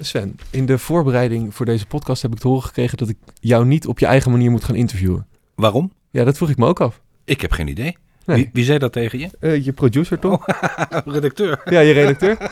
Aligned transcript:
Sven, 0.00 0.36
in 0.50 0.66
de 0.66 0.78
voorbereiding 0.78 1.54
voor 1.54 1.66
deze 1.66 1.86
podcast 1.86 2.22
heb 2.22 2.32
ik 2.32 2.38
te 2.38 2.48
horen 2.48 2.62
gekregen 2.62 2.96
dat 2.98 3.08
ik 3.08 3.16
jou 3.40 3.66
niet 3.66 3.86
op 3.86 3.98
je 3.98 4.06
eigen 4.06 4.30
manier 4.30 4.50
moet 4.50 4.64
gaan 4.64 4.74
interviewen. 4.74 5.26
Waarom? 5.54 5.92
Ja, 6.10 6.24
dat 6.24 6.36
vroeg 6.36 6.50
ik 6.50 6.56
me 6.56 6.66
ook 6.66 6.80
af. 6.80 7.00
Ik 7.24 7.40
heb 7.40 7.52
geen 7.52 7.68
idee. 7.68 7.96
Nee. 8.24 8.36
Wie, 8.36 8.50
wie 8.52 8.64
zei 8.64 8.78
dat 8.78 8.92
tegen 8.92 9.18
je? 9.18 9.28
Eh, 9.40 9.64
je 9.64 9.72
producer 9.72 10.18
toch? 10.18 10.46
Redacteur. 11.04 11.60
Ja, 11.64 11.80
je 11.80 11.92
redacteur. 11.92 12.36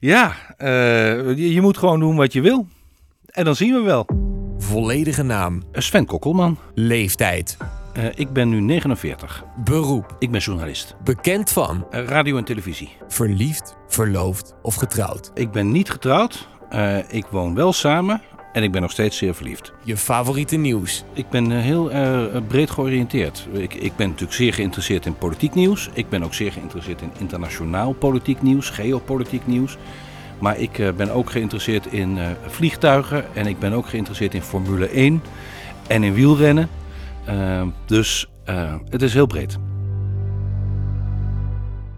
Ja, 0.00 0.36
eh, 0.56 0.68
je, 1.36 1.52
je 1.52 1.60
moet 1.60 1.78
gewoon 1.78 2.00
doen 2.00 2.16
wat 2.16 2.32
je 2.32 2.40
wil. 2.40 2.66
En 3.26 3.44
dan 3.44 3.56
zien 3.56 3.72
we 3.74 3.80
wel. 3.80 4.06
Volledige 4.58 5.22
naam, 5.22 5.62
Sven 5.72 6.06
Kokkelman. 6.06 6.58
leeftijd, 6.74 7.56
Eh, 7.94 8.04
ik 8.14 8.32
ben 8.32 8.48
nu 8.48 8.60
49. 8.60 9.44
beroep, 9.64 10.16
Ik 10.18 10.30
ben 10.30 10.40
journalist. 10.40 10.96
bekend 11.04 11.50
van, 11.50 11.86
Eh, 11.90 12.04
radio 12.04 12.36
en 12.36 12.44
televisie. 12.44 12.90
verliefd, 13.08 13.76
verloofd 13.88 14.54
of 14.62 14.74
getrouwd. 14.74 15.30
Ik 15.34 15.50
ben 15.50 15.70
niet 15.72 15.90
getrouwd. 15.90 16.48
Eh, 16.70 16.96
ik 17.08 17.24
woon 17.30 17.54
wel 17.54 17.72
samen. 17.72 18.22
En 18.52 18.62
ik 18.62 18.72
ben 18.72 18.80
nog 18.82 18.90
steeds 18.90 19.16
zeer 19.16 19.34
verliefd. 19.34 19.72
Je 19.84 19.96
favoriete 19.96 20.56
nieuws, 20.56 21.04
Ik 21.12 21.28
ben 21.30 21.52
eh, 21.52 21.58
heel 21.58 21.90
eh, 21.90 22.24
breed 22.48 22.70
georiënteerd. 22.70 23.46
Ik, 23.52 23.74
ik 23.74 23.96
ben 23.96 24.06
natuurlijk 24.06 24.32
zeer 24.36 24.54
geïnteresseerd 24.54 25.06
in 25.06 25.16
politiek 25.18 25.54
nieuws. 25.54 25.90
Ik 25.92 26.08
ben 26.08 26.22
ook 26.24 26.34
zeer 26.34 26.52
geïnteresseerd 26.52 27.00
in 27.02 27.10
internationaal 27.18 27.92
politiek 27.92 28.42
nieuws, 28.42 28.70
geopolitiek 28.70 29.46
nieuws. 29.46 29.76
Maar 30.38 30.58
ik 30.58 30.78
eh, 30.78 30.92
ben 30.92 31.10
ook 31.10 31.30
geïnteresseerd 31.30 31.86
in 31.86 32.18
eh, 32.18 32.26
vliegtuigen 32.46 33.34
en 33.34 33.46
ik 33.46 33.58
ben 33.58 33.72
ook 33.72 33.86
geïnteresseerd 33.88 34.34
in 34.34 34.42
Formule 34.42 34.88
1 34.88 35.22
en 35.86 36.02
in 36.02 36.14
wielrennen. 36.14 36.68
Eh, 37.26 37.66
dus 37.86 38.28
eh, 38.44 38.74
het 38.88 39.02
is 39.02 39.14
heel 39.14 39.26
breed. 39.26 39.58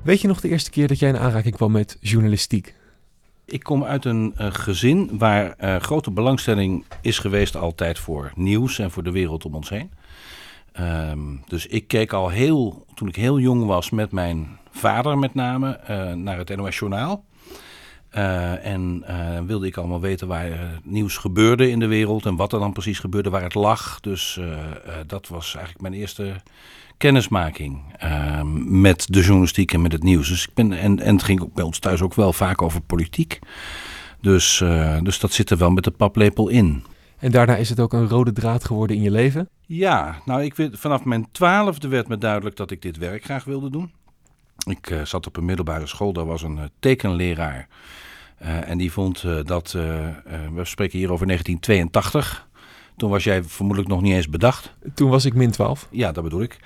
Weet 0.03 0.21
je 0.21 0.29
nog 0.29 0.41
de 0.41 0.49
eerste 0.49 0.71
keer 0.71 0.89
dat 0.89 0.99
jij 0.99 1.09
in 1.09 1.19
aanraking 1.19 1.55
kwam 1.55 1.73
met 1.73 1.97
journalistiek? 2.01 2.75
Ik 3.45 3.63
kom 3.63 3.85
uit 3.85 4.05
een 4.05 4.33
eh, 4.37 4.47
gezin 4.51 5.19
waar 5.19 5.55
eh, 5.57 5.77
grote 5.77 6.11
belangstelling 6.11 6.85
is 7.01 7.19
geweest 7.19 7.57
altijd 7.57 7.99
voor 7.99 8.33
nieuws 8.35 8.79
en 8.79 8.91
voor 8.91 9.03
de 9.03 9.11
wereld 9.11 9.45
om 9.45 9.55
ons 9.55 9.69
heen. 9.69 9.91
Ehm, 10.73 11.21
dus 11.47 11.67
ik 11.67 11.89
keek 11.89 12.13
al 12.13 12.29
heel, 12.29 12.87
toen 12.95 13.09
ik 13.09 13.17
heel 13.17 13.39
jong 13.39 13.65
was, 13.65 13.91
met 13.91 14.13
mijn 14.13 14.59
vader 14.71 15.19
met 15.19 15.35
name, 15.35 15.81
naar 16.17 16.39
het 16.39 16.57
NOS 16.57 16.79
Journaal. 16.79 17.25
Eh, 18.11 18.65
en 18.65 19.03
eh, 19.07 19.41
wilde 19.47 19.67
ik 19.67 19.77
allemaal 19.77 20.01
weten 20.01 20.29
waar 20.29 20.51
eh, 20.51 20.59
nieuws 20.83 21.17
gebeurde 21.17 21.71
in 21.71 21.79
de 21.79 21.87
wereld 21.87 22.27
en 22.27 22.37
wat 22.37 22.53
er 22.53 22.59
dan 22.59 22.73
precies 22.73 22.99
gebeurde, 22.99 23.31
waar 23.31 23.43
het 23.43 23.55
lag. 23.55 24.01
Dus 24.01 24.41
dat 25.07 25.29
was 25.29 25.55
eigenlijk 25.55 25.83
mijn 25.83 25.95
eerste 25.95 26.35
kennismaking 26.97 27.83
ehm, 27.99 28.81
met 28.81 29.07
de 29.11 29.21
journalistiek 29.21 29.73
en 29.73 29.83
met 29.83 29.93
het 29.93 30.03
nieuws. 30.03 30.29
Dus 30.29 30.47
ik 30.47 30.55
ben, 30.55 30.73
en, 30.73 31.01
en 31.01 31.15
het 31.15 31.25
ging 31.25 31.41
ook 31.41 31.55
bij 31.55 31.65
ons 31.65 31.79
thuis 31.79 32.03
ook 32.03 32.15
wel 32.15 32.33
vaak 32.33 32.63
over 32.63 32.81
politiek. 32.81 33.39
Dus, 34.21 34.65
dus 35.03 35.21
dat 35.21 35.33
zit 35.33 35.51
er 35.51 35.57
wel 35.57 35.71
met 35.71 35.85
de 35.85 35.91
paplepel 35.91 36.49
in. 36.49 36.85
En 37.19 37.31
daarna 37.31 37.57
is 37.57 37.69
het 37.69 37.81
ook 37.81 37.93
een 37.93 38.09
rode 38.09 38.33
draad 38.33 38.65
geworden 38.65 38.97
in 38.97 39.03
je 39.03 39.11
leven? 39.11 39.49
Ja, 39.67 40.17
nou, 40.25 40.43
ik 40.43 40.55
weet, 40.55 40.79
vanaf 40.79 41.05
mijn 41.05 41.29
twaalfde 41.33 41.89
werd 41.89 42.09
me 42.09 42.19
duidelijk 42.19 42.57
dat 42.57 42.71
ik 42.71 42.83
dit 42.83 42.97
werk 42.97 43.25
graag 43.25 43.45
wilde 43.45 43.71
doen. 43.71 43.91
Ik 44.69 44.91
eh, 44.91 45.03
zat 45.03 45.27
op 45.27 45.37
een 45.37 45.45
middelbare 45.45 45.87
school, 45.87 46.13
daar 46.13 46.27
was 46.27 46.43
een 46.43 46.59
eh, 46.59 46.65
tekenleraar. 46.79 47.69
Eh, 48.37 48.69
en 48.71 48.79
die 48.79 48.93
vond 48.93 49.25
dat, 49.47 49.73
we 49.73 50.61
spreken 50.63 50.99
hier 50.99 51.13
over 51.13 51.27
1982. 51.27 52.49
Toen 52.97 53.11
was 53.11 53.25
jij 53.25 53.45
vermoedelijk 53.45 53.93
nog 53.93 54.03
niet 54.03 54.13
eens 54.13 54.29
bedacht. 54.29 54.75
Toen 54.95 55.11
was 55.11 55.25
ik 55.25 55.35
min 55.35 55.51
12. 55.51 55.89
Ja, 55.91 56.13
dat 56.13 56.25
bedoel 56.25 56.43
ik. 56.43 56.59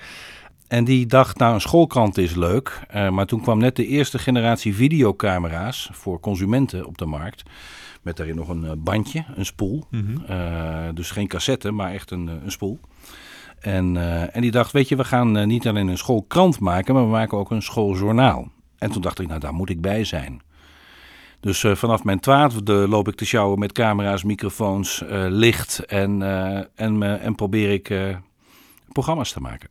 En 0.67 0.83
die 0.83 1.05
dacht, 1.05 1.37
nou, 1.37 1.53
een 1.53 1.61
schoolkrant 1.61 2.17
is 2.17 2.35
leuk. 2.35 2.79
Maar 3.09 3.25
toen 3.25 3.41
kwam 3.41 3.59
net 3.59 3.75
de 3.75 3.87
eerste 3.87 4.19
generatie 4.19 4.75
videocamera's 4.75 5.89
voor 5.91 6.19
consumenten 6.19 6.85
op 6.85 6.97
de 6.97 7.05
markt. 7.05 7.43
Met 8.01 8.17
daarin 8.17 8.35
nog 8.35 8.49
een 8.49 8.83
bandje, 8.83 9.25
een 9.35 9.45
spoel. 9.45 9.87
Eh, 10.27 10.87
dus 10.93 11.11
geen 11.11 11.27
cassette, 11.27 11.71
maar 11.71 11.91
echt 11.91 12.11
een, 12.11 12.27
een 12.27 12.51
spoel. 12.51 12.79
En, 13.61 13.97
eh, 13.97 14.35
en 14.35 14.41
die 14.41 14.51
dacht, 14.51 14.71
weet 14.71 14.89
je, 14.89 14.95
we 14.95 15.03
gaan 15.03 15.37
eh, 15.37 15.45
niet 15.45 15.67
alleen 15.67 15.87
een 15.87 15.97
schoolkrant 15.97 16.59
maken, 16.59 16.93
maar 16.93 17.03
we 17.03 17.09
maken 17.09 17.37
ook 17.37 17.51
een 17.51 17.61
schooljournaal. 17.61 18.47
En 18.77 18.91
toen 18.91 19.01
dacht 19.01 19.19
ik, 19.19 19.27
nou, 19.27 19.39
daar 19.39 19.53
moet 19.53 19.69
ik 19.69 19.81
bij 19.81 20.03
zijn. 20.03 20.41
Dus 21.41 21.63
eh, 21.63 21.75
vanaf 21.75 22.03
mijn 22.03 22.19
twaalfde 22.19 22.73
loop 22.73 23.07
ik 23.07 23.15
te 23.15 23.25
sjouwen 23.25 23.59
met 23.59 23.71
camera's, 23.71 24.23
microfoons, 24.23 25.03
eh, 25.03 25.25
licht 25.27 25.85
en, 25.85 26.21
eh, 26.21 26.63
en, 26.75 27.21
en 27.21 27.35
probeer 27.35 27.71
ik 27.71 27.89
eh, 27.89 28.15
programma's 28.91 29.31
te 29.31 29.39
maken. 29.39 29.69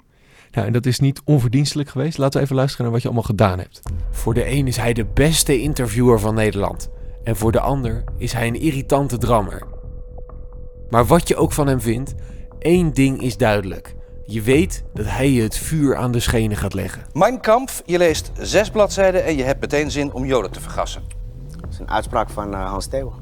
Nou, 0.51 0.67
en 0.67 0.73
dat 0.73 0.87
is 0.87 0.99
niet 0.99 1.21
onverdienstelijk 1.25 1.89
geweest. 1.89 2.19
Laten 2.19 2.39
we 2.39 2.45
even 2.45 2.57
luisteren 2.57 2.85
naar 2.85 2.95
wat 2.95 3.03
je 3.03 3.09
allemaal 3.09 3.29
gedaan 3.29 3.59
hebt. 3.59 3.83
Voor 4.11 4.35
de 4.35 4.51
een 4.51 4.67
is 4.67 4.77
hij 4.77 4.93
de 4.93 5.05
beste 5.05 5.61
interviewer 5.61 6.21
van 6.21 6.35
Nederland. 6.35 6.91
En 7.25 7.37
voor 7.37 7.53
de 7.53 7.61
ander 7.61 8.05
is 8.19 8.33
hij 8.33 8.47
een 8.47 8.61
irritante 8.61 9.19
drammer. 9.19 9.63
Maar 10.89 11.07
wat 11.07 11.29
je 11.29 11.37
ook 11.37 11.53
van 11.53 11.67
hem 11.67 11.81
vindt, 11.81 12.15
één 12.61 12.93
ding 12.93 13.23
is 13.23 13.37
duidelijk. 13.37 13.95
Je 14.27 14.43
weet 14.43 14.85
dat 14.95 15.07
hij 15.09 15.31
je 15.31 15.43
het 15.43 15.59
vuur 15.59 15.97
aan 15.97 16.13
de 16.13 16.21
schenen 16.21 16.57
gaat 16.57 16.75
leggen. 16.75 17.03
Mein 17.13 17.41
Kampf, 17.41 17.83
je 17.87 17.99
leest 17.99 18.31
zes 18.39 18.71
bladzijden 18.71 19.25
en 19.25 19.37
je 19.37 19.43
hebt 19.43 19.61
meteen 19.61 19.91
zin 19.91 20.13
om 20.13 20.25
Joden 20.25 20.51
te 20.51 20.61
vergassen. 20.61 21.03
Dat 21.61 21.71
is 21.71 21.79
een 21.79 21.91
uitspraak 21.91 22.31
van 22.31 22.55
eh, 22.55 22.71
Hans 22.71 22.87
Theo. 22.87 23.15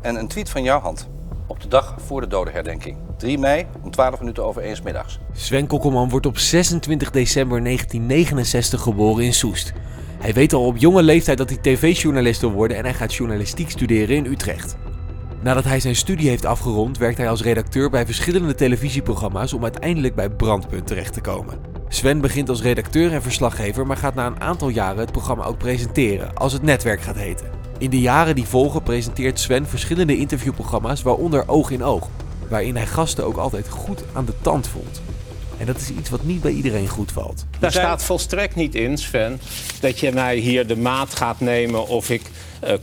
En 0.00 0.16
een 0.16 0.28
tweet 0.28 0.50
van 0.50 0.62
jouw 0.62 0.80
hand. 0.80 1.08
Op 1.46 1.60
de 1.60 1.68
dag 1.68 1.94
voor 2.06 2.20
de 2.20 2.26
dodenherdenking. 2.26 2.96
3 3.16 3.38
mei 3.38 3.66
om 3.82 3.90
12 3.90 4.18
minuten 4.18 4.44
over 4.44 4.62
1 4.62 4.76
's 4.76 4.82
middags. 4.82 5.18
Sven 5.32 5.66
Kokkelman 5.66 6.08
wordt 6.08 6.26
op 6.26 6.38
26 6.38 7.10
december 7.10 7.62
1969 7.64 8.80
geboren 8.80 9.24
in 9.24 9.34
Soest. 9.34 9.72
Hij 10.18 10.32
weet 10.32 10.52
al 10.52 10.64
op 10.64 10.76
jonge 10.76 11.02
leeftijd 11.02 11.38
dat 11.38 11.48
hij 11.48 11.58
tv-journalist 11.58 12.40
wil 12.40 12.52
worden 12.52 12.76
en 12.76 12.84
hij 12.84 12.94
gaat 12.94 13.14
journalistiek 13.14 13.70
studeren 13.70 14.16
in 14.16 14.26
Utrecht. 14.26 14.76
Nadat 15.42 15.64
hij 15.64 15.80
zijn 15.80 15.96
studie 15.96 16.28
heeft 16.28 16.44
afgerond, 16.44 16.98
werkt 16.98 17.18
hij 17.18 17.28
als 17.28 17.42
redacteur 17.42 17.90
bij 17.90 18.06
verschillende 18.06 18.54
televisieprogramma's 18.54 19.52
om 19.52 19.62
uiteindelijk 19.62 20.14
bij 20.14 20.30
Brandpunt 20.30 20.86
terecht 20.86 21.12
te 21.12 21.20
komen. 21.20 21.58
Sven 21.88 22.20
begint 22.20 22.48
als 22.48 22.62
redacteur 22.62 23.12
en 23.12 23.22
verslaggever, 23.22 23.86
maar 23.86 23.96
gaat 23.96 24.14
na 24.14 24.26
een 24.26 24.40
aantal 24.40 24.68
jaren 24.68 24.98
het 24.98 25.12
programma 25.12 25.44
ook 25.44 25.58
presenteren, 25.58 26.34
als 26.34 26.52
het 26.52 26.62
netwerk 26.62 27.00
gaat 27.00 27.16
heten. 27.16 27.50
In 27.78 27.90
de 27.90 28.00
jaren 28.00 28.34
die 28.34 28.46
volgen 28.46 28.82
presenteert 28.82 29.40
Sven 29.40 29.66
verschillende 29.66 30.16
interviewprogramma's, 30.16 31.02
waaronder 31.02 31.48
Oog 31.48 31.70
in 31.70 31.84
Oog, 31.84 32.08
waarin 32.48 32.76
hij 32.76 32.86
gasten 32.86 33.24
ook 33.26 33.36
altijd 33.36 33.68
goed 33.68 34.04
aan 34.12 34.24
de 34.24 34.34
tand 34.40 34.68
voelt. 34.68 35.02
En 35.58 35.66
dat 35.66 35.76
is 35.76 35.90
iets 35.90 36.10
wat 36.10 36.24
niet 36.24 36.40
bij 36.40 36.52
iedereen 36.52 36.88
goed 36.88 37.12
valt. 37.12 37.46
Daar 37.58 37.72
staat 37.72 38.04
volstrekt 38.04 38.54
niet 38.54 38.74
in, 38.74 38.98
Sven, 38.98 39.40
dat 39.80 40.00
je 40.00 40.12
mij 40.12 40.36
hier 40.36 40.66
de 40.66 40.76
maat 40.76 41.14
gaat 41.14 41.40
nemen 41.40 41.88
of 41.88 42.10
ik 42.10 42.22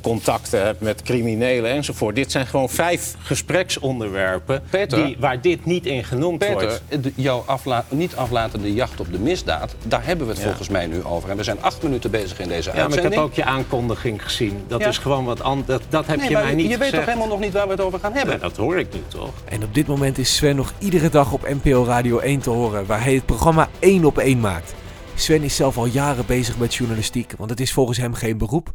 contacten 0.01 0.65
heb 0.65 0.81
met 0.81 1.01
criminelen 1.01 1.71
enzovoort. 1.71 2.15
Dit 2.15 2.31
zijn 2.31 2.47
gewoon 2.47 2.69
vijf 2.69 3.15
gespreksonderwerpen 3.19 4.61
Peter. 4.69 5.05
die, 5.05 5.15
waar 5.19 5.41
dit 5.41 5.65
niet 5.65 5.85
in 5.85 6.03
genoemd 6.03 6.37
Peter, 6.39 6.53
wordt. 6.89 7.03
de- 7.03 7.11
jouw 7.15 7.43
afla 7.45 7.85
niet 7.89 8.15
aflatende 8.15 8.73
jacht 8.73 8.99
op 8.99 9.11
de 9.11 9.19
misdaad, 9.19 9.75
daar 9.87 10.05
hebben 10.05 10.27
we 10.27 10.33
het 10.33 10.41
volgens 10.41 10.69
mij 10.69 10.85
nu 10.87 11.03
over. 11.03 11.29
En 11.29 11.37
we 11.37 11.43
zijn 11.43 11.61
acht 11.61 11.83
minuten 11.83 12.11
bezig 12.11 12.39
in 12.39 12.47
deze 12.47 12.69
Ja, 12.69 12.75
maar 12.75 12.83
ik 12.85 12.91
uitzending. 12.91 13.13
heb 13.13 13.23
ook 13.23 13.33
je 13.33 13.43
aankondiging 13.43 14.23
gezien. 14.23 14.63
Dat 14.67 14.79
Ja. 14.81 14.87
is 14.87 14.97
gewoon 14.97 15.25
wat 15.25 15.41
anders. 15.41 15.67
Dat, 15.67 15.81
dat 15.89 16.07
heb 16.07 16.17
nee, 16.17 16.27
je 16.27 16.33
maar 16.33 16.43
mij 16.43 16.53
niet 16.55 16.69
je 16.71 16.77
weet 16.77 16.93
toch 16.93 17.05
helemaal 17.05 17.27
nog 17.27 17.39
niet 17.39 17.53
waar 17.53 17.65
we 17.65 17.71
het 17.71 17.81
over 17.81 17.99
gaan 17.99 18.13
hebben? 18.13 18.39
Dat 18.39 18.57
hoor 18.57 18.79
ik 18.79 18.93
nu 18.93 18.99
toch. 19.07 19.33
En 19.45 19.63
op 19.63 19.73
dit 19.73 19.87
moment 19.87 20.17
is 20.17 20.35
Sven 20.35 20.55
nog 20.55 20.73
iedere 20.79 21.09
dag 21.09 21.31
op 21.31 21.47
NPO 21.63 21.83
Radio 21.85 22.19
1 22.19 22.39
te 22.39 22.49
horen, 22.49 22.85
waar 22.85 23.03
hij 23.03 23.13
het 23.13 23.25
programma 23.25 23.67
1 23.79 24.05
op 24.05 24.17
1 24.17 24.39
maakt. 24.39 24.73
Sven 25.15 25.43
is 25.43 25.55
zelf 25.55 25.77
al 25.77 25.85
jaren 25.85 26.25
bezig 26.25 26.57
met 26.57 26.75
journalistiek, 26.75 27.33
want 27.37 27.49
het 27.49 27.59
is 27.59 27.71
volgens 27.73 27.97
hem 27.97 28.13
geen 28.13 28.37
beroep, 28.37 28.71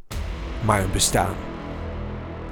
maar 0.65 0.83
een 0.83 0.93
bestaan. 0.93 1.35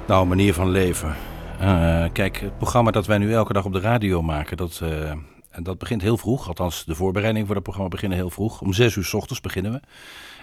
Nou, 0.07 0.27
manier 0.27 0.53
van 0.53 0.69
leven. 0.69 1.15
Eh, 1.59 2.05
kijk, 2.13 2.39
het 2.39 2.57
programma 2.57 2.91
dat 2.91 3.05
wij 3.05 3.17
nu 3.17 3.33
elke 3.33 3.53
dag 3.53 3.65
op 3.65 3.73
de 3.73 3.79
radio 3.79 4.21
maken, 4.21 4.57
dat, 4.57 4.81
eh, 4.83 5.13
dat 5.61 5.77
begint 5.77 6.01
heel 6.01 6.17
vroeg. 6.17 6.47
Althans, 6.47 6.85
de 6.85 6.95
voorbereiding 6.95 7.45
voor 7.45 7.55
het 7.55 7.63
programma 7.63 7.91
beginnen 7.91 8.17
heel 8.17 8.29
vroeg. 8.29 8.61
Om 8.61 8.73
zes 8.73 8.95
uur 8.95 9.03
s 9.03 9.13
ochtends 9.13 9.41
beginnen 9.41 9.71
we. 9.71 9.79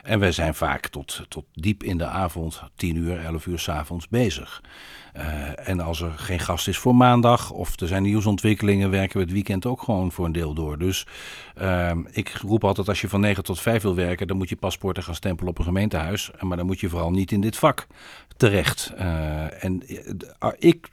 En 0.02 0.18
wij 0.18 0.32
zijn 0.32 0.54
vaak 0.54 0.86
tot, 0.86 1.24
tot 1.28 1.44
diep 1.52 1.82
in 1.82 1.98
de 1.98 2.06
avond, 2.06 2.62
tien 2.74 2.96
uur, 2.96 3.24
elf 3.24 3.46
uur 3.46 3.58
s 3.58 3.68
avonds 3.68 4.08
bezig. 4.08 4.62
Eh, 5.12 5.68
en 5.68 5.80
als 5.80 6.00
er 6.00 6.10
geen 6.10 6.38
gast 6.38 6.68
is 6.68 6.78
voor 6.78 6.94
maandag 6.94 7.50
of 7.50 7.80
er 7.80 7.88
zijn 7.88 8.02
nieuwsontwikkelingen, 8.02 8.90
werken 8.90 9.16
we 9.16 9.22
het 9.22 9.32
weekend 9.32 9.66
ook 9.66 9.82
gewoon 9.82 10.12
voor 10.12 10.24
een 10.24 10.32
deel 10.32 10.54
door. 10.54 10.78
Dus 10.78 11.06
eh, 11.54 11.90
ik 12.10 12.28
roep 12.28 12.64
altijd, 12.64 12.88
als 12.88 13.00
je 13.00 13.08
van 13.08 13.20
9 13.20 13.44
tot 13.44 13.60
5 13.60 13.82
wil 13.82 13.94
werken, 13.94 14.26
dan 14.26 14.36
moet 14.36 14.48
je 14.48 14.56
paspoorten 14.56 15.02
gaan 15.02 15.14
stempelen 15.14 15.50
op 15.50 15.58
een 15.58 15.64
gemeentehuis. 15.64 16.30
Maar 16.40 16.56
dan 16.56 16.66
moet 16.66 16.80
je 16.80 16.88
vooral 16.88 17.10
niet 17.10 17.32
in 17.32 17.40
dit 17.40 17.56
vak 17.56 17.86
terecht. 18.36 18.92
Eh, 18.96 19.64
en 19.64 19.82
eh, 20.38 20.48
ik, 20.58 20.88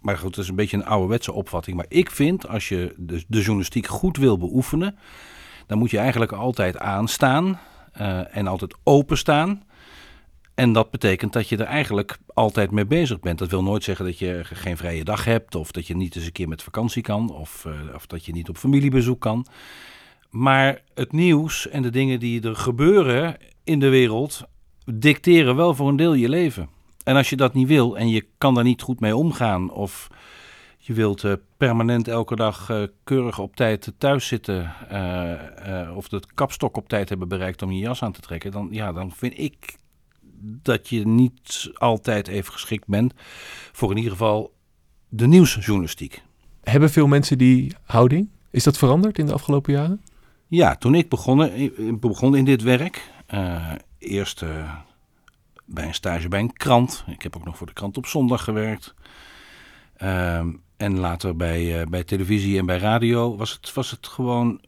maar 0.00 0.18
goed, 0.18 0.34
dat 0.34 0.44
is 0.44 0.50
een 0.50 0.56
beetje 0.56 0.76
een 0.76 0.86
ouderwetse 0.86 1.32
opvatting. 1.32 1.76
Maar 1.76 1.86
ik 1.88 2.10
vind, 2.10 2.48
als 2.48 2.68
je 2.68 2.94
de, 2.96 3.24
de 3.28 3.40
journalistiek 3.40 3.86
goed 3.86 4.16
wil 4.16 4.38
beoefenen, 4.38 4.98
dan 5.66 5.78
moet 5.78 5.90
je 5.90 5.98
eigenlijk 5.98 6.32
altijd 6.32 6.78
aanstaan 6.78 7.58
en 8.30 8.46
altijd 8.46 8.74
openstaan. 8.82 9.62
En 10.60 10.72
dat 10.72 10.90
betekent 10.90 11.32
dat 11.32 11.48
je 11.48 11.56
er 11.56 11.66
eigenlijk 11.66 12.18
altijd 12.34 12.70
mee 12.70 12.86
bezig 12.86 13.20
bent. 13.20 13.38
Dat 13.38 13.50
wil 13.50 13.62
nooit 13.62 13.84
zeggen 13.84 14.04
dat 14.04 14.18
je 14.18 14.40
geen 14.42 14.76
vrije 14.76 15.04
dag 15.04 15.24
hebt, 15.24 15.54
of 15.54 15.70
dat 15.70 15.86
je 15.86 15.96
niet 15.96 16.16
eens 16.16 16.24
een 16.24 16.32
keer 16.32 16.48
met 16.48 16.62
vakantie 16.62 17.02
kan, 17.02 17.32
of, 17.32 17.64
eh, 17.64 17.94
of 17.94 18.06
dat 18.06 18.24
je 18.24 18.32
niet 18.32 18.48
op 18.48 18.56
familiebezoek 18.56 19.20
kan. 19.20 19.46
Maar 20.30 20.82
het 20.94 21.12
nieuws 21.12 21.68
en 21.68 21.82
de 21.82 21.90
dingen 21.90 22.20
die 22.20 22.42
er 22.42 22.56
gebeuren 22.56 23.36
in 23.64 23.78
de 23.78 23.88
wereld, 23.88 24.42
dicteren 24.84 25.56
wel 25.56 25.74
voor 25.74 25.88
een 25.88 25.96
deel 25.96 26.14
je 26.14 26.28
leven. 26.28 26.68
En 27.04 27.16
als 27.16 27.30
je 27.30 27.36
dat 27.36 27.54
niet 27.54 27.68
wil 27.68 27.98
en 27.98 28.08
je 28.08 28.26
kan 28.38 28.54
daar 28.54 28.64
niet 28.64 28.82
goed 28.82 29.00
mee 29.00 29.16
omgaan, 29.16 29.70
of 29.70 30.08
je 30.78 30.92
wilt 30.92 31.24
eh, 31.24 31.32
permanent 31.56 32.08
elke 32.08 32.36
dag 32.36 32.70
eh, 32.70 32.82
keurig 33.04 33.38
op 33.38 33.56
tijd 33.56 33.92
thuis 33.98 34.26
zitten, 34.26 34.74
of 35.94 36.08
de 36.08 36.22
kapstok 36.34 36.76
op 36.76 36.88
tijd 36.88 37.08
hebben 37.08 37.28
bereikt 37.28 37.62
om 37.62 37.72
je 37.72 37.80
jas 37.80 38.02
aan 38.02 38.12
te 38.12 38.20
trekken, 38.20 38.50
dan, 38.50 38.68
ja, 38.70 38.92
dan 38.92 39.12
vind 39.12 39.38
ik 39.38 39.78
dat 40.42 40.88
je 40.88 41.06
niet 41.06 41.70
altijd 41.74 42.28
even 42.28 42.52
geschikt 42.52 42.86
bent 42.86 43.12
voor 43.72 43.90
in 43.90 43.96
ieder 43.96 44.12
geval 44.12 44.52
de 45.08 45.26
nieuwsjournalistiek. 45.26 46.22
Hebben 46.62 46.90
veel 46.90 47.06
mensen 47.06 47.38
die 47.38 47.74
houding? 47.82 48.28
Is 48.50 48.64
dat 48.64 48.78
veranderd 48.78 49.18
in 49.18 49.26
de 49.26 49.32
afgelopen 49.32 49.72
jaren? 49.72 50.00
Ja, 50.46 50.76
toen 50.76 50.94
ik 50.94 51.08
begon, 51.08 51.70
begon 52.00 52.36
in 52.36 52.44
dit 52.44 52.62
werk, 52.62 53.10
eh, 53.26 53.72
eerst 53.98 54.42
eh, 54.42 54.74
bij 55.64 55.86
een 55.86 55.94
stage 55.94 56.28
bij 56.28 56.40
een 56.40 56.52
krant. 56.52 57.04
Ik 57.06 57.22
heb 57.22 57.36
ook 57.36 57.44
nog 57.44 57.56
voor 57.56 57.66
de 57.66 57.72
krant 57.72 57.96
op 57.96 58.06
zondag 58.06 58.44
gewerkt. 58.44 58.94
Ehm, 59.96 60.52
en 60.76 60.98
later 60.98 61.36
bij, 61.36 61.80
eh, 61.80 61.86
bij 61.86 62.04
televisie 62.04 62.58
en 62.58 62.66
bij 62.66 62.78
radio 62.78 63.36
was 63.36 63.52
het, 63.52 63.74
was 63.74 63.90
het 63.90 64.06
gewoon. 64.06 64.60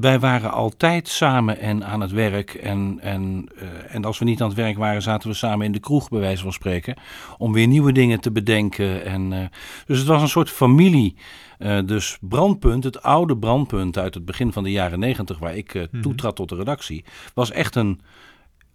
Wij 0.00 0.18
waren 0.18 0.52
altijd 0.52 1.08
samen 1.08 1.58
en 1.58 1.84
aan 1.84 2.00
het 2.00 2.10
werk. 2.10 2.54
En, 2.54 2.98
en, 3.00 3.48
eh, 3.56 3.94
en 3.94 4.04
als 4.04 4.18
we 4.18 4.24
niet 4.24 4.40
aan 4.40 4.48
het 4.48 4.56
werk 4.56 4.76
waren, 4.76 5.02
zaten 5.02 5.28
we 5.28 5.34
samen 5.34 5.66
in 5.66 5.72
de 5.72 5.80
kroeg, 5.80 6.08
bij 6.08 6.20
wijze 6.20 6.42
van 6.42 6.52
spreken. 6.52 6.96
Om 7.38 7.52
weer 7.52 7.66
nieuwe 7.66 7.92
dingen 7.92 8.20
te 8.20 8.32
bedenken. 8.32 9.04
En, 9.04 9.32
eh, 9.32 9.46
dus 9.86 9.98
het 9.98 10.06
was 10.06 10.22
een 10.22 10.28
soort 10.28 10.50
familie. 10.50 11.16
Eh, 11.58 11.78
dus 11.84 12.18
Brandpunt, 12.20 12.84
het 12.84 13.02
oude 13.02 13.36
Brandpunt 13.36 13.98
uit 13.98 14.14
het 14.14 14.24
begin 14.24 14.52
van 14.52 14.62
de 14.62 14.70
jaren 14.70 14.98
negentig, 14.98 15.38
waar 15.38 15.56
ik 15.56 15.74
eh, 15.74 15.82
toetrad 16.00 16.36
tot 16.36 16.48
de 16.48 16.54
redactie, 16.54 17.04
was 17.34 17.50
echt 17.50 17.74
een, 17.74 18.00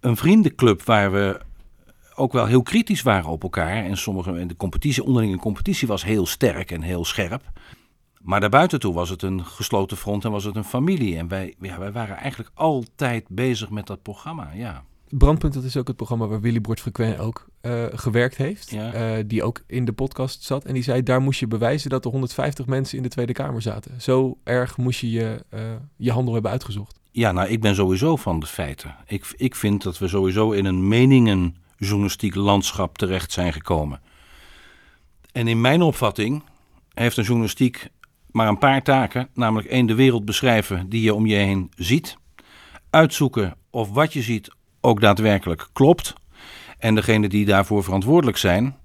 een 0.00 0.16
vriendenclub 0.16 0.82
waar 0.82 1.12
we 1.12 1.40
ook 2.14 2.32
wel 2.32 2.46
heel 2.46 2.62
kritisch 2.62 3.02
waren 3.02 3.30
op 3.30 3.42
elkaar. 3.42 3.84
En 3.84 3.96
sommige, 3.96 4.38
en 4.38 4.48
de 4.48 4.56
competitie, 4.56 5.04
onderlinge 5.04 5.36
competitie 5.36 5.88
was 5.88 6.04
heel 6.04 6.26
sterk 6.26 6.70
en 6.70 6.82
heel 6.82 7.04
scherp. 7.04 7.42
Maar 8.24 8.40
daarbuiten 8.40 8.80
toe 8.80 8.94
was 8.94 9.08
het 9.08 9.22
een 9.22 9.44
gesloten 9.44 9.96
front 9.96 10.24
en 10.24 10.30
was 10.30 10.44
het 10.44 10.56
een 10.56 10.64
familie. 10.64 11.16
En 11.16 11.28
wij, 11.28 11.54
ja, 11.60 11.78
wij 11.78 11.92
waren 11.92 12.16
eigenlijk 12.16 12.50
altijd 12.54 13.26
bezig 13.28 13.70
met 13.70 13.86
dat 13.86 14.02
programma, 14.02 14.50
ja. 14.54 14.84
Brandpunt, 15.08 15.54
dat 15.54 15.64
is 15.64 15.76
ook 15.76 15.86
het 15.86 15.96
programma 15.96 16.26
waar 16.26 16.40
Willy 16.40 16.60
Bordfrequent 16.60 17.18
ook 17.18 17.46
eh, 17.60 17.84
gewerkt 17.92 18.36
heeft. 18.36 18.70
Ja. 18.70 18.92
Eh, 18.92 19.24
die 19.26 19.42
ook 19.42 19.62
in 19.66 19.84
de 19.84 19.92
podcast 19.92 20.42
zat. 20.42 20.64
En 20.64 20.74
die 20.74 20.82
zei, 20.82 21.02
daar 21.02 21.20
moest 21.20 21.40
je 21.40 21.46
bewijzen 21.46 21.90
dat 21.90 22.04
er 22.04 22.10
150 22.10 22.66
mensen 22.66 22.96
in 22.96 23.02
de 23.02 23.08
Tweede 23.08 23.32
Kamer 23.32 23.62
zaten. 23.62 24.00
Zo 24.00 24.38
erg 24.44 24.76
moest 24.76 25.00
je 25.00 25.10
je, 25.10 25.44
eh, 25.48 25.60
je 25.96 26.12
handel 26.12 26.32
hebben 26.32 26.50
uitgezocht. 26.50 27.00
Ja, 27.10 27.32
nou, 27.32 27.48
ik 27.48 27.60
ben 27.60 27.74
sowieso 27.74 28.16
van 28.16 28.40
de 28.40 28.46
feiten. 28.46 28.96
Ik, 29.06 29.34
ik 29.36 29.54
vind 29.54 29.82
dat 29.82 29.98
we 29.98 30.08
sowieso 30.08 30.50
in 30.50 30.64
een 30.64 30.88
meningenjournalistiek 30.88 32.34
landschap 32.34 32.98
terecht 32.98 33.32
zijn 33.32 33.52
gekomen. 33.52 34.00
En 35.32 35.48
in 35.48 35.60
mijn 35.60 35.82
opvatting 35.82 36.42
heeft 36.94 37.16
een 37.16 37.24
journalistiek 37.24 37.88
maar 38.34 38.48
een 38.48 38.58
paar 38.58 38.82
taken. 38.82 39.28
Namelijk 39.34 39.68
één, 39.68 39.86
de 39.86 39.94
wereld 39.94 40.24
beschrijven 40.24 40.88
die 40.88 41.02
je 41.02 41.14
om 41.14 41.26
je 41.26 41.34
heen 41.34 41.70
ziet. 41.76 42.16
Uitzoeken 42.90 43.56
of 43.70 43.90
wat 43.90 44.12
je 44.12 44.22
ziet 44.22 44.50
ook 44.80 45.00
daadwerkelijk 45.00 45.68
klopt. 45.72 46.12
En 46.78 46.94
degene 46.94 47.28
die 47.28 47.44
daarvoor 47.44 47.84
verantwoordelijk 47.84 48.36
zijn, 48.36 48.76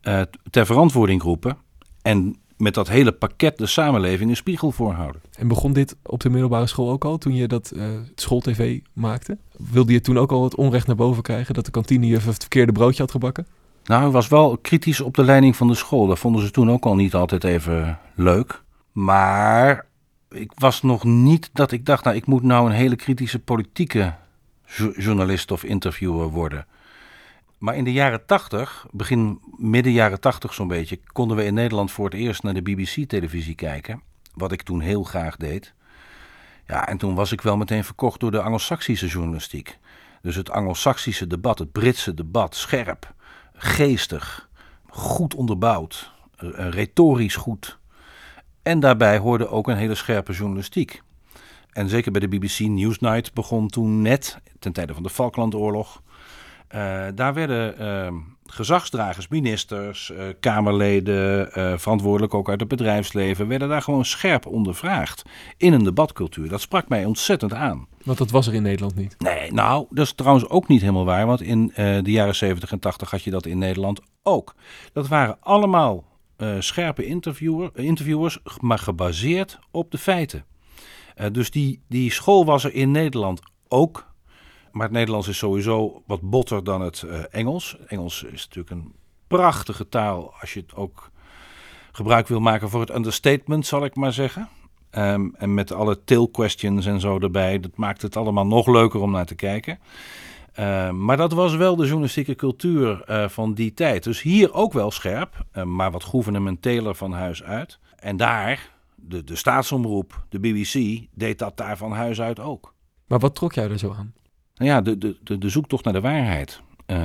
eh, 0.00 0.20
ter 0.50 0.66
verantwoording 0.66 1.22
roepen. 1.22 1.56
En 2.02 2.36
met 2.56 2.74
dat 2.74 2.88
hele 2.88 3.12
pakket 3.12 3.58
de 3.58 3.66
samenleving 3.66 4.30
een 4.30 4.36
spiegel 4.36 4.70
voorhouden. 4.70 5.20
En 5.38 5.48
begon 5.48 5.72
dit 5.72 5.96
op 6.02 6.20
de 6.20 6.30
middelbare 6.30 6.66
school 6.66 6.90
ook 6.90 7.04
al, 7.04 7.18
toen 7.18 7.34
je 7.34 7.48
dat 7.48 7.70
eh 7.70 7.84
schooltv 8.14 8.78
maakte? 8.92 9.38
Wilde 9.56 9.92
je 9.92 10.00
toen 10.00 10.18
ook 10.18 10.32
al 10.32 10.44
het 10.44 10.56
onrecht 10.56 10.86
naar 10.86 10.96
boven 10.96 11.22
krijgen 11.22 11.54
dat 11.54 11.64
de 11.64 11.70
kantinejuf 11.70 12.24
het 12.24 12.40
verkeerde 12.40 12.72
broodje 12.72 13.02
had 13.02 13.10
gebakken? 13.10 13.46
Nou, 13.84 14.06
ik 14.06 14.12
was 14.12 14.28
wel 14.28 14.58
kritisch 14.58 15.00
op 15.00 15.14
de 15.14 15.24
leiding 15.24 15.56
van 15.56 15.68
de 15.68 15.74
school. 15.74 16.06
Dat 16.06 16.18
vonden 16.18 16.42
ze 16.42 16.50
toen 16.50 16.70
ook 16.70 16.84
al 16.84 16.94
niet 16.94 17.14
altijd 17.14 17.44
even 17.44 17.98
leuk. 18.14 18.66
Maar 18.98 19.86
ik 20.30 20.52
was 20.54 20.82
nog 20.82 21.04
niet 21.04 21.50
dat 21.52 21.72
ik 21.72 21.86
dacht, 21.86 22.04
nou, 22.04 22.16
ik 22.16 22.26
moet 22.26 22.42
nou 22.42 22.66
een 22.66 22.76
hele 22.76 22.96
kritische 22.96 23.38
politieke 23.38 24.14
jo- 24.64 24.92
journalist 24.96 25.50
of 25.50 25.64
interviewer 25.64 26.28
worden. 26.28 26.66
Maar 27.58 27.76
in 27.76 27.84
de 27.84 27.92
jaren 27.92 28.26
tachtig, 28.26 28.86
begin 28.90 29.40
midden 29.56 29.92
jaren 29.92 30.20
tachtig 30.20 30.54
zo'n 30.54 30.68
beetje, 30.68 31.00
konden 31.12 31.36
we 31.36 31.44
in 31.44 31.54
Nederland 31.54 31.92
voor 31.92 32.04
het 32.04 32.14
eerst 32.14 32.42
naar 32.42 32.54
de 32.54 32.62
BBC-televisie 32.62 33.54
kijken. 33.54 34.02
Wat 34.34 34.52
ik 34.52 34.62
toen 34.62 34.80
heel 34.80 35.02
graag 35.02 35.36
deed. 35.36 35.74
Ja, 36.66 36.88
en 36.88 36.98
toen 36.98 37.14
was 37.14 37.32
ik 37.32 37.40
wel 37.40 37.56
meteen 37.56 37.84
verkocht 37.84 38.20
door 38.20 38.30
de 38.30 38.42
Anglo-Saxische 38.42 39.06
journalistiek. 39.06 39.78
Dus 40.22 40.36
het 40.36 40.50
Anglo-Saxische 40.50 41.26
debat, 41.26 41.58
het 41.58 41.72
Britse 41.72 42.14
debat, 42.14 42.54
scherp, 42.54 43.14
geestig, 43.54 44.48
goed 44.88 45.34
onderbouwd, 45.34 46.12
eh, 46.36 46.48
retorisch 46.68 47.36
goed. 47.36 47.77
En 48.68 48.80
daarbij 48.80 49.18
hoorde 49.18 49.48
ook 49.48 49.68
een 49.68 49.76
hele 49.76 49.94
scherpe 49.94 50.32
journalistiek. 50.32 51.02
En 51.72 51.88
zeker 51.88 52.12
bij 52.12 52.20
de 52.20 52.28
BBC 52.28 52.58
Newsnight 52.58 53.34
begon 53.34 53.68
toen 53.68 54.02
net, 54.02 54.38
ten 54.58 54.72
tijde 54.72 54.94
van 54.94 55.02
de 55.02 55.10
Falklandoorlog. 55.10 56.02
eh, 56.68 57.06
daar 57.14 57.34
werden 57.34 57.78
eh, 57.78 58.12
gezagsdragers, 58.44 59.28
ministers, 59.28 60.10
eh, 60.10 60.24
Kamerleden, 60.40 61.52
eh, 61.52 61.78
verantwoordelijk 61.78 62.34
ook 62.34 62.48
uit 62.48 62.60
het 62.60 62.68
bedrijfsleven, 62.68 63.48
werden 63.48 63.68
daar 63.68 63.82
gewoon 63.82 64.04
scherp 64.04 64.46
ondervraagd 64.46 65.22
in 65.56 65.72
een 65.72 65.84
debatcultuur. 65.84 66.48
Dat 66.48 66.60
sprak 66.60 66.88
mij 66.88 67.04
ontzettend 67.04 67.52
aan. 67.52 67.86
Want 68.04 68.18
dat 68.18 68.30
was 68.30 68.46
er 68.46 68.54
in 68.54 68.62
Nederland 68.62 68.94
niet. 68.94 69.14
Nee, 69.18 69.52
nou, 69.52 69.86
dat 69.90 70.04
is 70.04 70.12
trouwens 70.12 70.48
ook 70.48 70.68
niet 70.68 70.80
helemaal 70.80 71.04
waar. 71.04 71.26
Want 71.26 71.40
in 71.40 71.72
de 71.74 72.10
jaren 72.10 72.34
70 72.34 72.72
en 72.72 72.78
80 72.78 73.10
had 73.10 73.22
je 73.22 73.30
dat 73.30 73.46
in 73.46 73.58
Nederland 73.58 74.00
ook. 74.22 74.54
Dat 74.92 75.08
waren 75.08 75.36
allemaal 75.40 76.04
scherpe 76.58 77.04
interviewer, 77.04 77.70
interviewers, 77.74 78.38
maar 78.60 78.78
gebaseerd 78.78 79.58
op 79.70 79.90
de 79.90 79.98
feiten. 79.98 80.44
Eh, 81.18 81.26
dus 81.32 81.50
die, 81.50 81.80
die 81.88 82.12
school 82.12 82.44
was 82.44 82.64
er 82.64 82.74
in 82.74 82.90
Nederland 82.90 83.40
ook. 83.68 84.06
Maar 84.72 84.82
het 84.82 84.92
Nederlands 84.92 85.28
is 85.28 85.38
sowieso 85.38 86.02
wat 86.06 86.20
botter 86.20 86.64
dan 86.64 86.80
het 86.80 87.02
eh, 87.02 87.20
Engels. 87.30 87.76
Engels 87.86 88.22
is 88.22 88.44
natuurlijk 88.44 88.70
een 88.70 88.92
prachtige 89.26 89.88
taal 89.88 90.34
als 90.40 90.52
je 90.52 90.60
het 90.60 90.74
ook 90.74 91.10
gebruik 91.92 92.28
wil 92.28 92.40
maken 92.40 92.68
voor 92.68 92.80
het 92.80 92.94
understatement, 92.94 93.66
zal 93.66 93.84
ik 93.84 93.96
maar 93.96 94.12
zeggen. 94.12 94.48
Ehm, 94.90 95.28
en 95.34 95.54
met 95.54 95.72
alle 95.72 96.04
tail 96.04 96.28
questions 96.28 96.86
en 96.86 97.00
zo 97.00 97.18
erbij. 97.18 97.60
Dat 97.60 97.76
maakt 97.76 98.02
het 98.02 98.16
allemaal 98.16 98.46
nog 98.46 98.66
leuker 98.66 99.00
om 99.00 99.10
naar 99.10 99.26
te 99.26 99.34
kijken. 99.34 99.78
Ehm, 100.58 101.04
maar 101.04 101.16
dat 101.16 101.32
was 101.32 101.56
wel 101.56 101.76
de 101.76 101.84
journalistieke 101.84 102.34
cultuur 102.34 103.02
eh, 103.04 103.28
van 103.28 103.54
die 103.54 103.74
tijd. 103.74 104.04
Dus 104.04 104.22
hier 104.22 104.52
ook 104.54 104.72
wel 104.72 104.90
scherp, 104.90 105.44
eh, 105.52 105.62
maar 105.62 105.90
wat 105.90 106.04
gouvernementeler 106.04 106.94
van 106.94 107.12
huis 107.12 107.42
uit. 107.42 107.78
En 107.96 108.16
daar, 108.16 108.70
de, 108.94 109.24
de 109.24 109.36
staatsomroep, 109.36 110.24
de 110.28 110.38
BBC, 110.38 111.06
deed 111.14 111.38
dat 111.38 111.56
daar 111.56 111.76
van 111.76 111.92
huis 111.92 112.20
uit 112.20 112.40
ook. 112.40 112.74
Maar 113.06 113.18
wat 113.18 113.34
trok 113.34 113.52
jou 113.52 113.70
er 113.70 113.78
zo 113.78 113.94
aan? 113.98 114.12
Nou 114.54 114.70
ja, 114.70 114.80
de, 114.80 114.98
de, 114.98 115.16
de, 115.22 115.38
de 115.38 115.48
zoektocht 115.48 115.84
naar 115.84 115.92
de 115.92 116.00
waarheid. 116.00 116.60
Eh, 116.86 116.96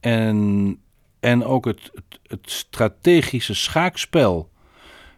en, 0.00 0.78
en 1.20 1.44
ook 1.44 1.64
het, 1.64 1.90
het, 1.94 2.20
het 2.26 2.50
strategische 2.50 3.54
schaakspel. 3.54 4.50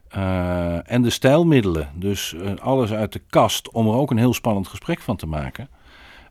eh, 0.09 0.91
en 0.91 1.03
de 1.03 1.11
stijlmiddelen. 1.11 1.91
Dus 1.95 2.35
eh, 2.35 2.53
alles 2.61 2.93
uit 2.93 3.13
de 3.13 3.23
kast 3.31 3.71
om 3.71 3.87
er 3.87 3.95
ook 3.95 4.11
een 4.11 4.19
heel 4.19 4.35
spannend 4.35 4.69
gesprek 4.69 5.01
van 5.01 5.17
te 5.17 5.27
maken. 5.27 5.69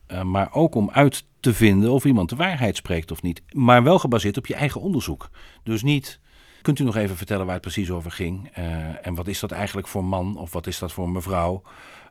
Eh, 0.09 0.21
maar 0.21 0.53
ook 0.53 0.75
om 0.75 0.89
uit 0.91 1.25
te 1.39 1.53
vinden 1.53 1.91
of 1.91 2.05
iemand 2.05 2.29
de 2.29 2.35
waarheid 2.35 2.75
spreekt 2.75 3.11
of 3.11 3.21
niet. 3.21 3.41
Maar 3.53 3.83
wel 3.83 3.99
gebaseerd 3.99 4.37
op 4.37 4.47
je 4.47 4.55
eigen 4.55 4.81
onderzoek. 4.81 5.29
Dus 5.63 5.83
niet. 5.83 6.19
Kunt 6.61 6.79
u 6.79 6.83
nog 6.83 6.95
even 6.95 7.15
vertellen 7.17 7.45
waar 7.45 7.53
het 7.53 7.61
precies 7.63 7.91
over 7.91 8.11
ging? 8.11 8.49
Eh, 8.53 9.07
en 9.07 9.15
wat 9.15 9.27
is 9.27 9.39
dat 9.39 9.51
eigenlijk 9.51 9.87
voor 9.87 10.03
man 10.03 10.37
of 10.37 10.53
wat 10.53 10.67
is 10.67 10.79
dat 10.79 10.91
voor 10.91 11.09
mevrouw? 11.09 11.61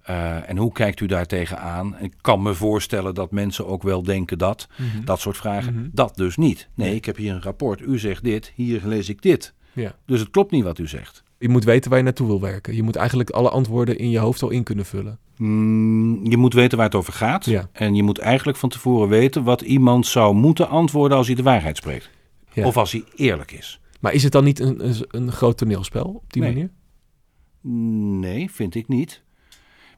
Eh, 0.02 0.48
en 0.50 0.56
hoe 0.56 0.72
kijkt 0.72 1.00
u 1.00 1.06
daar 1.06 1.26
tegenaan? 1.26 1.98
Ik 2.00 2.14
kan 2.20 2.42
me 2.42 2.54
voorstellen 2.54 3.14
dat 3.14 3.30
mensen 3.30 3.66
ook 3.66 3.82
wel 3.82 4.02
denken 4.02 4.38
dat. 4.38 4.68
Dat 5.04 5.20
soort 5.20 5.36
vragen. 5.36 5.74
Mhm. 5.74 5.88
Dat 5.92 6.16
dus 6.16 6.36
niet. 6.36 6.68
Nee, 6.74 6.88
Nee. 6.88 6.96
ik 6.96 7.04
heb 7.04 7.16
hier 7.16 7.34
een 7.34 7.42
rapport. 7.42 7.80
U 7.80 7.98
zegt 7.98 8.24
dit, 8.24 8.52
hier 8.54 8.80
lees 8.84 9.08
ik 9.08 9.22
dit. 9.22 9.54
Ja. 9.72 9.94
Dus 10.06 10.20
het 10.20 10.30
klopt 10.30 10.50
niet 10.50 10.64
wat 10.64 10.78
u 10.78 10.88
zegt. 10.88 11.22
Je 11.38 11.48
moet 11.48 11.64
weten 11.64 11.88
waar 11.90 11.98
je 11.98 12.04
naartoe 12.04 12.26
wil 12.26 12.40
werken. 12.40 12.74
Je 12.74 12.82
moet 12.82 12.96
eigenlijk 12.96 13.30
alle 13.30 13.48
antwoorden 13.50 13.98
in 13.98 14.10
je 14.10 14.18
hoofd 14.18 14.42
al 14.42 14.50
in 14.50 14.62
kunnen 14.62 14.84
vullen. 14.84 15.18
Mm, 15.36 16.26
je 16.26 16.36
moet 16.36 16.52
weten 16.54 16.76
waar 16.76 16.86
het 16.86 16.94
over 16.94 17.12
gaat. 17.12 17.44
Ja. 17.44 17.68
En 17.72 17.94
je 17.94 18.02
moet 18.02 18.18
eigenlijk 18.18 18.58
van 18.58 18.68
tevoren 18.68 19.08
weten 19.08 19.42
wat 19.44 19.60
iemand 19.60 20.06
zou 20.06 20.34
moeten 20.34 20.68
antwoorden 20.68 21.16
als 21.16 21.26
hij 21.26 21.36
de 21.36 21.42
waarheid 21.42 21.76
spreekt. 21.76 22.10
Ja. 22.52 22.66
Of 22.66 22.76
als 22.76 22.92
hij 22.92 23.04
eerlijk 23.16 23.52
is. 23.52 23.80
Maar 24.00 24.12
is 24.12 24.22
het 24.22 24.32
dan 24.32 24.44
niet 24.44 24.58
een, 24.60 24.86
een, 24.88 24.94
een 25.08 25.32
groot 25.32 25.58
toneelspel 25.58 26.04
op 26.04 26.32
die 26.32 26.42
Nee. 26.42 26.52
manier? 26.52 26.70
Nee, 28.20 28.50
vind 28.50 28.74
ik 28.74 28.88
niet. 28.88 29.22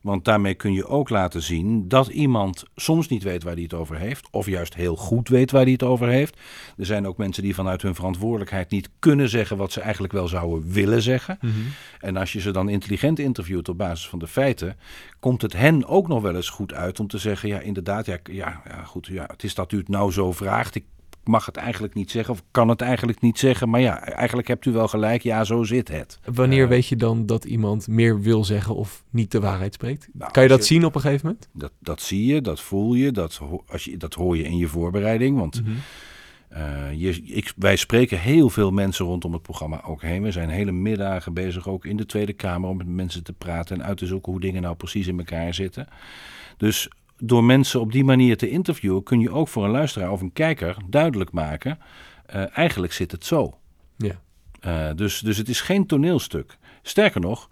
Want 0.00 0.25
daarmee 0.25 0.54
kun 0.54 0.73
je 0.73 0.87
ook 0.87 1.09
laten 1.09 1.42
zien 1.42 1.88
dat 1.88 2.07
iemand 2.07 2.64
soms 2.76 3.09
niet 3.09 3.23
weet 3.23 3.42
waar 3.42 3.52
hij 3.54 3.62
het 3.62 3.75
over 3.75 3.97
heeft, 3.97 4.28
of 4.30 4.47
juist 4.47 4.75
heel 4.75 4.97
goed 4.97 5.28
weet 5.28 5.50
waar 5.50 5.62
hij 5.62 5.73
het 5.73 5.83
over 5.83 6.09
heeft. 6.09 6.37
Er 6.76 6.87
zijn 6.87 7.07
ook 7.07 7.16
mensen 7.16 7.42
die 7.42 7.54
vanuit 7.54 7.83
hun 7.83 7.95
verantwoordelijkheid 7.95 8.71
niet 8.71 8.90
kunnen 8.99 9.28
zeggen 9.28 9.57
wat 9.57 9.73
ze 9.73 9.80
eigenlijk 9.80 10.12
wel 10.12 10.28
zouden 10.28 10.73
willen 10.73 11.02
zeggen. 11.02 11.38
En 12.00 12.16
als 12.16 12.33
je 12.33 12.40
ze 12.40 12.50
dan 12.50 12.69
intelligent 12.69 13.19
interviewt 13.19 13.69
op 13.69 13.78
basis 13.78 14.09
van 14.09 14.19
de 14.19 14.26
feiten, 14.26 14.76
komt 15.21 15.42
het 15.42 15.52
hen 15.52 15.87
ook 15.87 16.09
nog 16.09 16.23
wel 16.23 16.35
eens 16.35 16.50
goed 16.50 16.75
uit 16.75 17.00
om 17.00 17.07
te 17.07 17.19
zeggen: 17.19 17.49
ja, 17.49 17.61
inderdaad, 17.61 18.07
ja, 18.07 18.19
ja, 18.30 18.62
ja 18.69 18.83
goed, 18.85 19.07
ja, 19.07 19.25
het 19.26 19.45
is 19.45 19.54
dat 19.54 19.73
u 19.73 19.76
het 19.76 19.88
nou 19.88 20.12
zo 20.12 20.33
vraagt. 20.33 20.75
Ik 20.75 20.85
mag 21.24 21.46
het 21.46 21.56
eigenlijk 21.56 21.94
niet 21.94 22.10
zeggen 22.10 22.34
of 22.34 22.42
kan 22.50 22.68
het 22.68 22.80
eigenlijk 22.80 23.20
niet 23.20 23.38
zeggen. 23.38 23.68
Maar 23.68 23.80
ja, 23.80 24.00
eigenlijk 24.02 24.48
hebt 24.48 24.66
u 24.66 24.72
wel 24.72 24.88
gelijk. 24.88 25.22
Ja, 25.22 25.44
zo 25.44 25.62
zit 25.62 25.88
het. 25.88 26.18
Wanneer 26.24 26.62
Eh, 26.62 26.68
weet 26.68 26.86
je 26.86 26.96
dan 26.96 27.26
dat 27.26 27.44
iemand 27.44 27.88
meer 27.88 28.20
wil 28.20 28.44
zeggen 28.44 28.74
of 28.74 29.04
niet 29.10 29.30
de 29.30 29.40
waarheid 29.40 29.74
spreekt? 29.74 30.08
Nou, 30.12 30.30
kan 30.32 30.42
je 30.42 30.48
dat 30.48 30.64
zien 30.64 30.84
op 30.84 30.94
een 30.94 31.00
gegeven 31.00 31.26
moment? 31.26 31.48
Dat, 31.52 31.72
dat 31.78 32.00
zie 32.02 32.26
je, 32.26 32.40
dat 32.40 32.60
voel 32.60 32.94
je, 32.94 33.10
dat, 33.12 33.40
als 33.66 33.84
je, 33.84 33.96
dat 33.96 34.14
hoor 34.14 34.36
je 34.36 34.42
in 34.44 34.56
je 34.56 34.66
voorbereiding. 34.68 35.38
Want 35.38 35.62
Mhm. 35.64 35.70
eh, 36.48 36.92
je, 36.92 37.22
ik, 37.22 37.52
wij 37.56 37.76
spreken 37.76 38.18
heel 38.20 38.48
veel 38.50 38.70
mensen 38.70 39.04
rondom 39.04 39.32
het 39.32 39.42
programma 39.42 39.82
ook 39.84 40.02
heen. 40.02 40.22
We 40.22 40.30
zijn 40.30 40.48
hele 40.48 40.72
middagen 40.72 41.34
bezig, 41.34 41.68
ook 41.68 41.84
in 41.84 41.96
de 41.96 42.06
Tweede 42.06 42.32
Kamer, 42.32 42.68
om 42.68 42.76
met 42.76 42.86
mensen 42.86 43.24
te 43.24 43.32
praten 43.32 43.76
en 43.80 43.84
uit 43.86 43.96
te 43.98 44.06
zoeken 44.06 44.32
hoe 44.32 44.40
dingen 44.40 44.62
nou 44.62 44.74
precies 44.76 45.06
in 45.06 45.18
elkaar 45.18 45.54
zitten. 45.54 45.86
Dus 46.56 46.88
door 47.22 47.44
mensen 47.44 47.80
op 47.80 47.92
die 47.92 48.04
manier 48.04 48.36
te 48.36 48.50
interviewen, 48.50 49.02
kun 49.02 49.20
je 49.20 49.30
ook 49.30 49.48
voor 49.48 49.64
een 49.64 49.70
luisteraar 49.70 50.10
of 50.12 50.20
een 50.20 50.32
kijker 50.32 50.76
duidelijk 50.88 51.32
maken: 51.32 51.78
eh, 52.26 52.56
eigenlijk 52.56 52.92
zit 52.92 53.12
het 53.12 53.24
zo. 53.24 53.58
Ja. 53.96 54.20
Eh, 54.60 54.96
dus, 54.96 55.20
dus 55.20 55.36
het 55.36 55.48
is 55.48 55.60
geen 55.60 55.86
toneelstuk. 55.86 56.58
Sterker 56.82 57.20
nog, 57.20 57.48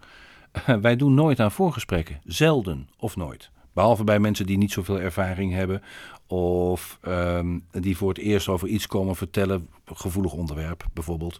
wij 0.81 0.95
doen 0.95 1.13
nooit 1.13 1.39
aan 1.39 1.51
voorgesprekken. 1.51 2.21
Zelden 2.23 2.89
of 2.97 3.15
nooit. 3.15 3.49
Behalve 3.73 4.03
bij 4.03 4.19
mensen 4.19 4.45
die 4.45 4.57
niet 4.57 4.71
zoveel 4.71 4.99
ervaring 4.99 5.53
hebben. 5.53 5.81
Of 6.27 6.97
ehm, 7.01 7.59
die 7.71 7.97
voor 7.97 8.09
het 8.09 8.17
eerst 8.17 8.47
over 8.47 8.67
iets 8.67 8.87
komen 8.87 9.15
vertellen. 9.15 9.67
Gevoelig 9.85 10.33
onderwerp 10.33 10.85
bijvoorbeeld. 10.93 11.39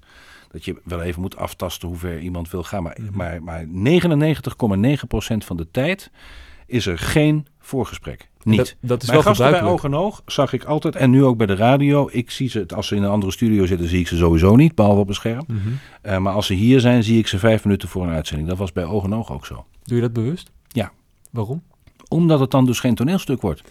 Dat 0.51 0.65
je 0.65 0.81
wel 0.83 1.01
even 1.01 1.21
moet 1.21 1.37
aftasten 1.37 1.87
hoe 1.87 1.97
ver 1.97 2.19
iemand 2.19 2.49
wil 2.49 2.63
gaan. 2.63 2.83
Maar, 2.83 2.97
Mhm. 3.01 3.17
maar, 3.17 3.43
maar 3.43 3.65
99,9% 3.67 5.45
van 5.45 5.57
de 5.57 5.71
tijd 5.71 6.11
is 6.69 6.85
er 6.85 6.97
geen 6.97 7.47
voorgesprek. 7.59 8.29
Niet. 8.43 8.57
Dat, 8.57 8.75
dat 8.81 9.01
is 9.01 9.07
Mijn 9.07 9.23
wel 9.23 9.27
gasten 9.27 9.51
bij 9.51 9.63
oog 9.63 9.83
en 9.83 9.95
oog 9.95 10.21
zag 10.25 10.53
ik 10.53 10.63
altijd. 10.63 10.95
En 10.95 11.09
nu 11.09 11.23
ook 11.23 11.37
bij 11.37 11.47
de 11.47 11.55
radio. 11.55 12.09
Ik 12.11 12.31
zie 12.31 12.49
ze, 12.49 12.65
als 12.75 12.87
ze 12.87 12.95
in 12.95 13.03
een 13.03 13.09
andere 13.09 13.31
studio 13.31 13.65
zitten, 13.65 13.87
zie 13.87 13.99
ik 13.99 14.07
ze 14.07 14.17
sowieso 14.17 14.55
niet. 14.55 14.75
Behalve 14.75 14.99
op 14.99 15.07
een 15.07 15.13
scherm. 15.13 15.43
Mhm. 15.47 15.59
Eh, 16.01 16.17
maar 16.17 16.33
als 16.33 16.45
ze 16.45 16.53
hier 16.53 16.79
zijn, 16.79 17.03
zie 17.03 17.17
ik 17.17 17.27
ze 17.27 17.39
vijf 17.39 17.63
minuten 17.63 17.89
voor 17.89 18.03
een 18.03 18.13
uitzending. 18.13 18.49
Dat 18.49 18.57
was 18.57 18.71
bij 18.71 18.85
oog 18.85 19.03
en 19.03 19.15
oog 19.15 19.31
ook 19.31 19.45
zo. 19.45 19.65
Doe 19.83 19.95
je 19.95 20.01
dat 20.01 20.13
bewust? 20.13 20.51
Ja. 20.67 20.91
Waarom? 21.31 21.63
Omdat 22.07 22.39
het 22.39 22.51
dan 22.51 22.65
dus 22.65 22.79
geen 22.79 22.95
toneelstuk 22.95 23.41
wordt. 23.41 23.63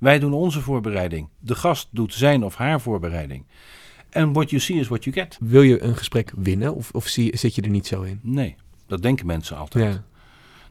Wij 0.00 0.18
doen 0.18 0.32
onze 0.32 0.60
voorbereiding. 0.60 1.28
De 1.38 1.54
gast 1.54 1.88
doet 1.90 2.14
zijn 2.14 2.44
of 2.44 2.54
haar 2.54 2.80
voorbereiding. 2.80 3.44
En 4.10 4.32
what 4.32 4.50
you 4.50 4.62
see 4.62 4.76
is 4.76 4.88
what 4.88 5.04
you 5.04 5.16
get. 5.16 5.38
Wil 5.40 5.62
je 5.62 5.82
een 5.82 5.96
gesprek 5.96 6.32
winnen 6.36 6.74
of, 6.74 6.90
of 6.90 7.06
zie, 7.06 7.36
zit 7.36 7.54
je 7.54 7.62
er 7.62 7.68
niet 7.68 7.86
zo 7.86 8.02
in? 8.02 8.20
Nee, 8.22 8.56
dat 8.86 9.02
denken 9.02 9.26
mensen 9.26 9.56
altijd. 9.56 9.94
Ja. 9.94 10.04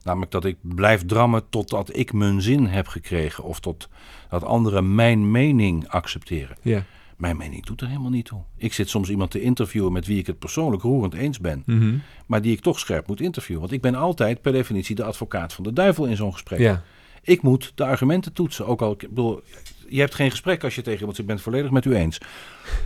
Namelijk 0.04 0.32
dat 0.32 0.46
ik 0.46 0.58
blijf 0.62 1.06
drammen 1.06 1.50
totdat 1.50 1.96
ik 1.96 2.14
mijn 2.14 2.42
zin 2.42 2.66
heb 2.66 2.88
gekregen. 2.88 3.44
Of 3.44 3.60
tot 3.60 3.90
dat 4.30 4.44
anderen 4.44 4.96
mijn 4.96 5.32
mening 5.32 5.88
accepteren. 5.88 6.58
ja. 6.62 6.84
Mijn 7.18 7.38
mening 7.38 7.66
doet 7.66 7.82
er 7.82 7.88
helemaal 7.88 8.10
niet 8.10 8.26
toe. 8.26 8.42
Ik 8.58 8.74
zit 8.74 8.90
soms 8.90 9.10
iemand 9.10 9.32
te 9.32 9.42
interviewen 9.42 9.92
met 9.92 10.06
wie 10.06 10.18
ik 10.18 10.28
het 10.28 10.40
persoonlijk 10.40 10.84
roerend 10.84 11.14
eens 11.14 11.40
ben. 11.40 11.64
Mhm. 11.66 11.96
Maar 12.26 12.42
die 12.42 12.52
ik 12.52 12.60
toch 12.62 12.80
scherp 12.80 13.08
moet 13.08 13.22
interviewen. 13.22 13.62
Want 13.62 13.74
ik 13.74 13.82
ben 13.82 13.96
altijd 13.96 14.42
per 14.42 14.52
definitie 14.52 14.96
de 14.96 15.04
advocaat 15.04 15.54
van 15.54 15.64
de 15.64 15.74
duivel 15.74 16.06
in 16.06 16.16
zo'n 16.16 16.32
gesprek. 16.34 16.60
ja. 16.60 16.84
Ik 17.24 17.42
moet 17.42 17.72
de 17.76 17.84
argumenten 17.86 18.34
toetsen. 18.34 18.66
Ook 18.68 18.82
al, 18.82 18.92
ik 18.92 19.00
bedoel, 19.00 19.42
je 19.90 20.00
hebt 20.00 20.16
geen 20.16 20.30
gesprek 20.32 20.64
als 20.64 20.76
je 20.76 20.82
tegen 20.82 21.00
iemand 21.00 21.16
zegt, 21.16 21.30
ik 21.30 21.36
ben 21.36 21.44
het 21.44 21.54
volledig 21.54 21.72
met 21.72 21.86
u 21.86 21.96
eens. 21.96 22.18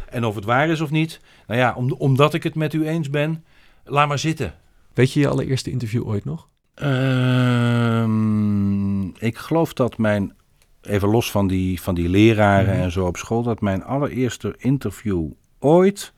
En 0.10 0.26
of 0.26 0.36
het 0.36 0.46
waar 0.46 0.70
is 0.70 0.82
of 0.82 0.92
niet, 0.92 1.22
nou 1.48 1.60
ja, 1.60 1.74
om, 1.74 1.92
omdat 1.92 2.34
ik 2.34 2.44
het 2.44 2.56
met 2.56 2.74
u 2.74 2.88
eens 2.88 3.10
ben, 3.10 3.44
laat 3.84 4.08
maar 4.08 4.20
zitten. 4.20 4.56
Weet 4.94 5.12
je 5.12 5.20
je 5.20 5.28
allereerste 5.28 5.72
interview 5.72 6.08
ooit 6.08 6.26
nog? 6.26 6.48
Ehm, 7.76 9.04
ik 9.08 9.38
geloof 9.38 9.74
dat 9.74 9.98
mijn, 9.98 10.34
even 10.82 11.10
los 11.10 11.32
van 11.32 11.48
die, 11.48 11.82
van 11.82 11.96
die 11.96 12.10
leraren 12.10 12.74
Mhm. 12.74 12.84
en 12.84 12.92
zo 12.92 13.06
op 13.06 13.18
school, 13.18 13.44
dat 13.44 13.62
mijn 13.62 13.84
allereerste 13.84 14.54
interview 14.58 15.26
ooit 15.60 16.14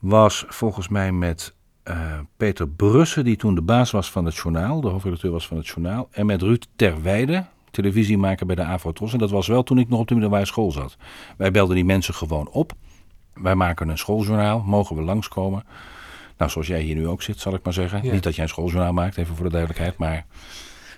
was 0.00 0.44
volgens 0.48 0.88
mij 0.88 1.12
met 1.12 1.54
eh, 1.82 2.18
Peter 2.36 2.68
Brussen, 2.68 3.24
die 3.24 3.36
toen 3.36 3.54
de 3.54 3.62
baas 3.62 3.90
was 3.90 4.10
van 4.10 4.24
het 4.24 4.34
journaal, 4.34 4.80
de 4.80 4.88
hoofdredacteur 4.88 5.30
was 5.30 5.46
van 5.46 5.56
het 5.56 5.66
journaal, 5.66 6.08
en 6.10 6.26
met 6.26 6.42
Ruud 6.42 6.64
Terweide, 6.76 7.44
televisiemaker 7.70 8.46
bij 8.46 8.54
de 8.54 8.62
Avro-Tros. 8.62 9.12
En 9.12 9.18
dat 9.18 9.30
was 9.30 9.46
wel 9.46 9.62
toen 9.62 9.78
ik 9.78 9.88
nog 9.88 10.00
op 10.00 10.08
de 10.08 10.14
middelbare 10.14 10.44
school 10.46 10.70
zat. 10.72 10.96
Wij 11.36 11.50
belden 11.50 11.74
die 11.74 11.84
mensen 11.84 12.14
gewoon 12.14 12.48
op. 12.50 12.72
Wij 13.34 13.54
maken 13.54 13.88
een 13.88 13.98
schooljournaal, 13.98 14.62
mogen 14.66 14.96
we 14.96 15.02
langskomen? 15.02 15.64
Nou, 16.40 16.52
zoals 16.52 16.66
jij 16.66 16.80
hier 16.80 16.94
nu 16.94 17.08
ook 17.08 17.22
zit, 17.22 17.40
zal 17.40 17.54
ik 17.54 17.64
maar 17.64 17.72
zeggen. 17.72 18.02
Ja. 18.02 18.12
Niet 18.12 18.22
dat 18.22 18.34
jij 18.34 18.44
een 18.44 18.50
schooljournaal 18.50 18.92
maakt, 18.92 19.16
even 19.16 19.34
voor 19.34 19.44
de 19.44 19.50
duidelijkheid, 19.50 19.98
maar... 19.98 20.26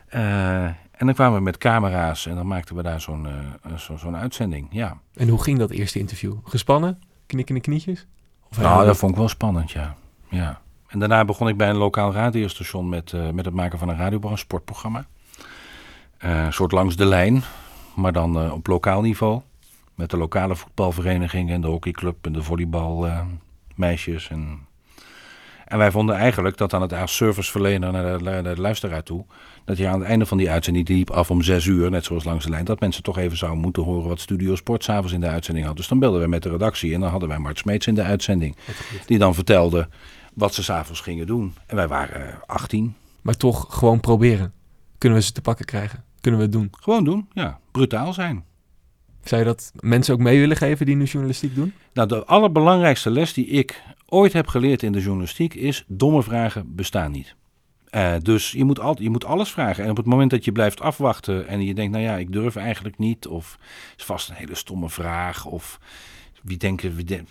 eh, 0.09 0.65
en 0.65 1.07
dan 1.07 1.15
kwamen 1.15 1.39
we 1.39 1.45
met 1.45 1.59
camera's 1.59 2.27
en 2.27 2.35
dan 2.35 2.47
maakten 2.47 2.77
we 2.77 2.83
daar 2.83 3.01
zo'n 3.01 3.27
eh, 3.27 3.77
zo, 3.77 3.97
zo'n 3.97 4.17
uitzending, 4.17 4.67
ja. 4.71 5.01
En 5.15 5.29
hoe 5.29 5.43
ging 5.43 5.59
dat 5.59 5.71
eerste 5.71 5.99
interview? 5.99 6.35
Gespannen? 6.45 7.03
Knikkende 7.27 7.61
knietjes? 7.61 8.07
Of 8.51 8.59
Nou, 8.59 8.87
dat 8.87 8.97
vond 8.97 9.13
ik 9.13 9.19
wel 9.19 9.29
spannend, 9.29 9.71
ja. 9.71 9.97
ja. 10.29 10.61
En 10.87 10.99
daarna 10.99 11.25
begon 11.25 11.49
ik 11.49 11.57
bij 11.57 11.69
een 11.69 11.77
lokaal 11.77 12.13
radiostation 12.13 12.89
met, 12.89 13.13
eh, 13.13 13.31
met 13.31 13.45
het 13.45 13.55
maken 13.55 13.79
van 13.79 13.89
een 13.89 13.97
radioprogramma, 13.97 14.33
een 14.33 14.39
sportprogramma. 14.39 15.07
Een 16.19 16.53
soort 16.53 16.73
langs 16.73 16.97
de 16.97 17.07
lijn, 17.07 17.43
maar 17.95 18.13
dan 18.13 18.53
op 18.53 18.67
lokaal 18.67 19.01
niveau. 19.01 19.41
Met 19.95 20.11
de 20.11 20.17
lokale 20.17 20.57
voetbalvereniging 20.57 21.51
en 21.51 21.61
de 21.61 21.67
hockeyclub 21.67 22.27
en 22.27 22.33
de 22.33 22.43
volleybalmeisjes. 22.43 24.31
en, 24.31 24.71
en 25.73 25.79
wij 25.79 25.91
vonden 25.91 26.17
eigenlijk 26.17 26.57
dat 26.57 26.75
aan 26.75 26.83
het 26.83 26.93
als 26.93 27.17
serviceverlener 27.17 27.93
naar 27.93 28.19
de, 28.19 28.25
naar 28.25 28.43
de 28.43 28.61
luisteraar 28.61 29.03
toe... 29.03 29.25
dat 29.65 29.77
je 29.77 29.89
aan 29.89 29.99
het 29.99 30.09
einde 30.09 30.27
van 30.27 30.39
die 30.39 30.51
uitzending, 30.51 30.87
die 30.87 30.97
liep 30.97 31.11
af 31.11 31.31
om 31.31 31.43
zes 31.43 31.65
uur, 31.65 31.91
net 31.91 32.05
zoals 32.05 32.25
langs 32.25 32.45
de 32.45 32.51
lijn... 32.51 32.65
dat 32.65 32.81
mensen 32.81 33.03
toch 33.03 33.19
even 33.19 33.37
zouden 33.37 33.61
moeten 33.61 33.83
horen 33.83 34.09
wat 34.09 34.21
Studio 34.21 34.57
Sport 34.57 34.85
s'avonds 34.85 35.13
in 35.13 35.21
de 35.21 35.27
uitzending 35.29 35.67
had. 35.67 35.77
Dus 35.77 35.89
dan 35.89 35.99
belden 35.99 36.19
wij 36.19 36.29
met 36.29 36.43
de 36.43 36.49
redactie 36.49 36.95
en 36.95 37.01
dan 37.01 37.11
hadden 37.11 37.29
wij 37.29 37.39
Mart 37.39 37.59
Smeets 37.59 37.87
in 37.87 37.95
de 37.95 38.03
uitzending... 38.03 38.57
die 39.07 39.19
dan 39.19 39.35
vertelde 39.35 39.89
wat 40.35 40.55
ze 40.55 40.63
s'avonds 40.63 41.01
gingen 41.01 41.27
doen. 41.27 41.55
En 41.67 41.77
wij 41.77 41.89
waren 41.89 42.29
eh, 42.29 42.35
18. 42.47 42.95
Maar 43.23 43.37
toch 43.37 43.67
gewoon 43.69 44.01
proberen. 44.01 44.53
Kunnen 44.99 45.19
we 45.19 45.25
ze 45.25 45.33
te 45.33 45.41
pakken 45.41 45.65
krijgen? 45.65 46.05
Kunnen 46.21 46.41
we 46.41 46.47
het 46.47 46.55
doen? 46.55 46.71
Gewoon 46.81 47.05
doen, 47.05 47.29
ja. 47.33 47.59
Brutaal 47.71 48.13
zijn. 48.13 48.45
Zou 49.25 49.41
je 49.41 49.47
dat 49.47 49.73
mensen 49.81 50.15
ook 50.15 50.21
mee 50.21 50.39
willen 50.39 50.57
geven 50.57 50.87
die 50.87 50.97
nu 50.97 51.05
journalistiek 51.05 51.55
doen? 51.55 51.73
Nou, 51.93 52.09
de 52.09 52.25
allerbelangrijkste 52.25 53.11
les 53.11 53.33
die 53.33 53.47
ik 53.47 53.83
ooit 54.13 54.33
heb 54.33 54.47
geleerd 54.47 54.83
in 54.83 54.93
de 54.93 55.01
journalistiek 55.01 55.55
is: 55.55 55.85
domme 55.87 56.23
vragen 56.23 56.75
bestaan 56.75 57.11
niet. 57.13 57.35
Eh, 57.91 58.15
dus 58.23 58.53
je 58.53 58.65
moet, 58.65 58.81
al, 58.81 58.97
je 59.03 59.11
moet 59.11 59.25
alles 59.25 59.51
vragen. 59.51 59.85
En 59.85 59.91
op 59.91 59.97
het 59.97 60.07
moment 60.07 60.31
dat 60.31 60.45
je 60.45 60.53
blijft 60.53 60.81
afwachten 60.81 61.49
en 61.49 61.65
je 61.65 61.75
denkt, 61.75 61.93
nou 61.93 62.05
ja, 62.05 62.17
ik 62.17 62.33
durf 62.33 62.57
eigenlijk 62.57 62.99
niet, 62.99 63.27
of 63.27 63.59
is 63.97 64.05
vast 64.05 64.29
een 64.29 64.35
hele 64.35 64.55
stomme 64.55 64.89
vraag, 64.89 65.45
of 65.45 65.79
wie 66.43 66.57
denk, 66.57 66.81
wie, 66.81 67.25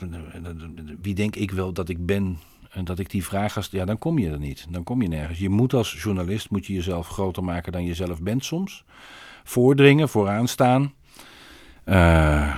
wie 1.01 1.13
denk 1.13 1.35
ik 1.35 1.51
wel 1.51 1.73
dat 1.73 1.89
ik 1.89 2.05
ben 2.05 2.37
en 2.71 2.85
dat 2.85 2.99
ik 2.99 3.09
die 3.09 3.23
vraag 3.23 3.55
als, 3.55 3.67
ja, 3.71 3.85
dan 3.85 3.97
kom 3.97 4.19
je 4.19 4.29
er 4.29 4.39
niet. 4.39 4.65
Dan 4.69 4.83
kom 4.83 5.01
je 5.01 5.07
nergens. 5.07 5.39
Je 5.39 5.49
moet 5.49 5.73
als 5.73 6.03
journalist 6.03 6.49
moet 6.49 6.65
je 6.65 6.73
jezelf 6.73 7.07
groter 7.07 7.43
maken 7.43 7.71
dan 7.71 7.85
je 7.85 7.93
zelf 7.93 8.21
bent 8.21 8.45
soms. 8.45 8.83
Voordringen, 9.43 10.09
vooraan 10.09 10.47
staan. 10.47 10.93
Eh, 11.83 12.55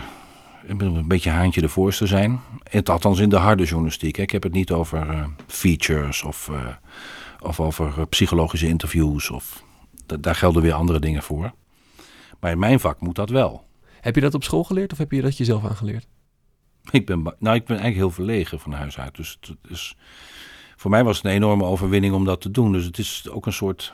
een 0.68 1.08
beetje 1.08 1.30
haantje 1.30 1.62
de 1.62 1.70
voorste 1.70 2.08
zijn. 2.08 2.40
Het, 2.64 2.90
althans 2.90 3.20
in 3.20 3.30
de 3.30 3.36
harde 3.38 3.64
journalistiek. 3.64 4.16
hè. 4.16 4.22
Ik 4.24 4.32
heb 4.32 4.44
het 4.44 4.54
niet 4.54 4.72
over 4.72 5.10
eh, 5.10 5.26
features 5.48 6.24
of, 6.24 6.50
eh, 6.50 6.68
of 7.40 7.60
over 7.60 7.94
eh, 8.00 8.06
psychologische 8.10 8.68
interviews. 8.68 9.30
Of, 9.30 9.64
da- 10.06 10.18
daar 10.18 10.36
gelden 10.36 10.62
weer 10.62 10.74
andere 10.74 11.00
dingen 11.00 11.24
voor. 11.24 11.54
Maar 12.40 12.52
in 12.52 12.60
mijn 12.60 12.80
vak 12.80 13.00
moet 13.02 13.16
dat 13.16 13.30
wel. 13.30 13.66
Heb 14.02 14.16
je 14.16 14.22
dat 14.22 14.34
op 14.34 14.44
school 14.44 14.64
geleerd 14.64 14.92
of 14.92 14.98
heb 14.98 15.12
je 15.12 15.22
dat 15.22 15.38
jezelf 15.38 15.66
aangeleerd? 15.66 16.08
Ik 16.92 17.06
ben, 17.06 17.22
nou, 17.24 17.56
ik 17.56 17.66
ben 17.66 17.78
eigenlijk 17.78 17.96
heel 17.96 18.12
verlegen 18.12 18.60
van 18.60 18.72
huis 18.74 19.00
uit. 19.00 19.16
Dus, 19.16 19.38
het 19.42 19.58
is, 19.72 19.96
voor 20.76 20.92
mij 20.92 21.04
was 21.04 21.18
het 21.18 21.26
een 21.26 21.32
enorme 21.32 21.64
overwinning 21.64 22.14
om 22.14 22.26
dat 22.26 22.42
te 22.42 22.52
doen. 22.52 22.72
Dus 22.72 22.86
het 22.86 22.98
is 22.98 23.30
ook 23.30 23.46
een 23.46 23.54
soort. 23.54 23.94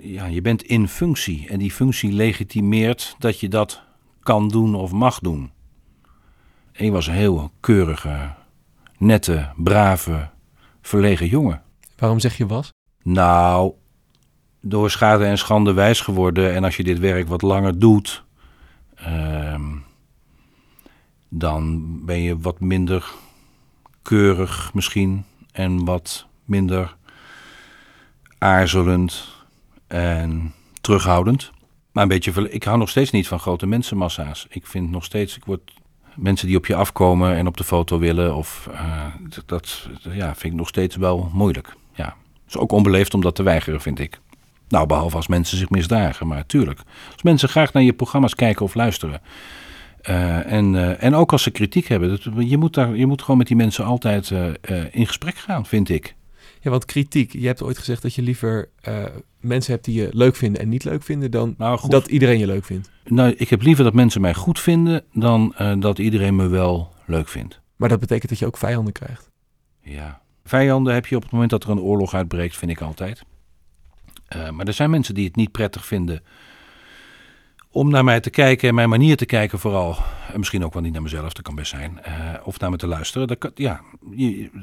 Ja, 0.00 0.26
je 0.26 0.40
bent 0.40 0.62
in 0.62 0.88
functie. 0.88 1.48
En 1.48 1.58
die 1.58 1.70
functie 1.70 2.12
legitimeert 2.12 3.14
dat 3.18 3.40
je 3.40 3.48
dat 3.48 3.82
kan 4.24 4.48
doen 4.48 4.74
of 4.74 4.92
mag 4.92 5.18
doen. 5.18 5.50
En 6.72 6.84
je 6.84 6.90
was 6.90 7.06
een 7.06 7.14
heel 7.14 7.50
keurige, 7.60 8.34
nette, 8.98 9.48
brave, 9.56 10.28
verlegen 10.82 11.26
jongen. 11.26 11.62
Waarom 11.96 12.20
zeg 12.20 12.36
je 12.36 12.46
was? 12.46 12.72
Nou, 13.02 13.72
door 14.60 14.90
schade 14.90 15.24
en 15.24 15.38
schande 15.38 15.72
wijs 15.72 16.00
geworden. 16.00 16.54
En 16.54 16.64
als 16.64 16.76
je 16.76 16.84
dit 16.84 16.98
werk 16.98 17.28
wat 17.28 17.42
langer 17.42 17.78
doet, 17.78 18.24
ehm, 18.94 19.76
dan 21.28 21.84
ben 22.04 22.20
je 22.20 22.38
wat 22.38 22.60
minder 22.60 23.12
keurig 24.02 24.74
misschien. 24.74 25.24
En 25.52 25.84
wat 25.84 26.26
minder 26.44 26.96
aarzelend 28.38 29.28
en 29.86 30.54
terughoudend. 30.80 31.52
Maar 31.94 32.02
een 32.02 32.08
beetje, 32.08 32.50
ik 32.50 32.64
hou 32.64 32.78
nog 32.78 32.88
steeds 32.88 33.10
niet 33.10 33.28
van 33.28 33.38
grote 33.40 33.66
mensenmassa's. 33.66 34.46
Ik 34.48 34.66
vind 34.66 34.90
nog 34.90 35.04
steeds, 35.04 35.36
ik 35.36 35.44
word 35.44 35.72
mensen 36.14 36.46
die 36.46 36.56
op 36.56 36.66
je 36.66 36.74
afkomen 36.74 37.36
en 37.36 37.46
op 37.46 37.56
de 37.56 37.64
foto 37.64 37.98
willen. 37.98 38.34
Of 38.34 38.68
eh, 38.72 39.06
dat- 39.46 39.88
ja, 40.00 40.34
vind 40.34 40.52
ik 40.52 40.58
nog 40.58 40.68
steeds 40.68 40.96
wel 40.96 41.30
moeilijk. 41.32 41.74
Ja. 41.94 42.04
Het 42.04 42.54
is 42.54 42.56
ook 42.56 42.72
onbeleefd 42.72 43.14
om 43.14 43.20
dat 43.20 43.34
te 43.34 43.42
weigeren, 43.42 43.80
vind 43.80 43.98
ik. 43.98 44.20
Nou, 44.68 44.86
behalve 44.86 45.16
als 45.16 45.26
mensen 45.26 45.58
zich 45.58 45.70
misdragen, 45.70 46.26
maar 46.26 46.46
tuurlijk. 46.46 46.80
Als 47.12 47.22
mensen 47.22 47.48
graag 47.48 47.72
naar 47.72 47.82
je 47.82 47.92
programma's 47.92 48.34
kijken 48.34 48.64
of 48.64 48.74
luisteren. 48.74 49.20
Eh, 50.00 50.52
en, 50.52 50.74
eh, 50.74 51.02
en 51.04 51.14
ook 51.14 51.32
als 51.32 51.42
ze 51.42 51.50
kritiek 51.50 51.88
hebben. 51.88 52.08
Dat, 52.08 52.48
je, 52.48 52.56
moet 52.58 52.74
daar, 52.74 52.96
je 52.96 53.06
moet 53.06 53.20
gewoon 53.22 53.38
met 53.38 53.46
die 53.46 53.56
mensen 53.56 53.84
altijd 53.84 54.30
in 54.90 55.06
gesprek 55.06 55.36
gaan, 55.36 55.66
vind 55.66 55.88
ik. 55.88 56.14
Ja, 56.64 56.70
want 56.70 56.84
kritiek. 56.84 57.32
Je 57.32 57.46
hebt 57.46 57.62
ooit 57.62 57.78
gezegd 57.78 58.02
dat 58.02 58.14
je 58.14 58.22
liever 58.22 58.68
eh, 58.80 59.04
mensen 59.40 59.72
hebt 59.72 59.84
die 59.84 60.00
je 60.02 60.08
leuk 60.12 60.36
vinden 60.36 60.60
en 60.60 60.68
niet 60.68 60.84
leuk 60.84 61.02
vinden 61.02 61.30
dan 61.30 61.54
Nou, 61.58 61.78
goed. 61.78 61.90
dat 61.90 62.06
iedereen 62.06 62.38
je 62.38 62.46
leuk 62.46 62.64
vindt. 62.64 62.90
Nou, 63.04 63.34
ik 63.36 63.48
heb 63.48 63.62
liever 63.62 63.84
dat 63.84 63.94
mensen 63.94 64.20
mij 64.20 64.34
goed 64.34 64.60
vinden 64.60 65.04
dan 65.12 65.54
eh, 65.56 65.72
dat 65.78 65.98
iedereen 65.98 66.36
me 66.36 66.46
wel 66.48 66.92
leuk 67.06 67.28
vindt. 67.28 67.60
Maar 67.76 67.88
dat 67.88 68.00
betekent 68.00 68.28
dat 68.28 68.38
je 68.38 68.46
ook 68.46 68.56
vijanden 68.56 68.92
krijgt. 68.92 69.30
Ja. 69.80 70.22
Vijanden 70.44 70.94
heb 70.94 71.06
je 71.06 71.16
op 71.16 71.22
het 71.22 71.30
moment 71.30 71.50
dat 71.50 71.64
er 71.64 71.70
een 71.70 71.80
oorlog 71.80 72.14
uitbreekt, 72.14 72.56
vind 72.56 72.70
ik 72.70 72.80
altijd. 72.80 73.22
Eh, 74.28 74.50
maar 74.50 74.66
er 74.66 74.72
zijn 74.72 74.90
mensen 74.90 75.14
die 75.14 75.26
het 75.26 75.36
niet 75.36 75.52
prettig 75.52 75.86
vinden 75.86 76.22
om 77.74 77.90
naar 77.90 78.04
mij 78.04 78.20
te 78.20 78.30
kijken 78.30 78.68
en 78.68 78.74
mijn 78.74 78.88
manier 78.88 79.16
te 79.16 79.26
kijken 79.26 79.58
vooral. 79.58 79.96
En 80.32 80.38
misschien 80.38 80.64
ook 80.64 80.72
wel 80.72 80.82
niet 80.82 80.92
naar 80.92 81.02
mezelf, 81.02 81.32
dat 81.32 81.42
kan 81.42 81.54
best 81.54 81.70
zijn. 81.70 82.02
eh, 82.02 82.34
of 82.44 82.58
naar 82.58 82.70
me 82.70 82.76
te 82.76 82.86
luisteren. 82.86 83.28
Dat 83.28 83.50
ja, 83.54 83.80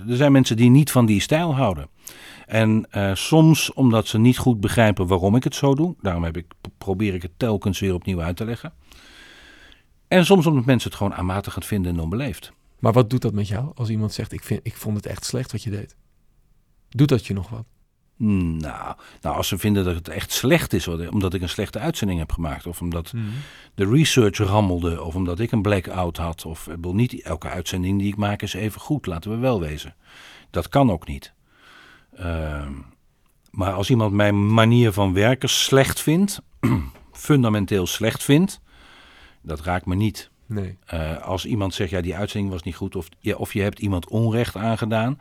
er 0.09 0.15
zijn 0.15 0.31
mensen 0.31 0.55
die 0.57 0.69
niet 0.69 0.91
van 0.91 1.05
die 1.05 1.21
stijl 1.21 1.55
houden. 1.55 1.87
En 2.45 2.85
eh, 2.89 3.15
soms 3.15 3.73
omdat 3.73 4.07
ze 4.07 4.17
niet 4.17 4.37
goed 4.37 4.59
begrijpen 4.59 5.07
waarom 5.07 5.35
ik 5.35 5.43
het 5.43 5.55
zo 5.55 5.75
doe. 5.75 5.95
Daarom 6.01 6.23
heb 6.23 6.37
ik, 6.37 6.45
probeer 6.77 7.13
ik 7.13 7.21
het 7.21 7.31
telkens 7.37 7.79
weer 7.79 7.93
opnieuw 7.93 8.21
uit 8.21 8.35
te 8.35 8.45
leggen. 8.45 8.73
En 10.07 10.25
soms 10.25 10.45
omdat 10.45 10.65
mensen 10.65 10.89
het 10.89 10.97
gewoon 10.97 11.13
aanmatigend 11.13 11.65
vinden 11.65 11.93
en 11.93 11.99
onbeleefd. 11.99 12.51
Maar 12.79 12.93
wat 12.93 13.09
doet 13.09 13.21
dat 13.21 13.33
met 13.33 13.47
jou 13.47 13.71
als 13.75 13.89
iemand 13.89 14.13
zegt: 14.13 14.31
ik, 14.31 14.43
vind, 14.43 14.59
ik 14.63 14.75
vond 14.75 14.95
het 14.95 15.05
echt 15.05 15.25
slecht 15.25 15.51
wat 15.51 15.63
je 15.63 15.69
deed? 15.69 15.95
Doet 16.89 17.09
dat 17.09 17.25
je 17.25 17.33
nog 17.33 17.49
wat? 17.49 17.65
Nou, 18.23 18.95
nou, 19.21 19.35
als 19.35 19.47
ze 19.47 19.57
vinden 19.57 19.83
dat 19.83 19.95
het 19.95 20.07
echt 20.07 20.31
slecht 20.31 20.73
is, 20.73 20.87
omdat 20.87 21.33
ik 21.33 21.41
een 21.41 21.49
slechte 21.49 21.79
uitzending 21.79 22.19
heb 22.19 22.31
gemaakt, 22.31 22.67
of 22.67 22.81
omdat 22.81 23.13
de 23.75 23.89
research 23.89 24.37
rammelde, 24.37 25.03
of 25.03 25.15
omdat 25.15 25.39
ik 25.39 25.51
een 25.51 25.61
blackout 25.61 26.17
had, 26.17 26.45
of 26.45 26.67
ik 26.67 26.75
bedoel, 26.75 26.93
niet 26.93 27.21
elke 27.21 27.47
uitzending 27.47 27.99
die 27.99 28.07
ik 28.07 28.15
maak 28.15 28.41
is 28.41 28.53
even 28.53 28.81
goed, 28.81 29.05
laten 29.05 29.31
we 29.31 29.37
wel 29.37 29.59
wezen. 29.59 29.95
Dat 30.49 30.69
kan 30.69 30.91
ook 30.91 31.07
niet. 31.07 31.33
Ehm, 32.15 32.71
maar 33.51 33.73
als 33.73 33.89
iemand 33.89 34.13
mijn 34.13 34.53
manier 34.53 34.91
van 34.91 35.13
werken 35.13 35.49
slecht 35.49 36.01
vindt, 36.01 36.41
fundamenteel 37.11 37.87
slecht 37.87 38.23
vindt, 38.23 38.61
dat 39.41 39.61
raakt 39.61 39.85
me 39.85 39.95
niet. 39.95 40.29
Nee. 40.45 40.77
Eh, 40.85 41.21
als 41.21 41.45
iemand 41.45 41.73
zegt, 41.73 41.89
ja, 41.91 42.01
die 42.01 42.15
uitzending 42.15 42.53
was 42.53 42.63
niet 42.63 42.75
goed, 42.75 42.95
of, 42.95 43.07
ja, 43.19 43.35
of 43.35 43.53
je 43.53 43.61
hebt 43.61 43.79
iemand 43.79 44.07
onrecht 44.07 44.55
aangedaan, 44.55 45.19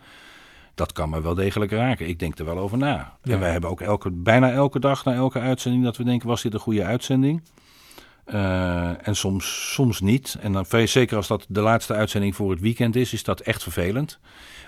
dat 0.75 0.93
kan 0.93 1.11
me 1.11 1.23
wel 1.23 1.35
degelijk 1.35 1.73
raken. 1.73 2.09
Ik 2.09 2.19
denk 2.19 2.39
er 2.39 2.45
wel 2.45 2.59
over 2.59 2.79
na. 2.79 3.17
Ja. 3.23 3.33
En 3.33 3.41
wij 3.41 3.50
hebben 3.50 3.71
ook 3.71 3.81
elke, 3.81 4.11
bijna 4.11 4.50
elke 4.50 4.79
dag 4.79 5.05
na 5.05 5.15
elke 5.15 5.41
uitzending 5.41 5.85
dat 5.85 5.97
we 5.97 6.05
denken, 6.05 6.29
was 6.29 6.43
dit 6.43 6.55
een 6.55 6.61
goede 6.61 6.85
uitzending? 6.85 7.43
Eh, 8.25 9.09
en 9.09 9.17
soms, 9.17 9.73
soms 9.75 10.00
niet. 10.00 10.37
En 10.41 10.53
dan 10.53 10.67
zeker 10.85 11.17
als 11.17 11.27
dat 11.27 11.47
de 11.49 11.61
laatste 11.61 11.95
uitzending 11.95 12.37
voor 12.37 12.50
het 12.50 12.61
weekend 12.61 12.97
is, 12.97 13.12
is 13.12 13.25
dat 13.25 13.41
echt 13.41 13.62
vervelend. 13.62 14.19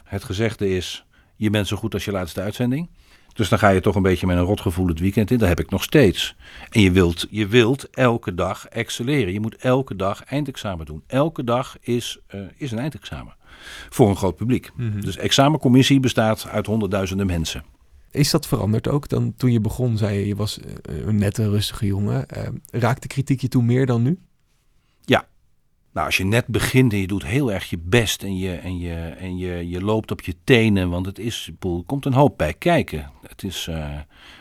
Het 0.05 0.25
gezegde 0.25 0.69
is, 0.69 1.07
je 1.37 1.51
bent 1.51 1.67
zo 1.67 1.77
goed 1.77 1.95
als 1.95 2.05
je 2.05 2.13
laatste 2.13 2.41
uitzending. 2.41 2.89
Dus 3.33 3.49
dan 3.49 3.59
ga 3.59 3.69
je 3.69 3.81
toch 3.81 3.95
een 3.95 4.03
beetje 4.03 4.27
met 4.27 4.37
een 4.37 4.43
rotgevoel 4.43 4.87
het 4.87 5.01
weekend 5.01 5.31
in. 5.31 5.39
Dat 5.39 5.49
heb 5.49 5.61
ik 5.61 5.71
nog 5.71 5.83
steeds. 5.83 6.35
En 6.71 6.81
je 6.81 6.91
wilt, 6.91 7.27
je 7.31 7.47
wilt 7.47 7.91
elke 7.91 8.35
dag 8.35 8.67
excelleren. 8.67 9.33
Je 9.33 9.41
moet 9.41 9.57
elke 9.57 9.97
dag 9.97 10.25
eindexamen 10.25 10.87
doen. 10.87 11.03
Elke 11.07 11.45
dag 11.45 11.77
is, 11.81 12.19
eh, 12.27 12.41
is 12.57 12.73
een 12.73 12.79
eindexamen. 12.79 13.35
Voor 13.91 14.09
een 14.09 14.17
groot 14.17 14.37
publiek. 14.37 14.71
Dus 15.01 15.17
examencommissie 15.17 16.01
bestaat 16.01 16.47
uit 16.49 16.67
honderdduizenden 16.67 17.27
mensen. 17.27 17.65
Is 18.11 18.31
dat 18.31 18.47
veranderd 18.47 18.89
ook 18.89 19.09
dan 19.09 19.35
toen 19.37 19.53
je 19.53 19.61
begon? 19.61 19.97
Zei 19.97 20.19
je, 20.19 20.27
je 20.27 20.37
was 20.37 20.59
eh, 20.61 21.07
een 21.07 21.17
nette, 21.17 21.51
rustige 21.51 21.87
jongen. 21.87 22.29
Eh, 22.29 22.49
raakte 22.71 23.07
kritiek 23.07 23.41
je 23.41 23.49
toen 23.49 23.67
meer 23.67 23.87
dan 23.87 24.03
nu? 24.03 24.19
Nou, 25.93 26.07
als 26.07 26.17
je 26.17 26.25
net 26.25 26.47
begint 26.47 26.93
en 26.93 26.99
je 26.99 27.07
doet 27.07 27.25
heel 27.25 27.53
erg 27.53 27.71
je 27.71 27.79
best 27.79 28.23
en 28.23 28.39
je, 28.39 28.55
en 28.55 28.79
je, 28.79 28.95
en 28.95 29.39
je, 29.39 29.69
je 29.69 29.83
loopt 29.83 30.11
op 30.11 30.21
je 30.21 30.35
tenen, 30.45 30.91
want 30.91 31.07
het 31.07 31.19
is, 31.19 31.51
er 31.61 31.85
komt 31.87 32.05
een 32.05 32.13
hoop 32.13 32.39
bij 32.39 32.55
kijken. 32.55 33.11
Het 33.27 33.43
is, 33.43 33.67
eh, 33.67 33.91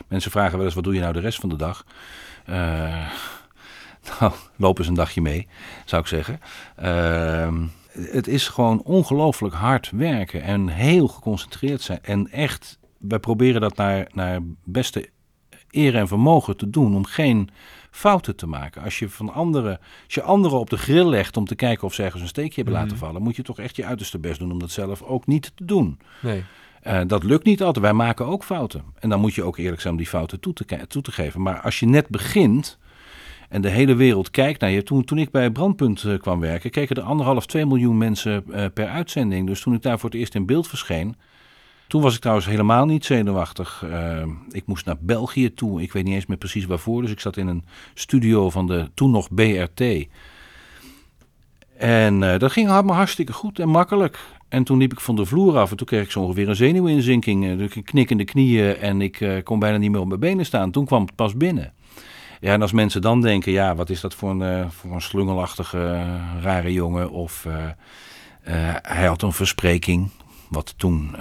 mensen 0.08 0.30
vragen 0.30 0.56
wel 0.56 0.66
eens, 0.66 0.74
wat 0.74 0.84
doe 0.84 0.94
je 0.94 1.00
nou 1.00 1.12
de 1.12 1.20
rest 1.20 1.40
van 1.40 1.48
de 1.48 1.56
dag? 1.56 1.84
Eh, 2.44 3.12
nou, 4.20 4.32
loop 4.56 4.78
eens 4.78 4.88
een 4.88 4.94
dagje 4.94 5.20
mee, 5.20 5.48
zou 5.84 6.02
ik 6.02 6.08
zeggen. 6.08 6.40
Ehm, 6.76 7.64
het 7.92 8.26
is 8.26 8.48
gewoon 8.48 8.82
ongelooflijk 8.82 9.54
hard 9.54 9.90
werken 9.90 10.42
en 10.42 10.68
heel 10.68 11.08
geconcentreerd 11.08 11.80
zijn. 11.80 11.98
En 12.02 12.30
echt, 12.30 12.78
wij 12.98 13.18
proberen 13.18 13.60
dat 13.60 13.76
naar, 13.76 14.08
naar 14.12 14.40
beste 14.64 15.08
eer 15.70 15.96
en 15.96 16.08
vermogen 16.08 16.56
te 16.56 16.70
doen 16.70 16.94
om 16.94 17.04
geen 17.04 17.50
fouten 17.90 18.36
te 18.36 18.46
maken. 18.46 18.82
Als 18.82 18.98
je 18.98 19.08
van 19.08 19.32
anderen, 19.32 19.78
als 20.04 20.14
je 20.14 20.22
anderen 20.22 20.58
op 20.58 20.70
de 20.70 20.78
grill 20.78 21.06
legt 21.06 21.36
om 21.36 21.44
te 21.44 21.54
kijken 21.54 21.84
of 21.84 21.94
ze 21.94 22.02
ergens 22.02 22.22
een 22.22 22.28
steekje 22.28 22.62
hebben 22.62 22.80
laten 22.80 22.96
vallen, 22.96 23.22
moet 23.22 23.36
je 23.36 23.42
toch 23.42 23.58
echt 23.58 23.76
je 23.76 23.84
uiterste 23.84 24.18
best 24.18 24.38
doen 24.38 24.52
om 24.52 24.58
dat 24.58 24.70
zelf 24.70 25.02
ook 25.02 25.26
niet 25.26 25.52
te 25.54 25.64
doen. 25.64 25.98
Nee. 26.20 26.44
Eh, 26.82 27.00
dat 27.06 27.22
lukt 27.22 27.44
niet 27.44 27.62
altijd. 27.62 27.84
Wij 27.84 27.94
maken 27.94 28.26
ook 28.26 28.44
fouten. 28.44 28.84
En 28.98 29.08
dan 29.08 29.20
moet 29.20 29.34
je 29.34 29.42
ook 29.42 29.58
eerlijk 29.58 29.80
zijn 29.80 29.92
om 29.92 29.98
die 29.98 30.08
fouten 30.08 30.40
toe 30.40 30.52
te, 30.52 30.86
toe 30.86 31.02
te 31.02 31.12
geven. 31.12 31.42
Maar 31.42 31.60
als 31.60 31.80
je 31.80 31.86
net 31.86 32.08
begint 32.08 32.78
en 33.52 33.60
de 33.60 33.68
hele 33.68 33.94
wereld 33.94 34.30
kijkt 34.30 34.60
naar 34.60 34.70
je. 34.70 34.82
Toen, 34.82 35.04
toen 35.04 35.18
ik 35.18 35.30
bij 35.30 35.50
Brandpunt 35.50 36.04
eh, 36.04 36.18
kwam 36.18 36.40
werken, 36.40 36.70
keken 36.70 36.96
er 36.96 37.02
anderhalf, 37.02 37.46
twee 37.46 37.66
miljoen 37.66 37.98
mensen 37.98 38.44
eh, 38.52 38.64
per 38.74 38.88
uitzending. 38.88 39.46
Dus 39.46 39.60
toen 39.60 39.74
ik 39.74 39.82
daar 39.82 39.98
voor 39.98 40.10
het 40.10 40.18
eerst 40.18 40.34
in 40.34 40.46
beeld 40.46 40.68
verscheen. 40.68 41.16
Toen 41.86 42.02
was 42.02 42.14
ik 42.14 42.20
trouwens 42.20 42.46
helemaal 42.46 42.86
niet 42.86 43.04
zenuwachtig. 43.04 43.84
Eh, 43.90 44.26
ik 44.50 44.66
moest 44.66 44.86
naar 44.86 44.96
België 45.00 45.54
toe. 45.54 45.82
Ik 45.82 45.92
weet 45.92 46.04
niet 46.04 46.14
eens 46.14 46.26
meer 46.26 46.36
precies 46.36 46.66
waarvoor. 46.66 47.02
Dus 47.02 47.10
ik 47.10 47.20
zat 47.20 47.36
in 47.36 47.46
een 47.46 47.64
studio 47.94 48.50
van 48.50 48.66
de 48.66 48.90
toen 48.94 49.10
nog 49.10 49.34
BRT. 49.34 50.06
En 51.76 52.20
dat 52.20 52.52
ging 52.52 52.68
allemaal 52.68 52.96
hartstikke 52.96 53.32
goed 53.32 53.58
en 53.58 53.68
makkelijk. 53.68 54.18
En 54.48 54.64
toen 54.64 54.78
liep 54.78 54.92
ik 54.92 55.00
van 55.00 55.16
de 55.16 55.26
vloer 55.26 55.58
af 55.58 55.70
en 55.70 55.76
toen 55.76 55.86
kreeg 55.86 56.04
ik 56.04 56.10
zo 56.10 56.20
ongeveer 56.20 56.48
een 56.48 56.56
zenuwinzinking. 56.56 57.56
dus 57.58 57.74
ik 57.74 57.84
knik 57.84 58.10
in 58.10 58.18
de 58.18 58.24
knieën 58.24 58.76
en 58.76 59.00
ik 59.00 59.40
kon 59.44 59.58
bijna 59.58 59.76
niet 59.76 59.90
meer 59.90 60.00
op 60.00 60.08
mijn 60.08 60.20
benen 60.20 60.46
staan. 60.46 60.70
Toen 60.70 60.84
kwam 60.84 61.02
het 61.04 61.14
pas 61.14 61.36
binnen. 61.36 61.72
Ja, 62.42 62.52
en 62.52 62.62
als 62.62 62.72
mensen 62.72 63.00
dan 63.00 63.20
denken, 63.20 63.52
ja, 63.52 63.74
wat 63.74 63.90
is 63.90 64.00
dat 64.00 64.14
voor 64.14 64.30
een, 64.30 64.42
eh, 64.42 64.70
voor 64.70 64.92
een 64.92 65.00
slungelachtige, 65.00 65.78
eh, 65.78 66.42
rare 66.42 66.72
jongen? 66.72 67.10
Of 67.10 67.44
eh, 67.44 67.70
hij 68.82 69.06
had 69.06 69.22
een 69.22 69.32
verspreking, 69.32 70.10
wat 70.48 70.74
toen 70.78 71.16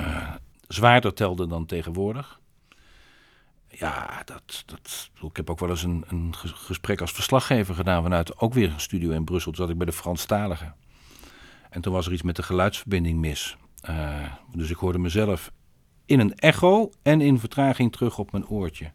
zwaarder 0.68 1.14
telde 1.14 1.48
dan 1.48 1.66
tegenwoordig. 1.66 2.40
Ja, 3.68 4.22
dat, 4.26 4.64
dat, 4.66 5.10
ik 5.22 5.36
heb 5.36 5.50
ook 5.50 5.60
wel 5.60 5.70
eens 5.70 5.84
een, 5.84 6.04
een 6.08 6.36
ges- 6.36 6.52
gesprek 6.52 7.02
als 7.02 7.12
verslaggever 7.12 7.76
gedaan 7.76 8.04
vanuit 8.04 8.38
ook 8.40 8.54
weer 8.54 8.70
een 8.70 8.80
studio 8.80 9.12
in 9.12 9.24
Brussel. 9.24 9.52
Toen 9.52 9.62
zat 9.62 9.72
ik 9.72 9.78
bij 9.78 9.86
de 9.86 9.94
Franstaligen. 9.94 10.76
En 11.70 11.82
toen 11.82 11.94
was 11.94 12.06
er 12.06 12.14
iets 12.14 12.22
met 12.22 12.36
de 12.36 12.44
geluidsverbinding 12.44 13.20
mis. 13.20 13.58
Dus 14.56 14.70
ik 14.70 14.78
hoorde 14.78 15.00
mezelf 15.00 15.52
in 16.06 16.20
een 16.20 16.36
echo 16.36 16.92
en 17.02 17.22
in 17.22 17.40
vertraging 17.40 17.92
terug 17.92 18.18
op 18.18 18.32
mijn 18.32 18.48
oortje. 18.48 18.92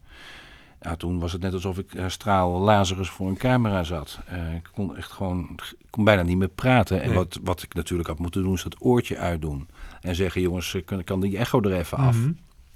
Ja, 0.80 0.96
toen 0.96 1.18
was 1.18 1.32
het 1.32 1.42
net 1.42 1.52
alsof 1.52 1.78
ik 1.78 1.94
eh, 1.94 2.04
straal 2.08 2.50
Lazarus 2.60 3.08
voor 3.08 3.28
een 3.28 3.36
camera 3.36 3.82
zat. 3.84 4.18
Eh, 4.26 4.54
ik 4.54 4.68
kon 4.74 4.96
echt 4.96 5.10
gewoon, 5.12 5.58
kon 5.90 6.04
bijna 6.04 6.22
niet 6.22 6.36
meer 6.36 6.48
praten. 6.48 7.00
En 7.02 7.08
Nee. 7.08 7.16
wat, 7.16 7.38
wat 7.42 7.62
ik 7.62 7.74
natuurlijk 7.74 8.08
had 8.08 8.18
moeten 8.18 8.42
doen, 8.42 8.54
is 8.54 8.62
dat 8.62 8.76
oortje 8.78 9.18
uitdoen. 9.18 9.68
En 10.00 10.14
zeggen, 10.14 10.40
jongens, 10.40 10.74
eh, 10.74 10.84
kan, 10.84 11.04
kan 11.04 11.20
die 11.20 11.38
echo 11.38 11.60
er 11.60 11.72
even 11.72 11.98
af? 11.98 12.16
Mhm. 12.16 12.32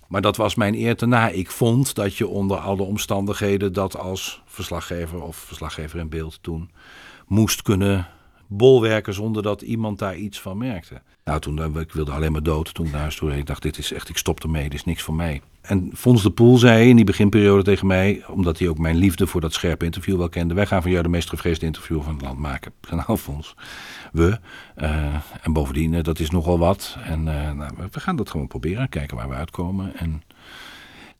Maar 0.09 0.21
dat 0.21 0.37
was 0.37 0.55
mijn 0.55 0.75
eer 0.75 0.97
te 0.97 1.07
na. 1.07 1.29
Ik 1.29 1.51
vond 1.51 1.95
dat 1.95 2.17
je 2.17 2.27
onder 2.29 2.57
alle 2.59 2.83
omstandigheden 2.83 3.73
dat 3.73 3.97
als 3.97 4.43
verslaggever 4.47 5.23
of 5.23 5.37
verslaggever 5.37 5.99
in 5.99 6.09
beeld 6.09 6.39
toen 6.43 6.71
moest 7.27 7.63
kunnen 7.63 8.07
bolwerken 8.53 9.15
zonder 9.15 9.43
dat 9.43 9.63
iemand 9.63 9.99
daar 9.99 10.17
iets 10.17 10.41
van 10.41 10.59
merkte. 10.59 11.01
Nou, 11.25 11.41
toen 11.41 11.59
eh, 11.59 11.81
ik 11.81 11.93
wilde 11.93 12.13
alleen 12.13 12.33
maar 12.33 12.43
dood 12.43 12.75
toen 12.75 12.87
ik 12.87 12.93
naar 12.93 13.15
toe. 13.15 13.37
Ik 13.37 13.47
dacht, 13.47 13.63
dit 13.63 13.79
is 13.79 13.93
echt, 13.93 14.09
ik 14.09 14.17
stop 14.17 14.43
ermee, 14.43 14.63
dit 14.63 14.75
is 14.75 14.85
niks 14.85 15.03
voor 15.03 15.15
mij. 15.15 15.41
En 15.61 15.91
Fons 15.95 16.23
de 16.23 16.31
Poel 16.31 16.57
zei 16.57 16.89
in 16.89 16.97
die 16.97 17.05
beginperiode 17.05 17.63
tegen 17.63 17.87
mij, 17.87 18.25
omdat 18.29 18.59
hij 18.59 18.69
ook 18.69 18.79
mijn 18.79 18.97
liefde 18.97 19.27
voor 19.27 19.41
dat 19.41 19.53
scherpe 19.53 19.85
interview 19.85 20.17
wel 20.17 20.29
kende. 20.29 20.55
Wij 20.55 20.67
gaan 20.67 20.83
van 20.83 20.91
jou 20.91 21.03
de 21.03 21.09
meest 21.09 21.29
gevreesde 21.29 21.67
interview 21.67 22.03
van 22.03 22.13
het 22.13 22.23
land 22.23 22.39
maken. 22.39 22.73
Nou 23.07 23.19
Fons, 23.19 23.55
we. 24.13 24.39
eh, 24.75 25.15
en 25.43 25.53
bovendien, 25.53 25.95
eh, 25.95 26.03
dat 26.03 26.19
is 26.19 26.31
nogal 26.31 26.59
wat. 26.59 26.97
En 27.05 27.23
nou, 27.23 27.71
we 27.91 28.01
gaan 28.01 28.17
dat 28.17 28.31
gewoon 28.31 28.47
proberen, 28.47 28.89
kijken 28.89 29.17
waar 29.17 29.29
we 29.29 29.35
uitkomen. 29.35 29.97
En 29.97 30.23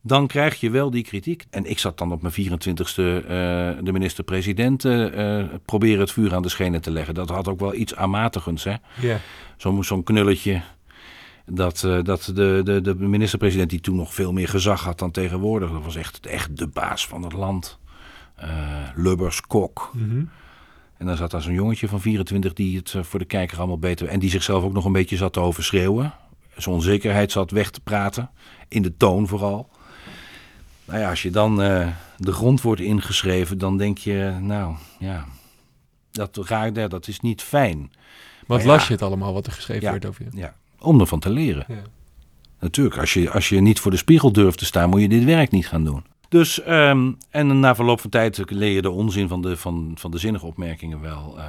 dan 0.03 0.27
krijg 0.27 0.61
je 0.61 0.71
wel 0.71 0.91
die 0.91 1.03
kritiek. 1.03 1.45
En 1.51 1.65
ik 1.65 1.79
zat 1.79 1.99
dan 1.99 2.13
op 2.13 2.23
mijn 2.23 2.35
24ste 2.35 2.95
eh, 2.97 3.25
de 3.83 3.93
minister-president 3.93 4.85
eh, 4.85 5.45
proberen 5.65 6.01
het 6.01 6.13
vuur 6.13 6.35
aan 6.35 6.43
de 6.43 6.49
schenen 6.49 6.81
te 6.81 6.91
leggen. 6.91 7.15
Dat 7.15 7.29
had 7.29 7.49
ook 7.49 7.61
wel 7.61 7.75
iets 7.75 7.95
aanmatigends, 7.95 8.65
hè. 8.65 8.75
Ja. 9.01 9.19
Zo'n 9.57 9.85
zo'n 9.85 10.03
knulletje. 10.03 10.63
Dat, 11.47 11.81
dat 12.03 12.33
de, 12.35 12.61
de, 12.65 12.81
de 12.81 12.95
minister-president, 12.95 13.71
die 13.71 13.81
toen 13.81 13.97
nog 13.97 14.15
veel 14.15 14.33
meer 14.33 14.49
gezag 14.49 14.85
had 14.85 14.99
dan 14.99 15.11
tegenwoordig, 15.11 15.71
dat 15.71 15.85
was 15.85 15.97
echt, 15.97 16.27
echt 16.27 16.57
de 16.57 16.67
baas 16.67 17.07
van 17.07 17.23
het 17.23 17.33
land. 17.33 17.79
Lubbers, 18.95 19.41
Kok. 19.41 19.91
Mhm. 19.95 20.25
En 20.97 21.07
dan 21.07 21.17
zat 21.17 21.31
daar 21.31 21.43
zo'n 21.43 21.53
jongetje 21.53 21.89
van 21.89 22.01
24 22.01 22.53
die 22.53 22.77
het 22.77 22.95
voor 23.01 23.19
de 23.19 23.25
kijker 23.25 23.59
allemaal 23.59 23.79
beter... 23.79 24.09
En 24.09 24.19
die 24.19 24.31
zichzelf 24.31 24.65
ook 24.65 24.73
nog 24.73 24.85
een 24.85 24.93
beetje 24.93 25.17
zat 25.17 25.33
te 25.33 25.41
overschreeuwen. 25.41 26.13
Zijn 26.57 26.75
onzekerheid 26.75 27.33
zat 27.33 27.51
weg 27.51 27.71
te 27.71 27.81
praten. 27.81 28.31
In 28.69 28.83
de 28.83 28.97
toon 28.97 29.29
vooral. 29.29 29.69
Nou 30.91 31.03
ja, 31.03 31.11
als 31.11 31.23
je 31.23 31.31
dan 31.31 31.63
eh, 31.63 31.89
de 32.17 32.33
grond 32.33 32.61
wordt 32.61 32.81
ingeschreven, 32.81 33.59
dan 33.59 33.77
denk 33.77 33.99
je, 33.99 34.37
nou 34.41 34.75
ja, 34.99 35.25
Dat, 36.11 36.37
raakt, 36.37 36.77
ja, 36.77 36.89
dat 36.89 37.09
is 37.09 37.21
niet 37.21 37.43
fijn. 37.43 37.93
Wat 38.47 38.65
las 38.65 38.87
je 38.87 38.93
het 38.93 39.03
allemaal 39.03 39.33
wat 39.33 39.47
er 39.47 39.53
geschreven 39.53 39.83
Ja. 39.83 39.91
werd 39.91 40.07
over 40.07 40.25
je? 40.25 40.31
Ja, 40.41 40.55
om 40.79 41.01
ervan 41.01 41.19
te 41.21 41.31
leren. 41.31 41.65
Ja. 41.69 41.83
Natuurlijk, 42.61 42.99
als 42.99 43.15
je, 43.15 43.31
als 43.31 43.49
je 43.49 43.61
niet 43.61 43.81
voor 43.81 43.91
de 43.91 43.97
spiegel 43.97 44.33
durft 44.33 44.59
te 44.59 44.65
staan, 44.65 44.89
moet 44.89 45.01
je 45.01 45.09
dit 45.09 45.25
werk 45.25 45.51
niet 45.51 45.67
gaan 45.69 45.85
doen. 45.85 46.05
Dus, 46.29 46.63
ehm, 46.63 47.13
en 47.31 47.61
na 47.61 47.75
verloop 47.75 48.01
van 48.01 48.11
tijd 48.11 48.51
leer 48.51 48.73
je 48.75 48.83
de 48.83 48.91
onzin 48.91 49.29
van 49.29 49.43
de, 49.43 49.57
van, 49.57 49.93
van 49.95 50.11
de 50.11 50.19
zinnige 50.19 50.47
opmerkingen 50.47 51.01
wel 51.01 51.39
eh, 51.39 51.45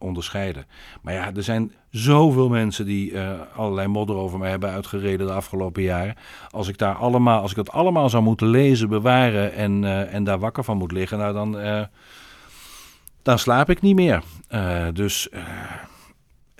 onderscheiden. 0.00 0.66
Maar 1.02 1.14
ja, 1.14 1.34
er 1.34 1.42
zijn 1.42 1.72
zoveel 1.90 2.48
mensen 2.48 2.84
die 2.84 3.12
eh, 3.12 3.40
allerlei 3.56 3.88
modder 3.88 4.16
over 4.16 4.38
mij 4.38 4.50
hebben 4.50 4.70
uitgereden 4.70 5.26
de 5.26 5.32
afgelopen 5.32 5.82
jaren. 5.82 6.16
Als 6.50 6.68
ik, 6.68 6.78
daar 6.78 6.94
allemaal, 6.94 7.40
als 7.40 7.50
ik 7.50 7.56
dat 7.56 7.70
allemaal 7.70 8.10
zou 8.10 8.22
moeten 8.22 8.46
lezen, 8.46 8.88
bewaren 8.88 9.52
en, 9.52 9.84
eh, 9.84 10.14
en 10.14 10.24
daar 10.24 10.38
wakker 10.38 10.64
van 10.64 10.76
moet 10.76 10.92
liggen, 10.92 11.18
nou 11.18 11.32
dan, 11.32 11.58
eh, 11.58 11.82
dan 13.22 13.38
slaap 13.38 13.70
ik 13.70 13.80
niet 13.80 13.94
meer. 13.94 14.22
Dus 14.92 15.28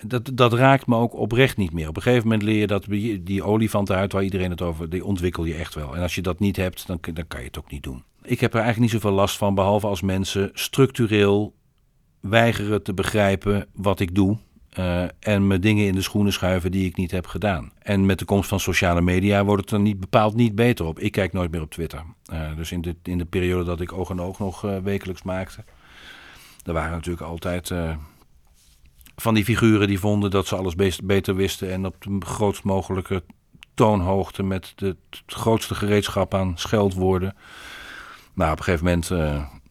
dat, 0.05 0.31
dat 0.33 0.53
raakt 0.53 0.87
me 0.87 0.95
ook 0.95 1.13
oprecht 1.13 1.57
niet 1.57 1.73
meer. 1.73 1.87
Op 1.87 1.95
een 1.95 2.01
gegeven 2.01 2.27
moment 2.27 2.43
leer 2.43 2.59
je 2.59 2.67
dat 2.67 2.85
die 3.21 3.43
olifant 3.43 3.91
uit 3.91 4.11
waar 4.11 4.23
iedereen 4.23 4.49
het 4.49 4.61
over, 4.61 4.89
die 4.89 5.05
ontwikkel 5.05 5.45
je 5.45 5.53
echt 5.53 5.75
wel. 5.75 5.95
En 5.95 6.01
als 6.01 6.15
je 6.15 6.21
dat 6.21 6.39
niet 6.39 6.55
hebt, 6.55 6.87
dan, 6.87 6.97
dan 7.13 7.27
kan 7.27 7.39
je 7.39 7.45
het 7.45 7.57
ook 7.57 7.71
niet 7.71 7.83
doen. 7.83 8.03
Ik 8.23 8.39
heb 8.39 8.53
er 8.53 8.61
eigenlijk 8.61 8.91
niet 8.91 9.01
zoveel 9.01 9.17
last 9.17 9.37
van, 9.37 9.55
behalve 9.55 9.87
als 9.87 10.01
mensen 10.01 10.49
structureel 10.53 11.53
weigeren 12.21 12.83
te 12.83 12.93
begrijpen 12.93 13.67
wat 13.73 13.99
ik 13.99 14.15
doe. 14.15 14.37
eh, 14.71 15.03
en 15.19 15.47
me 15.47 15.59
dingen 15.59 15.85
in 15.85 15.95
de 15.95 16.01
schoenen 16.01 16.33
schuiven 16.33 16.71
die 16.71 16.85
ik 16.85 16.97
niet 16.97 17.11
heb 17.11 17.27
gedaan. 17.27 17.71
En 17.79 18.05
met 18.05 18.19
de 18.19 18.25
komst 18.25 18.49
van 18.49 18.59
sociale 18.59 19.01
media 19.01 19.45
wordt 19.45 19.61
het 19.61 19.71
er 19.71 19.79
niet 19.79 19.99
bepaald 19.99 20.35
niet 20.35 20.55
beter 20.55 20.85
op. 20.85 20.99
Ik 20.99 21.11
kijk 21.11 21.33
nooit 21.33 21.51
meer 21.51 21.61
op 21.61 21.71
Twitter. 21.71 22.03
Eh, 22.25 22.55
dus 22.55 22.71
in 22.71 22.81
de, 22.81 22.95
in 23.03 23.17
de 23.17 23.25
periode 23.25 23.63
dat 23.63 23.81
ik 23.81 23.93
oog 23.93 24.09
en 24.09 24.21
oog 24.21 24.39
nog 24.39 24.65
eh, 24.65 24.77
wekelijks 24.77 25.23
maakte. 25.23 25.63
Er 26.65 26.73
waren 26.73 26.91
natuurlijk 26.91 27.23
altijd 27.23 27.73
van 29.15 29.33
die 29.33 29.43
figuren 29.43 29.87
die 29.87 29.99
vonden 29.99 30.31
dat 30.31 30.47
ze 30.47 30.55
alles 30.55 30.75
beter 31.03 31.35
wisten. 31.35 31.71
En 31.71 31.85
op 31.85 31.95
de 31.99 32.17
grootst 32.19 32.63
mogelijke 32.63 33.23
toonhoogte 33.73 34.43
met 34.43 34.73
de, 34.75 34.85
het 35.09 35.23
grootste 35.25 35.75
gereedschap 35.75 36.33
aan 36.33 36.57
scheldwoorden. 36.57 37.35
Nou, 38.33 38.51
op 38.51 38.57
een 38.57 38.63
gegeven 38.63 38.85
moment 38.85 39.09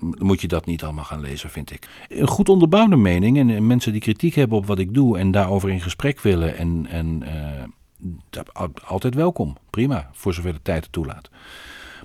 moet 0.00 0.40
je 0.40 0.48
dat 0.48 0.66
niet 0.66 0.82
allemaal 0.82 1.04
gaan 1.04 1.20
lezen, 1.20 1.50
vind 1.50 1.72
ik. 1.72 1.88
Een 2.08 2.28
goed 2.28 2.48
onderbouwde 2.48 2.96
mening 2.96 3.38
en, 3.38 3.50
en 3.50 3.66
mensen 3.66 3.92
die 3.92 4.00
kritiek 4.00 4.34
hebben 4.34 4.58
op 4.58 4.66
wat 4.66 4.78
ik 4.78 4.94
doe 4.94 5.18
en 5.18 5.30
daarover 5.30 5.70
in 5.70 5.80
gesprek 5.80 6.20
willen. 6.20 6.56
En, 6.56 6.86
en 6.90 7.22
eh, 7.22 8.64
altijd 8.84 9.14
welkom. 9.14 9.56
Prima, 9.70 10.10
voor 10.12 10.34
zover 10.34 10.52
de 10.52 10.62
tijd 10.62 10.82
het 10.82 10.92
toelaat. 10.92 11.30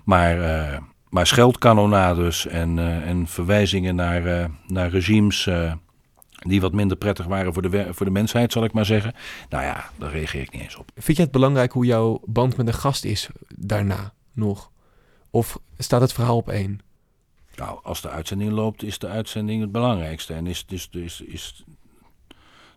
Maar, 0.04 0.42
eh, 0.42 0.78
maar 1.16 1.28
scheldkanonades 1.28 2.48
en, 2.48 2.80
eh, 2.80 3.08
en 3.08 3.28
verwijzingen 3.28 3.96
naar, 3.96 4.26
eh, 4.26 4.50
naar 4.68 4.90
regimes 4.90 5.48
eh, 5.48 5.74
die 6.32 6.62
wat 6.62 6.74
minder 6.74 6.98
prettig 6.98 7.26
waren 7.26 7.54
voor 7.54 7.62
de, 7.62 7.94
voor 7.94 8.06
de 8.06 8.12
mensheid, 8.12 8.52
zal 8.52 8.64
ik 8.64 8.74
maar 8.74 8.86
zeggen. 8.86 9.14
Nou 9.50 9.64
ja, 9.64 9.90
daar 9.98 10.12
reageer 10.12 10.42
ik 10.42 10.52
niet 10.52 10.62
eens 10.62 10.76
op. 10.76 10.92
Vind 10.96 11.18
jij 11.18 11.26
het 11.26 11.34
belangrijk 11.34 11.72
hoe 11.72 11.86
jouw 11.86 12.22
band 12.26 12.58
met 12.58 12.68
een 12.68 12.74
gast 12.74 13.06
is 13.06 13.30
daarna 13.48 14.14
nog? 14.34 14.72
Of 15.30 15.60
staat 15.78 16.02
het 16.02 16.14
verhaal 16.14 16.38
op 16.38 16.50
één? 16.50 16.80
Nou, 17.56 17.80
als 17.84 18.02
de 18.02 18.10
uitzending 18.10 18.52
loopt, 18.52 18.84
is 18.84 19.00
de 19.00 19.08
uitzending 19.08 19.62
het 19.62 19.72
belangrijkste. 19.72 20.34
En 20.34 20.48
is, 20.48 20.65
is, 20.68 20.89
is, 20.91 21.22
is 21.22 21.63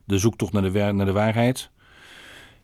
de 0.04 0.18
zoektocht 0.18 0.52
naar 0.52 0.62
de, 0.62 0.92
naar 0.92 1.06
de 1.06 1.12
waarheid 1.12 1.70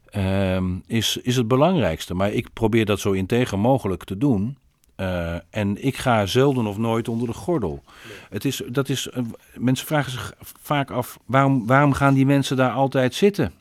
ehm, 0.05 0.79
is, 0.87 1.17
is 1.17 1.37
het 1.37 1.49
belangrijkste. 1.49 2.15
Maar 2.15 2.33
ik 2.33 2.53
probeer 2.53 2.85
dat 2.85 3.01
zo 3.01 3.13
integer 3.13 3.59
mogelijk 3.59 4.05
te 4.05 4.19
doen. 4.19 4.59
Eh, 4.95 5.37
en 5.51 5.85
ik 5.85 5.97
ga 5.97 6.27
zelden 6.27 6.67
of 6.67 6.79
nooit 6.79 7.09
onder 7.09 7.29
de 7.29 7.35
gordel. 7.35 7.83
Het 8.31 8.45
is, 8.45 8.63
dat 8.69 8.89
is, 8.89 9.09
eh, 9.09 9.23
mensen 9.55 9.87
vragen 9.87 10.13
zich 10.13 10.35
vaak 10.41 10.91
af, 10.91 11.19
waarom, 11.25 11.67
waarom 11.67 11.93
gaan 11.93 12.15
die 12.15 12.27
mensen 12.27 12.57
daar 12.57 12.71
altijd 12.71 13.15
zitten? 13.15 13.53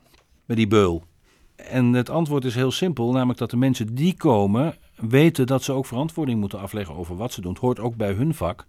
Bij 0.46 0.56
die 0.56 0.68
beul. 0.68 1.04
En 1.56 1.94
het 1.94 2.10
antwoord 2.10 2.46
is 2.46 2.56
heel 2.56 2.72
simpel, 2.72 3.12
namelijk 3.12 3.40
dat 3.40 3.50
de 3.50 3.58
mensen 3.58 3.96
die 3.96 4.16
komen 4.16 4.76
weten 5.10 5.48
dat 5.48 5.64
ze 5.64 5.72
ook 5.72 5.86
verantwoording 5.86 6.40
moeten 6.40 6.60
afleggen 6.60 6.96
over 6.96 7.16
wat 7.16 7.34
ze 7.34 7.42
doen. 7.42 7.52
Het 7.52 7.62
hoort 7.62 7.80
ook 7.80 7.96
bij 7.96 8.12
hun 8.12 8.34
vak 8.34 8.66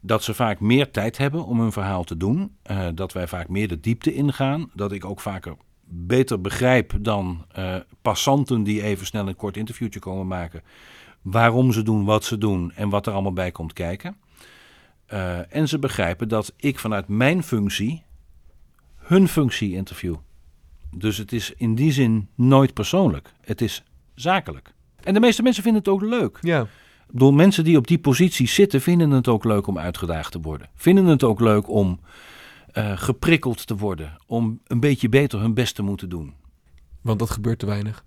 dat 0.00 0.22
ze 0.24 0.34
vaak 0.34 0.60
meer 0.60 0.90
tijd 0.90 1.18
hebben 1.18 1.44
om 1.44 1.60
hun 1.60 1.72
verhaal 1.72 2.04
te 2.04 2.16
doen. 2.16 2.56
eh, 2.62 2.86
dat 2.94 3.12
wij 3.12 3.28
vaak 3.28 3.48
meer 3.48 3.68
de 3.68 3.80
diepte 3.80 4.14
ingaan. 4.14 4.70
Dat 4.74 4.92
ik 4.92 5.04
ook 5.04 5.20
vaker 5.20 5.56
beter 5.88 6.40
begrijp 6.40 6.92
dan 7.00 7.44
eh, 7.52 7.76
passanten 8.02 8.62
die 8.62 8.82
even 8.82 9.06
snel 9.06 9.28
een 9.28 9.36
kort 9.36 9.56
interviewtje 9.56 10.00
komen 10.00 10.26
maken. 10.26 10.62
Waarom 11.22 11.72
ze 11.72 11.82
doen 11.82 12.04
wat 12.04 12.24
ze 12.24 12.38
doen 12.38 12.72
en 12.72 12.88
wat 12.88 13.06
er 13.06 13.12
allemaal 13.12 13.32
bij 13.32 13.50
komt 13.50 13.72
kijken. 13.72 14.16
Eh, 15.06 15.54
en 15.54 15.68
ze 15.68 15.78
begrijpen 15.78 16.28
dat 16.28 16.52
ik 16.56 16.78
vanuit 16.78 17.08
mijn 17.08 17.42
functie 17.42 18.04
hun 18.96 19.28
functie 19.28 19.74
interview. 19.74 20.16
Dus 20.90 21.16
het 21.16 21.32
is 21.32 21.52
in 21.56 21.74
die 21.74 21.92
zin 21.92 22.28
nooit 22.34 22.74
persoonlijk. 22.74 23.32
Het 23.40 23.60
is 23.60 23.84
zakelijk. 24.14 24.74
En 25.06 25.14
de 25.14 25.20
meeste 25.20 25.42
mensen 25.42 25.62
vinden 25.62 25.82
het 25.82 25.90
ook 25.90 26.02
leuk. 26.02 26.38
Ja. 26.40 26.60
Ik 26.60 27.12
bedoel, 27.12 27.32
mensen 27.32 27.64
die 27.64 27.76
op 27.76 27.86
die 27.86 27.98
positie 27.98 28.48
zitten, 28.48 28.80
vinden 28.80 29.10
het 29.10 29.28
ook 29.28 29.44
leuk 29.44 29.66
om 29.66 29.78
uitgedaagd 29.78 30.32
te 30.32 30.40
worden. 30.40 30.68
Vinden 30.74 31.06
het 31.06 31.22
ook 31.22 31.40
leuk 31.40 31.68
om 31.68 32.00
eh, 32.72 32.92
geprikkeld 32.94 33.66
te 33.66 33.76
worden. 33.76 34.16
Om 34.26 34.60
een 34.66 34.80
beetje 34.80 35.08
beter 35.08 35.40
hun 35.40 35.54
best 35.54 35.74
te 35.74 35.82
moeten 35.82 36.08
doen. 36.08 36.34
Want 37.00 37.18
dat 37.18 37.30
gebeurt 37.30 37.58
te 37.58 37.66
weinig. 37.66 38.04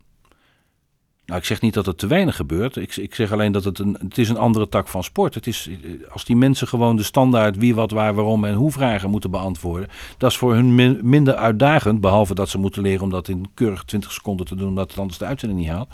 Nou, 1.29 1.41
ik 1.41 1.47
zeg 1.47 1.61
niet 1.61 1.73
dat 1.73 1.85
het 1.85 1.97
te 1.97 2.07
weinig 2.07 2.35
gebeurt. 2.35 2.75
Ik, 2.75 2.95
ik 2.95 3.15
zeg 3.15 3.31
alleen 3.31 3.51
dat 3.51 3.63
het 3.63 3.79
een, 3.79 3.97
het 3.99 4.17
is 4.17 4.29
een 4.29 4.37
andere 4.37 4.69
tak 4.69 4.87
van 4.87 5.03
sport. 5.03 5.33
Het 5.33 5.47
is, 5.47 5.69
eh, 5.69 6.11
als 6.11 6.25
die 6.25 6.35
mensen 6.35 6.67
gewoon 6.67 6.95
de 6.95 7.03
standaard 7.03 7.57
wie, 7.57 7.75
wat, 7.75 7.91
waar, 7.91 8.13
waarom 8.13 8.45
en 8.45 8.53
hoe 8.53 8.71
vragen 8.71 9.09
moeten 9.09 9.31
beantwoorden. 9.31 9.89
Dat 10.17 10.31
is 10.31 10.37
voor 10.37 10.53
hun 10.53 10.75
min- 10.75 10.99
minder 11.01 11.35
uitdagend. 11.35 12.01
Behalve 12.01 12.35
dat 12.35 12.49
ze 12.49 12.57
moeten 12.57 12.81
leren 12.81 13.03
om 13.03 13.09
dat 13.09 13.27
in 13.27 13.49
keurig 13.53 13.83
20 13.83 14.11
seconden 14.11 14.45
te 14.45 14.55
doen. 14.55 14.67
Omdat 14.67 14.89
het 14.89 14.99
anders 14.99 15.17
de 15.17 15.25
uitzending 15.25 15.59
niet 15.59 15.69
haalt. 15.69 15.89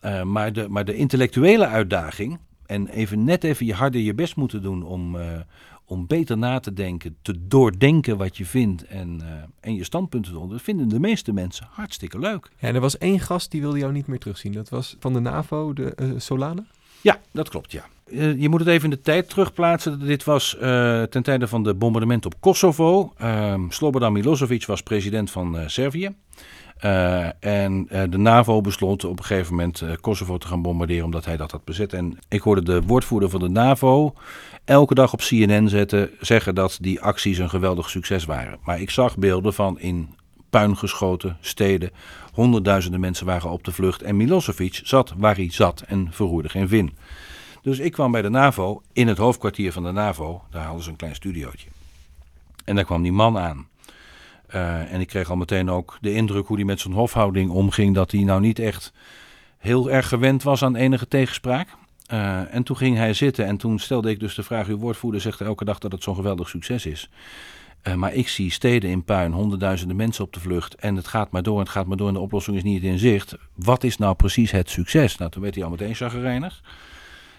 Eh, 0.00 0.22
maar, 0.22 0.52
de, 0.52 0.66
maar 0.68 0.84
de 0.84 0.94
intellectuele 0.94 1.66
uitdaging. 1.66 2.38
En 2.66 2.88
even 2.88 3.24
net 3.24 3.44
even 3.44 3.66
je 3.66 3.74
harder 3.74 4.00
je 4.00 4.14
best 4.14 4.36
moeten 4.36 4.62
doen 4.62 4.82
om, 4.82 5.16
eh, 5.16 5.26
om 5.88 6.06
beter 6.06 6.38
na 6.38 6.60
te 6.60 6.72
denken. 6.72 7.16
Te 7.22 7.46
doordenken 7.48 8.16
wat 8.16 8.36
je 8.36 8.44
vindt. 8.44 8.86
En, 8.86 9.20
eh, 9.20 9.28
en 9.60 9.74
je 9.74 9.84
standpunten 9.84 10.32
te 10.32 10.38
onder. 10.38 10.60
vinden 10.60 10.88
de 10.88 11.00
meeste 11.00 11.32
mensen 11.32 11.68
hartstikke 11.70 12.18
leuk. 12.18 12.50
Ja, 12.58 12.68
en 12.68 12.74
er 12.74 12.80
was 12.80 12.98
één 12.98 13.20
gast 13.20 13.50
die 13.50 13.60
wilde 13.60 13.78
jou 13.78 13.92
niet 13.92 14.06
meer 14.06 14.18
terugzien. 14.18 14.52
Dat 14.52 14.68
was 14.68 14.96
van 15.00 15.12
de 15.12 15.20
NAVO, 15.20 15.72
de 15.72 15.94
eh, 15.94 16.08
Solana. 16.16 16.64
Ja, 17.00 17.20
dat 17.32 17.48
klopt, 17.48 17.72
ja. 17.72 17.84
Eh, 18.04 18.40
je 18.40 18.48
moet 18.48 18.60
het 18.60 18.68
even 18.68 18.84
in 18.84 18.96
de 18.96 19.00
tijd 19.00 19.28
terugplaatsen. 19.28 20.06
Dit 20.06 20.24
was 20.24 20.56
ten 21.10 21.22
tijde 21.22 21.48
van 21.48 21.62
de 21.62 21.74
bombardement 21.74 22.26
op 22.26 22.34
Kosovo. 22.40 23.12
Ehm 23.18 23.68
Slobodan 23.68 24.12
Milosevic 24.12 24.66
was 24.66 24.82
president 24.82 25.30
van 25.30 25.56
Servië. 25.66 26.14
En 27.40 27.86
de 28.10 28.18
NAVO 28.18 28.60
besloot 28.60 29.04
op 29.04 29.18
een 29.18 29.24
gegeven 29.24 29.54
moment 29.54 29.82
Kosovo 30.00 30.38
te 30.38 30.46
gaan 30.46 30.62
bombarderen 30.62 31.04
omdat 31.04 31.24
hij 31.24 31.36
dat 31.36 31.50
had 31.50 31.64
bezet. 31.64 31.92
En 31.92 32.18
ik 32.28 32.40
hoorde 32.40 32.62
de 32.62 32.82
woordvoerder 32.82 33.30
van 33.30 33.40
de 33.40 33.48
NAVO 33.48 34.14
elke 34.68 34.94
dag 34.94 35.12
op 35.12 35.20
CNN 35.20 35.68
zetten, 35.68 36.10
zeggen 36.20 36.54
dat 36.54 36.78
die 36.80 37.00
acties 37.00 37.38
een 37.38 37.50
geweldig 37.50 37.90
succes 37.90 38.24
waren. 38.24 38.58
Maar 38.62 38.80
ik 38.80 38.90
zag 38.90 39.16
beelden 39.16 39.54
van 39.54 39.80
in 39.80 40.14
puin 40.50 40.76
geschoten 40.76 41.36
steden. 41.40 41.90
Honderdduizenden 42.32 43.00
mensen 43.00 43.26
waren 43.26 43.50
op 43.50 43.64
de 43.64 43.72
vlucht. 43.72 44.02
En 44.02 44.16
Milosevic 44.16 44.80
zat 44.84 45.14
waar 45.16 45.34
hij 45.34 45.50
zat 45.50 45.80
en 45.80 46.08
verroerde 46.10 46.48
geen 46.48 46.68
vin. 46.68 46.96
Dus 47.62 47.78
ik 47.78 47.92
kwam 47.92 48.12
bij 48.12 48.22
de 48.22 48.28
NAVO, 48.28 48.82
in 48.92 49.08
het 49.08 49.18
hoofdkwartier 49.18 49.72
van 49.72 49.82
de 49.82 49.92
NAVO. 49.92 50.42
Daar 50.50 50.64
hadden 50.64 50.82
ze 50.82 50.90
een 50.90 50.96
klein 50.96 51.14
studiootje. 51.14 51.68
En 52.64 52.74
daar 52.74 52.84
kwam 52.84 53.02
die 53.02 53.12
man 53.12 53.38
aan. 53.38 53.68
Eh, 54.46 54.92
en 54.92 55.00
ik 55.00 55.06
kreeg 55.06 55.30
al 55.30 55.36
meteen 55.36 55.70
ook 55.70 55.98
de 56.00 56.12
indruk 56.12 56.46
hoe 56.46 56.56
hij 56.56 56.64
met 56.64 56.80
zijn 56.80 56.94
hofhouding 56.94 57.50
omging. 57.50 57.94
Dat 57.94 58.10
hij 58.10 58.22
nou 58.22 58.40
niet 58.40 58.58
echt 58.58 58.92
heel 59.58 59.90
erg 59.90 60.08
gewend 60.08 60.42
was 60.42 60.62
aan 60.62 60.76
enige 60.76 61.08
tegenspraak. 61.08 61.68
Eh, 62.08 62.54
en 62.54 62.62
toen 62.62 62.76
ging 62.76 62.96
hij 62.96 63.12
zitten 63.12 63.46
en 63.46 63.56
toen 63.56 63.78
stelde 63.78 64.10
ik 64.10 64.20
dus 64.20 64.34
de 64.34 64.42
vraag: 64.42 64.68
uw 64.68 64.76
woordvoerder 64.76 65.20
zegt 65.20 65.40
elke 65.40 65.64
dag 65.64 65.78
dat 65.78 65.92
het 65.92 66.02
zo'n 66.02 66.14
geweldig 66.14 66.48
succes 66.48 66.86
is. 66.86 67.10
Eh, 67.82 67.94
maar 67.94 68.14
ik 68.14 68.28
zie 68.28 68.50
steden 68.50 68.90
in 68.90 69.04
puin, 69.04 69.32
honderdduizenden 69.32 69.96
mensen 69.96 70.24
op 70.24 70.32
de 70.32 70.40
vlucht. 70.40 70.74
En 70.74 70.96
het 70.96 71.06
gaat 71.06 71.30
maar 71.30 71.42
door 71.42 71.58
het 71.58 71.68
gaat 71.68 71.86
maar 71.86 71.96
door 71.96 72.08
en 72.08 72.14
de 72.14 72.20
oplossing 72.20 72.56
is 72.56 72.62
niet 72.62 72.82
in 72.82 72.98
zicht. 72.98 73.36
Wat 73.54 73.84
is 73.84 73.96
nou 73.96 74.14
precies 74.14 74.50
het 74.50 74.70
succes? 74.70 75.16
Nou, 75.16 75.30
toen 75.30 75.42
werd 75.42 75.54
hij 75.54 75.64
al 75.64 75.70
meteen 75.70 75.94
chagrijnig. 75.94 76.62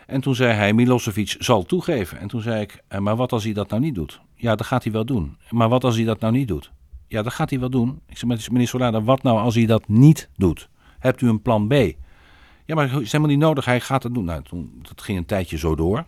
En 0.07 0.21
toen 0.21 0.35
zei 0.35 0.53
hij, 0.53 0.73
Milosevic 0.73 1.35
zal 1.39 1.63
toegeven. 1.63 2.19
En 2.19 2.27
toen 2.27 2.41
zei 2.41 2.61
ik, 2.61 2.83
eh, 2.87 2.99
maar 2.99 3.15
wat 3.15 3.31
als 3.31 3.43
hij 3.43 3.53
dat 3.53 3.69
nou 3.69 3.81
niet 3.81 3.95
doet? 3.95 4.21
Ja, 4.35 4.55
dat 4.55 4.65
gaat 4.65 4.83
hij 4.83 4.91
wel 4.91 5.05
doen. 5.05 5.37
Maar 5.49 5.69
wat 5.69 5.83
als 5.83 5.95
hij 5.95 6.05
dat 6.05 6.19
nou 6.19 6.33
niet 6.33 6.47
doet? 6.47 6.71
Ja, 7.07 7.21
dat 7.21 7.33
gaat 7.33 7.49
hij 7.49 7.59
wel 7.59 7.69
doen. 7.69 8.01
Ik 8.07 8.17
zei, 8.17 8.37
meneer 8.51 8.67
Solana, 8.67 9.01
wat 9.01 9.23
nou 9.23 9.39
als 9.39 9.55
hij 9.55 9.65
dat 9.65 9.87
niet 9.87 10.29
doet? 10.35 10.69
Hebt 10.99 11.21
u 11.21 11.27
een 11.27 11.41
plan 11.41 11.67
B? 11.67 11.73
Ja, 12.69 12.75
maar 12.75 12.91
het 12.91 13.01
is 13.01 13.11
helemaal 13.11 13.33
niet 13.33 13.43
nodig, 13.43 13.65
hij 13.65 13.79
gaat 13.79 14.03
het 14.03 14.13
doen. 14.13 14.25
Nou, 14.25 14.43
toen, 14.43 14.79
dat 14.81 15.01
ging 15.01 15.17
een 15.17 15.25
tijdje 15.25 15.57
zo 15.57 15.75
door. 15.75 16.05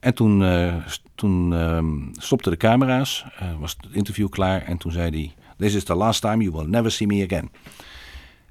En 0.00 0.14
toen, 0.14 0.42
st- 0.86 1.02
toen 1.14 1.54
ehm, 1.54 1.96
stopten 2.12 2.50
de 2.50 2.56
camera's, 2.56 3.24
eh, 3.38 3.48
was 3.58 3.76
het 3.80 3.92
interview 3.92 4.28
klaar. 4.28 4.62
En 4.62 4.76
toen 4.76 4.92
zei 4.92 5.10
hij, 5.10 5.34
this 5.58 5.74
is 5.74 5.84
the 5.84 5.94
last 5.94 6.20
time, 6.20 6.42
you 6.42 6.56
will 6.56 6.66
never 6.66 6.90
see 6.90 7.06
me 7.06 7.24
again. 7.24 7.50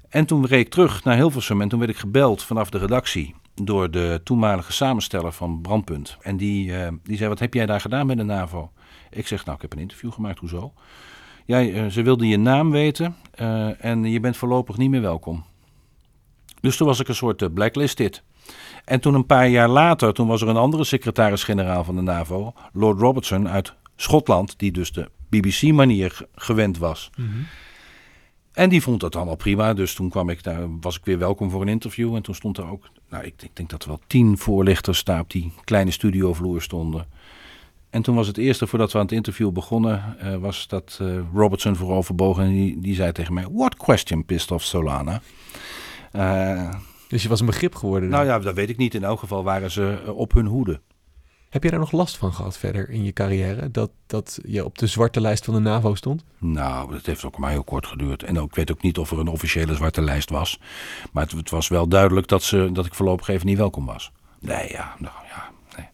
En 0.08 0.26
toen 0.26 0.46
reed 0.46 0.60
ik 0.66 0.72
terug 0.72 1.04
naar 1.04 1.16
Hilversum 1.16 1.60
en 1.60 1.68
toen 1.68 1.78
werd 1.78 1.90
ik 1.90 1.96
gebeld 1.96 2.42
vanaf 2.42 2.70
de 2.70 2.78
redactie 2.78 3.34
door 3.54 3.90
de 3.90 4.20
toenmalige 4.24 4.72
samensteller 4.72 5.32
van 5.32 5.60
Brandpunt. 5.60 6.16
En 6.20 6.36
die, 6.36 6.76
eh, 6.76 6.92
die 7.02 7.16
zei, 7.16 7.28
wat 7.28 7.38
heb 7.38 7.54
jij 7.54 7.66
daar 7.66 7.80
gedaan 7.80 8.06
met 8.06 8.16
de 8.16 8.24
NAVO? 8.24 8.70
Ik 9.10 9.26
zeg, 9.26 9.44
nou, 9.44 9.56
ik 9.56 9.62
heb 9.62 9.72
een 9.72 9.78
interview 9.78 10.12
gemaakt, 10.12 10.38
hoezo? 10.38 10.72
Eh, 11.46 11.86
ze 11.86 12.02
wilden 12.02 12.26
je 12.28 12.36
naam 12.38 12.70
weten 12.70 13.16
en 13.78 14.04
je 14.04 14.20
bent 14.20 14.36
voorlopig 14.36 14.76
niet 14.76 14.90
meer 14.90 15.00
welkom. 15.00 15.44
Dus 16.62 16.76
toen 16.76 16.86
was 16.86 17.00
ik 17.00 17.08
een 17.08 17.14
soort 17.14 17.42
uh, 17.42 17.48
blacklisted. 17.54 18.22
En 18.84 19.00
toen 19.00 19.14
een 19.14 19.26
paar 19.26 19.48
jaar 19.48 19.68
later, 19.68 20.12
toen 20.12 20.26
was 20.26 20.42
er 20.42 20.48
een 20.48 20.56
andere 20.56 20.84
secretaris-generaal 20.84 21.84
van 21.84 21.96
de 21.96 22.02
NAVO, 22.02 22.52
Lord 22.72 23.00
Robertson 23.00 23.48
uit 23.48 23.74
Schotland, 23.96 24.58
die 24.58 24.72
dus 24.72 24.92
de 24.92 25.10
BBC-manier 25.28 26.26
gewend 26.34 26.78
was. 26.78 27.10
En 28.52 28.68
die 28.68 28.82
vond 28.82 29.00
dat 29.00 29.16
allemaal 29.16 29.36
prima. 29.36 29.74
Dus 29.74 29.94
toen 29.94 30.08
kwam 30.08 30.28
ik 30.28 30.42
daar, 30.42 30.78
was 30.80 30.96
ik 30.96 31.04
weer 31.04 31.18
welkom 31.18 31.50
voor 31.50 31.62
een 31.62 31.68
interview. 31.68 32.14
En 32.14 32.22
toen 32.22 32.34
stond 32.34 32.58
er 32.58 32.70
ook, 32.70 32.88
nou, 33.08 33.24
ik, 33.24 33.42
ik 33.42 33.56
denk 33.56 33.70
dat 33.70 33.82
er 33.82 33.88
wel 33.88 34.00
tien 34.06 34.38
voorlichters 34.38 35.04
daar 35.04 35.20
op 35.20 35.30
die 35.30 35.52
kleine 35.64 35.90
studiovloer 35.90 36.62
stonden. 36.62 37.06
En 37.90 38.02
toen 38.02 38.14
was 38.14 38.26
het 38.26 38.38
eerste, 38.38 38.66
voordat 38.66 38.92
we 38.92 38.98
aan 38.98 39.04
het 39.04 39.14
interview 39.14 39.50
begonnen, 39.50 40.16
uh, 40.22 40.36
was 40.36 40.68
dat 40.68 40.98
uh, 41.02 41.18
Robertson 41.34 41.76
vooroverbogen. 41.76 42.44
En 42.44 42.52
die, 42.52 42.80
die 42.80 42.94
zei 42.94 43.12
tegen 43.12 43.34
mij, 43.34 43.46
what 43.52 43.76
question 43.76 44.24
pissed 44.24 44.50
off 44.50 44.64
Solana? 44.64 45.20
Uh, 46.12 46.74
dus 47.08 47.22
je 47.22 47.28
was 47.28 47.40
een 47.40 47.46
begrip 47.46 47.74
geworden? 47.74 48.08
Nou 48.08 48.24
ja, 48.24 48.38
dat 48.38 48.54
weet 48.54 48.68
ik 48.68 48.76
niet. 48.76 48.94
In 48.94 49.04
elk 49.04 49.18
geval 49.18 49.44
waren 49.44 49.70
ze 49.70 50.12
op 50.14 50.32
hun 50.32 50.46
hoede. 50.46 50.80
Heb 51.52 51.62
je 51.62 51.70
daar 51.70 51.78
nog 51.78 51.92
last 51.92 52.16
van 52.16 52.32
gehad 52.32 52.58
verder 52.58 52.90
in 52.90 53.04
je 53.04 53.12
carrière? 53.12 53.70
Dat, 53.70 53.90
dat 54.06 54.38
je 54.46 54.64
op 54.64 54.78
de 54.78 54.86
zwarte 54.86 55.20
lijst 55.20 55.44
van 55.44 55.54
de 55.54 55.60
NAVO 55.60 55.94
stond? 55.94 56.24
Nou, 56.38 56.92
dat 56.92 57.06
heeft 57.06 57.24
ook 57.24 57.38
maar 57.38 57.50
heel 57.50 57.64
kort 57.64 57.86
geduurd. 57.86 58.22
En 58.22 58.38
ook, 58.38 58.48
ik 58.48 58.54
weet 58.54 58.70
ook 58.70 58.82
niet 58.82 58.98
of 58.98 59.10
er 59.10 59.18
een 59.18 59.28
officiële 59.28 59.74
zwarte 59.74 60.02
lijst 60.02 60.30
was. 60.30 60.60
Maar 61.12 61.22
het, 61.22 61.32
het 61.32 61.50
was 61.50 61.68
wel 61.68 61.88
duidelijk 61.88 62.28
dat, 62.28 62.42
ze, 62.42 62.70
dat 62.72 62.86
ik 62.86 62.94
voorlopig 62.94 63.28
even 63.28 63.46
niet 63.46 63.58
welkom 63.58 63.86
was. 63.86 64.12
Nee, 64.40 64.70
ja, 64.70 64.94
nou 64.98 65.14
ja. 65.28 65.50
Nee. 65.76 65.86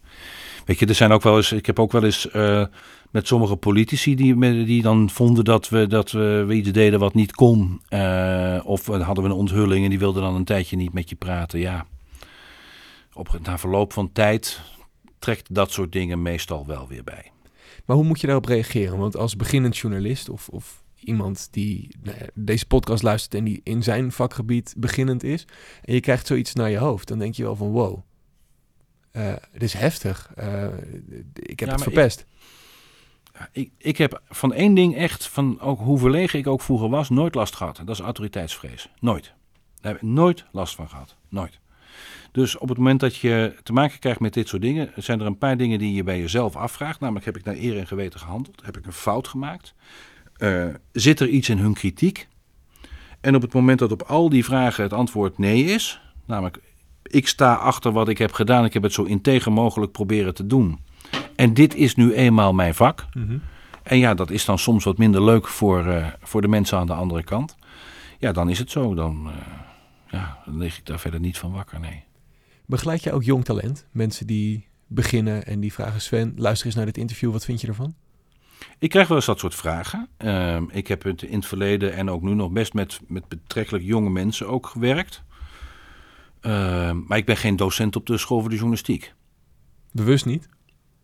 Weet 0.65 0.79
je, 0.79 0.87
er 0.87 0.95
zijn 0.95 1.13
ook 1.13 1.23
wel 1.23 1.37
eens. 1.37 1.53
Ik 1.53 1.67
heb 1.67 1.79
ook 1.79 1.93
wel 1.93 2.05
eens 2.05 2.29
uh, 2.35 2.65
met 3.11 3.27
sommige 3.27 3.57
politici 3.57 4.15
die, 4.15 4.65
die 4.65 4.83
dan 4.83 5.11
vonden 5.11 5.45
dat 5.45 5.69
we, 5.69 5.87
dat 5.87 6.11
we, 6.11 6.47
iets 6.51 6.73
deden 6.73 6.99
wat 6.99 7.15
niet 7.15 7.35
kon. 7.35 7.81
Uh, 7.91 8.61
of 8.65 8.87
hadden 8.87 9.25
we 9.25 9.31
een 9.31 9.37
onthulling 9.37 9.85
en 9.85 9.91
die 9.91 9.99
wilden 9.99 10.23
dan 10.23 10.35
een 10.35 10.45
tijdje 10.45 10.77
niet 10.77 10.93
met 10.93 11.09
je 11.09 11.17
praten. 11.17 11.61
Ja. 11.61 11.87
Op, 13.13 13.39
na 13.43 13.59
verloop 13.59 13.93
van 13.93 14.13
tijd 14.13 14.61
trekt 15.19 15.55
dat 15.55 15.73
soort 15.73 15.93
dingen 15.93 16.23
meestal 16.23 16.67
wel 16.67 16.89
weer 16.89 17.05
bij. 17.05 17.33
Maar 17.85 17.97
hoe 17.97 18.05
moet 18.05 18.21
je 18.21 18.27
daarop 18.27 18.45
reageren? 18.45 18.99
Want 18.99 19.17
als 19.17 19.37
beginnend 19.37 19.77
journalist 19.77 20.29
of, 20.29 20.49
of 20.49 20.83
iemand 20.95 21.49
die 21.51 21.97
nou 22.03 22.17
ja, 22.19 22.27
deze 22.35 22.67
podcast 22.67 23.03
luistert 23.03 23.35
en 23.35 23.45
die 23.45 23.61
in 23.65 23.83
zijn 23.83 24.13
vakgebied 24.13 24.75
beginnend 24.77 25.23
is, 25.23 25.47
en 25.83 25.95
je 25.95 26.01
krijgt 26.01 26.27
zoiets 26.27 26.55
naar 26.55 26.71
je 26.71 26.79
hoofd, 26.79 27.09
dan 27.09 27.19
denk 27.19 27.35
je 27.35 27.43
wel 27.43 27.57
van 27.57 27.71
wow, 27.71 27.99
uh, 29.13 29.35
het 29.53 29.63
is 29.63 29.73
heftig. 29.73 30.33
Uh, 30.39 30.65
ik 31.33 31.61
heb 31.61 31.69
ja, 31.69 31.75
het 31.75 31.83
verpest. 31.83 32.21
Ik, 32.21 32.27
ik, 33.53 33.71
ik, 33.79 33.99
heb 33.99 34.23
van 34.29 34.53
één 34.53 34.75
ding 34.75 34.97
echt, 34.97 35.29
van 35.29 35.61
ook 35.61 35.81
hoe 35.81 35.99
verlegen 35.99 36.39
ik 36.39 36.47
ook 36.47 36.63
vroeger 36.63 36.89
was, 36.89 37.09
nooit 37.09 37.35
last 37.35 37.57
gehad. 37.57 37.77
Dat 37.77 37.95
is 37.95 38.01
autoriteitsvrees. 38.01 38.89
Nooit. 39.01 39.33
Daar 39.81 39.93
heb 39.93 40.03
ik 40.03 40.09
nooit 40.09 40.45
last 40.53 40.75
van 40.75 40.89
gehad. 40.89 41.17
Nooit. 41.29 41.59
Dus 42.33 42.59
op 42.59 42.69
het 42.69 42.79
moment 42.79 43.01
dat 43.01 43.17
je 43.17 43.55
te 43.63 43.73
maken 43.73 43.99
krijgt 43.99 44.21
met 44.21 44.35
dit 44.35 44.49
soort 44.49 44.63
dingen, 44.63 44.93
zijn 44.97 45.21
er 45.21 45.27
een 45.27 45.39
paar 45.39 45.57
dingen 45.57 45.79
die 45.79 45.95
je 45.95 46.03
bij 46.03 46.19
jezelf 46.19 46.57
afvraagt. 46.57 47.01
Namelijk, 47.01 47.25
heb 47.25 47.37
ik 47.37 47.45
naar 47.45 47.57
eer 47.57 47.79
en 47.79 47.87
geweten 47.87 48.21
gehandeld? 48.21 48.65
Heb 48.65 48.77
ik 48.77 48.87
een 48.87 48.93
fout 48.93 49.29
gemaakt? 49.29 49.75
Uh, 50.39 50.67
zit 50.93 51.21
er 51.21 51.29
iets 51.29 51.49
in 51.49 51.59
hun 51.59 51.75
kritiek? 51.75 52.29
En 53.21 53.35
op 53.35 53.43
het 53.43 53.53
moment 53.53 53.79
dat 53.79 53.93
op 53.93 54.03
al 54.03 54.29
die 54.29 54.45
vragen 54.45 54.83
het 54.83 54.93
antwoord 54.93 55.39
nee 55.39 55.65
is, 55.65 56.01
namelijk 56.27 56.61
ik 57.03 57.29
sta 57.29 57.55
achter 57.55 57.93
wat 57.93 58.09
ik 58.09 58.19
heb 58.19 58.33
gedaan, 58.33 58.65
ik 58.65 58.73
heb 58.73 58.83
het 58.83 58.93
zo 58.93 59.03
integer 59.03 59.53
mogelijk 59.53 59.93
proberen 59.93 60.35
te 60.35 60.47
doen. 60.47 60.79
En 61.37 61.55
dit 61.55 61.75
is 61.75 61.95
nu 61.95 62.13
eenmaal 62.13 62.53
mijn 62.53 62.75
vak. 62.75 63.07
Mm 63.13 63.27
-hmm. 63.27 63.43
En 63.83 63.99
ja, 63.99 64.15
dat 64.15 64.31
is 64.31 64.45
dan 64.45 64.59
soms 64.59 64.85
wat 64.85 64.99
minder 64.99 65.25
leuk 65.25 65.49
voor, 65.49 65.87
uh, 65.87 66.07
voor 66.21 66.41
de 66.41 66.49
mensen 66.49 66.79
aan 66.79 66.87
de 66.87 66.93
andere 66.93 67.23
kant. 67.23 67.57
Ja, 68.19 68.33
dan 68.33 68.49
is 68.49 68.59
het 68.59 68.71
zo. 68.71 68.95
Dan, 68.95 69.27
uh, 69.27 69.35
ja, 70.11 70.39
dan 70.45 70.59
lig 70.59 70.79
ik 70.79 70.87
daar 70.87 71.01
verder 71.01 71.21
niet 71.21 71.39
van 71.39 71.53
wakker, 71.53 71.81
nee. 71.81 72.05
Begeleid 72.67 73.03
je 73.03 73.13
ook 73.13 73.23
jong 73.23 73.45
talent? 73.45 73.87
Mensen 73.91 74.27
die 74.27 74.67
beginnen 74.87 75.47
en 75.47 75.61
die 75.61 75.73
vragen 75.73 76.01
Sven, 76.01 76.33
luister 76.37 76.67
eens 76.67 76.75
naar 76.75 76.85
dit 76.85 76.99
interview, 76.99 77.33
wat 77.33 77.45
vind 77.45 77.61
je 77.61 77.67
ervan? 77.67 77.95
Ik 78.79 78.91
krijg 78.91 79.09
wel 79.09 79.17
eens 79.17 79.27
dat 79.27 79.39
soort 79.39 79.55
vragen. 79.55 80.09
Uh, 80.19 80.63
ik 80.71 80.87
heb 80.87 81.03
het 81.03 81.23
in 81.23 81.35
het 81.35 81.47
verleden 81.47 81.95
en 81.95 82.11
ook 82.11 82.23
nu 82.23 82.35
nog 82.35 82.51
best 82.51 82.75
met, 82.75 83.01
met 83.07 83.29
betrekkelijk 83.29 83.85
jonge 83.85 84.11
mensen 84.11 84.49
ook 84.49 84.67
gewerkt. 84.67 85.23
Uh, 86.43 86.93
maar 86.93 87.19
ik 87.19 87.27
ben 87.27 87.37
geen 87.37 87.57
docent 87.57 87.97
op 87.97 88.07
de 88.07 88.19
school 88.19 88.41
voor 88.41 88.49
de 88.49 88.55
journalistiek. 88.55 89.15
Bewust 89.93 90.27
niet? 90.27 90.49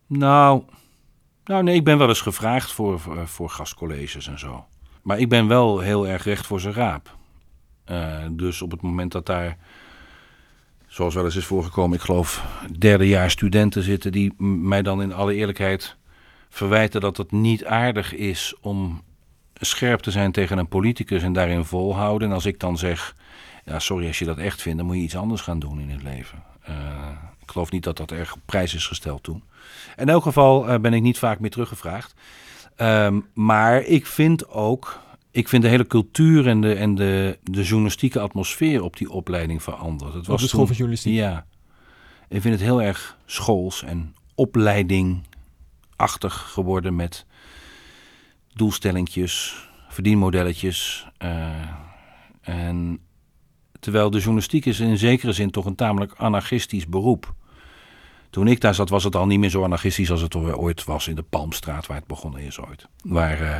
Nou, 0.07 0.63
nou 1.45 1.63
nee, 1.63 1.75
ik 1.75 1.83
ben 1.83 1.97
wel 1.97 2.07
eens 2.07 2.21
gevraagd 2.21 2.71
voor, 2.71 2.99
voor, 2.99 3.27
voor 3.27 3.49
gastcolleges 3.49 4.27
en 4.27 4.39
zo. 4.39 4.65
Maar 5.01 5.19
ik 5.19 5.29
ben 5.29 5.47
wel 5.47 5.79
heel 5.79 6.07
erg 6.07 6.23
recht 6.23 6.45
voor 6.45 6.59
zijn 6.59 6.73
raap. 6.73 7.15
Uh, 7.91 8.25
dus 8.31 8.61
op 8.61 8.71
het 8.71 8.81
moment 8.81 9.11
dat 9.11 9.25
daar 9.25 9.57
zoals 10.87 11.13
wel 11.13 11.25
eens 11.25 11.35
is 11.35 11.45
voorgekomen, 11.45 11.97
ik 11.97 12.03
geloof 12.03 12.45
derdejaars 12.77 13.33
studenten 13.33 13.83
zitten 13.83 14.11
die 14.11 14.33
mij 14.37 14.81
dan 14.81 15.01
in 15.01 15.13
alle 15.13 15.33
eerlijkheid 15.33 15.95
verwijten 16.49 17.01
dat 17.01 17.17
het 17.17 17.31
niet 17.31 17.65
aardig 17.65 18.13
is 18.13 18.55
om 18.61 19.01
scherp 19.53 19.99
te 19.99 20.11
zijn 20.11 20.31
tegen 20.31 20.57
een 20.57 20.67
politicus 20.67 21.23
en 21.23 21.33
daarin 21.33 21.65
volhouden. 21.65 22.27
En 22.27 22.33
als 22.33 22.45
ik 22.45 22.59
dan 22.59 22.77
zeg, 22.77 23.15
ja 23.65 23.79
sorry 23.79 24.07
als 24.07 24.19
je 24.19 24.25
dat 24.25 24.37
echt 24.37 24.61
vindt, 24.61 24.77
dan 24.77 24.87
moet 24.87 24.95
je 24.95 25.01
iets 25.01 25.15
anders 25.15 25.41
gaan 25.41 25.59
doen 25.59 25.79
in 25.79 25.89
het 25.89 26.03
leven. 26.03 26.43
Uh, 26.69 26.75
ik 27.45 27.51
geloof 27.51 27.71
niet 27.71 27.83
dat 27.83 27.97
dat 27.97 28.11
erg 28.11 28.33
op 28.33 28.41
prijs 28.45 28.73
is 28.73 28.87
gesteld 28.87 29.23
toen. 29.23 29.43
In 29.95 30.09
elk 30.09 30.23
geval 30.23 30.69
uh, 30.69 30.79
ben 30.79 30.93
ik 30.93 31.01
niet 31.01 31.17
vaak 31.17 31.39
meer 31.39 31.49
teruggevraagd. 31.49 32.13
Um, 32.77 33.27
maar 33.33 33.81
ik 33.81 34.05
vind 34.05 34.49
ook 34.49 35.03
ik 35.35 35.47
vind 35.47 35.63
de 35.63 35.69
hele 35.69 35.87
cultuur 35.87 36.47
en 36.47 36.61
de, 36.61 36.73
en 36.73 36.95
de, 36.95 37.39
de 37.43 37.63
journalistieke 37.63 38.19
atmosfeer 38.19 38.83
op 38.83 38.97
die 38.97 39.09
opleiding 39.09 39.63
veranderd. 39.63 40.13
Het 40.13 40.25
was 40.27 40.35
op 40.35 40.41
de 40.41 40.47
school 40.47 40.65
van 40.65 40.75
journalistiek? 40.75 41.13
Ja. 41.13 41.45
Ik 42.27 42.41
vind 42.41 42.53
het 42.53 42.63
heel 42.63 42.81
erg 42.81 43.17
schools 43.25 43.83
en 43.83 44.15
opleidingachtig 44.35 46.33
geworden 46.33 46.95
met 46.95 47.25
doelstellingjes, 48.53 49.67
verdienmodelletjes. 49.89 51.07
Uh, 51.23 51.49
en 52.41 52.99
terwijl 53.85 54.09
de 54.09 54.17
journalistiek 54.17 54.65
is 54.65 54.79
in 54.79 54.97
zekere 54.97 55.33
zin 55.33 55.51
toch 55.51 55.65
een 55.65 55.75
tamelijk 55.75 56.13
anarchistisch 56.17 56.87
beroep. 56.87 57.33
Toen 58.29 58.47
ik 58.47 58.61
daar 58.61 58.75
zat 58.75 58.89
was 58.89 59.03
het 59.03 59.15
al 59.15 59.25
niet 59.25 59.39
meer 59.39 59.49
zo 59.49 59.63
anarchistisch 59.63 60.11
als 60.11 60.21
het 60.21 60.35
ooit 60.35 60.83
was 60.83 61.07
in 61.07 61.15
de 61.15 61.23
Palmstraat 61.23 61.87
waar 61.87 61.97
het 61.97 62.07
begonnen 62.07 62.41
is 62.41 62.59
ooit. 62.59 62.87
Waar... 63.03 63.41
Uh, 63.41 63.55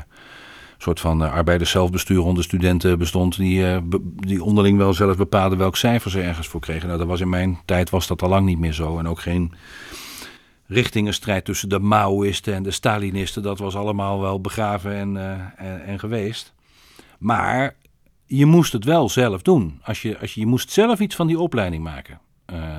soort 0.78 1.00
van 1.00 1.24
uh, 1.24 1.34
arbeiders 1.34 1.72
zelfbestuur 1.72 2.24
onder 2.24 2.44
studenten 2.44 2.98
bestond, 2.98 3.38
die, 3.38 3.82
be 3.82 4.02
die 4.16 4.44
onderling 4.44 4.78
wel 4.78 4.94
zelf 4.94 5.18
bepaalden 5.18 5.58
welk 5.58 5.76
cijfer 5.76 6.12
ze 6.12 6.22
ergens 6.22 6.48
voor 6.48 6.60
kregen. 6.60 6.88
Nou, 6.88 7.00
dat 7.00 7.08
was 7.08 7.20
in 7.20 7.30
mijn 7.30 7.60
tijd 7.66 7.90
was 7.90 8.08
dat 8.08 8.22
al 8.22 8.30
lang 8.30 8.46
niet 8.46 8.60
meer 8.60 8.74
zo. 8.74 9.00
En 9.00 9.08
ook 9.08 9.20
geen 9.20 9.54
richtingenstrijd 10.68 11.46
tussen 11.46 11.70
de 11.70 11.80
Maoïsten 11.80 12.54
en 12.54 12.64
de 12.64 12.72
Stalinisten. 12.72 13.44
Dat 13.44 13.60
was 13.60 13.76
allemaal 13.76 14.22
wel 14.22 14.42
begraven 14.42 14.94
en, 14.94 15.18
en, 15.58 15.86
en, 15.86 16.00
geweest. 16.00 16.54
Maar 17.18 17.76
je 18.26 18.46
moest 18.46 18.74
het 18.74 18.84
wel 18.84 19.10
zelf 19.10 19.42
doen. 19.42 19.80
Als 19.84 20.02
je, 20.02 20.20
als 20.20 20.34
je, 20.34 20.40
je 20.40 20.46
moest 20.46 20.72
zelf 20.72 21.00
iets 21.00 21.16
van 21.16 21.28
die 21.28 21.40
opleiding 21.40 21.84
maken. 21.84 22.20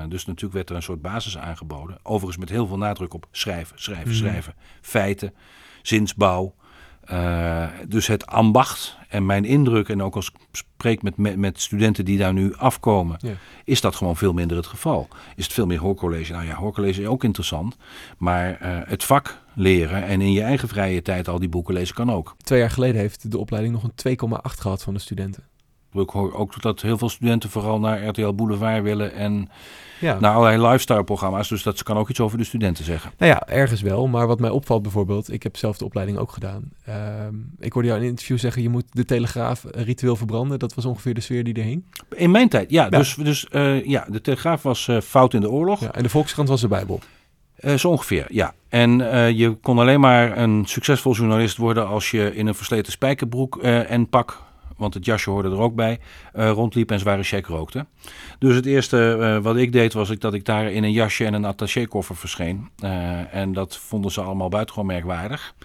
dus 0.09 0.25
natuurlijk 0.25 0.53
werd 0.53 0.69
er 0.69 0.75
een 0.75 0.83
soort 0.83 1.01
basis 1.01 1.37
aangeboden. 1.37 1.97
Overigens 2.03 2.37
met 2.37 2.49
heel 2.49 2.67
veel 2.67 2.77
nadruk 2.77 3.13
op 3.13 3.27
schrijven, 3.31 3.81
schrijven, 3.81 4.07
mm. 4.07 4.15
schrijven. 4.15 4.53
Feiten, 4.81 5.33
zinsbouw. 5.81 6.55
Uh, 7.11 7.67
dus 7.87 8.07
het 8.07 8.25
ambacht 8.25 8.97
en 9.09 9.25
mijn 9.25 9.45
indruk, 9.45 9.89
en 9.89 10.03
ook 10.03 10.15
als 10.15 10.27
ik 10.27 10.35
spreek 10.51 11.01
met, 11.01 11.17
met, 11.17 11.37
met 11.37 11.61
studenten 11.61 12.05
die 12.05 12.17
daar 12.17 12.33
nu 12.33 12.55
afkomen, 12.55 13.17
ja. 13.21 13.33
is 13.63 13.81
dat 13.81 13.95
gewoon 13.95 14.15
veel 14.15 14.33
minder 14.33 14.57
het 14.57 14.67
geval. 14.67 15.07
Is 15.35 15.43
het 15.43 15.53
veel 15.53 15.65
meer 15.65 15.79
hoorcollege? 15.79 16.31
Nou 16.31 16.45
ja, 16.45 16.55
hoorcollege 16.55 17.01
is 17.01 17.07
ook 17.07 17.23
interessant, 17.23 17.77
maar 18.17 18.49
uh, 18.61 18.79
het 18.85 19.03
vak 19.03 19.41
leren 19.57 20.03
en 20.03 20.21
in 20.21 20.31
je 20.31 20.41
eigen 20.41 20.67
vrije 20.67 21.01
tijd 21.01 21.27
al 21.27 21.39
die 21.39 21.49
boeken 21.49 21.73
lezen 21.73 21.95
kan 21.95 22.11
ook. 22.11 22.35
Twee 22.43 22.59
jaar 22.59 22.71
geleden 22.71 23.01
heeft 23.01 23.31
de 23.31 23.37
opleiding 23.37 23.73
nog 23.73 23.83
een 23.83 24.17
2,8 24.17 24.39
gehad 24.41 24.83
van 24.83 24.93
de 24.93 24.99
studenten. 24.99 25.43
Ik 25.93 26.09
hoor 26.09 26.33
ook 26.33 26.61
dat 26.61 26.81
heel 26.81 26.97
veel 26.97 27.09
studenten 27.09 27.49
vooral 27.49 27.79
naar 27.79 28.07
RTL 28.07 28.33
Boulevard 28.33 28.83
willen 28.83 29.13
en 29.13 29.49
ja. 29.99 30.19
naar 30.19 30.33
allerlei 30.33 30.61
lifestyle 30.61 31.03
programma's. 31.03 31.49
Dus 31.49 31.63
dat 31.63 31.83
kan 31.83 31.97
ook 31.97 32.09
iets 32.09 32.19
over 32.19 32.37
de 32.37 32.43
studenten 32.43 32.85
zeggen. 32.85 33.11
Nou 33.17 33.31
ja, 33.31 33.47
ergens 33.47 33.81
wel. 33.81 34.07
Maar 34.07 34.27
wat 34.27 34.39
mij 34.39 34.49
opvalt 34.49 34.81
bijvoorbeeld, 34.81 35.31
ik 35.31 35.43
heb 35.43 35.57
zelf 35.57 35.77
de 35.77 35.85
opleiding 35.85 36.17
ook 36.17 36.31
gedaan. 36.31 36.71
Uh, 36.89 36.95
ik 37.59 37.73
hoorde 37.73 37.87
jou 37.87 37.99
in 37.99 38.05
een 38.05 38.11
interview 38.11 38.37
zeggen, 38.37 38.61
je 38.61 38.69
moet 38.69 38.85
de 38.89 39.05
Telegraaf 39.05 39.65
ritueel 39.71 40.15
verbranden. 40.15 40.59
Dat 40.59 40.73
was 40.73 40.85
ongeveer 40.85 41.13
de 41.13 41.21
sfeer 41.21 41.43
die 41.43 41.53
er 41.53 41.63
hing. 41.63 41.85
In 42.15 42.31
mijn 42.31 42.49
tijd, 42.49 42.69
ja. 42.69 42.83
ja. 42.83 42.97
Dus, 42.97 43.15
dus 43.15 43.47
uh, 43.51 43.85
ja, 43.85 44.05
de 44.09 44.21
Telegraaf 44.21 44.61
was 44.61 44.87
uh, 44.87 45.01
fout 45.01 45.33
in 45.33 45.41
de 45.41 45.49
oorlog. 45.49 45.79
Ja, 45.79 45.91
en 45.91 46.03
de 46.03 46.09
Volkskrant 46.09 46.49
was 46.49 46.61
de 46.61 46.67
Bijbel. 46.67 46.99
Uh, 47.59 47.73
zo 47.75 47.89
ongeveer, 47.89 48.25
ja. 48.29 48.53
En 48.69 48.99
uh, 48.99 49.29
je 49.29 49.53
kon 49.53 49.79
alleen 49.79 49.99
maar 49.99 50.37
een 50.37 50.65
succesvol 50.65 51.13
journalist 51.13 51.57
worden 51.57 51.87
als 51.87 52.11
je 52.11 52.35
in 52.35 52.47
een 52.47 52.55
versleten 52.55 52.91
spijkerbroek 52.91 53.63
uh, 53.63 53.91
en 53.91 54.09
pak 54.09 54.45
want 54.77 54.93
het 54.93 55.05
jasje 55.05 55.29
hoorde 55.29 55.49
er 55.49 55.59
ook 55.59 55.75
bij, 55.75 55.99
eh, 56.33 56.49
rondliep 56.49 56.91
en 56.91 56.99
zware 56.99 57.23
check 57.23 57.45
rookte. 57.45 57.85
Dus 58.39 58.55
het 58.55 58.65
eerste 58.65 59.17
eh, 59.21 59.43
wat 59.43 59.57
ik 59.57 59.71
deed 59.71 59.93
was 59.93 60.09
dat 60.09 60.33
ik 60.33 60.45
daar 60.45 60.71
in 60.71 60.83
een 60.83 60.91
jasje 60.91 61.25
en 61.25 61.33
een 61.33 61.45
attachékoffer 61.45 62.15
verscheen. 62.15 62.69
Eh, 62.79 63.33
en 63.33 63.53
dat 63.53 63.77
vonden 63.77 64.11
ze 64.11 64.21
allemaal 64.21 64.49
buitengewoon 64.49 64.87
merkwaardig. 64.87 65.55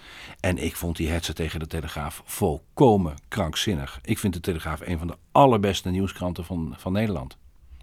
En 0.40 0.58
ik 0.58 0.76
vond 0.76 0.96
die 0.96 1.10
hetze 1.10 1.32
tegen 1.32 1.60
de 1.60 1.66
Telegraaf 1.66 2.22
volkomen 2.24 3.14
krankzinnig. 3.28 3.98
Ik 4.02 4.18
vind 4.18 4.34
de 4.34 4.40
Telegraaf 4.40 4.80
een 4.80 4.98
van 4.98 5.06
de 5.06 5.16
allerbeste 5.32 5.90
nieuwskranten 5.90 6.44
van, 6.44 6.74
van 6.78 6.92
Nederland. 6.92 7.36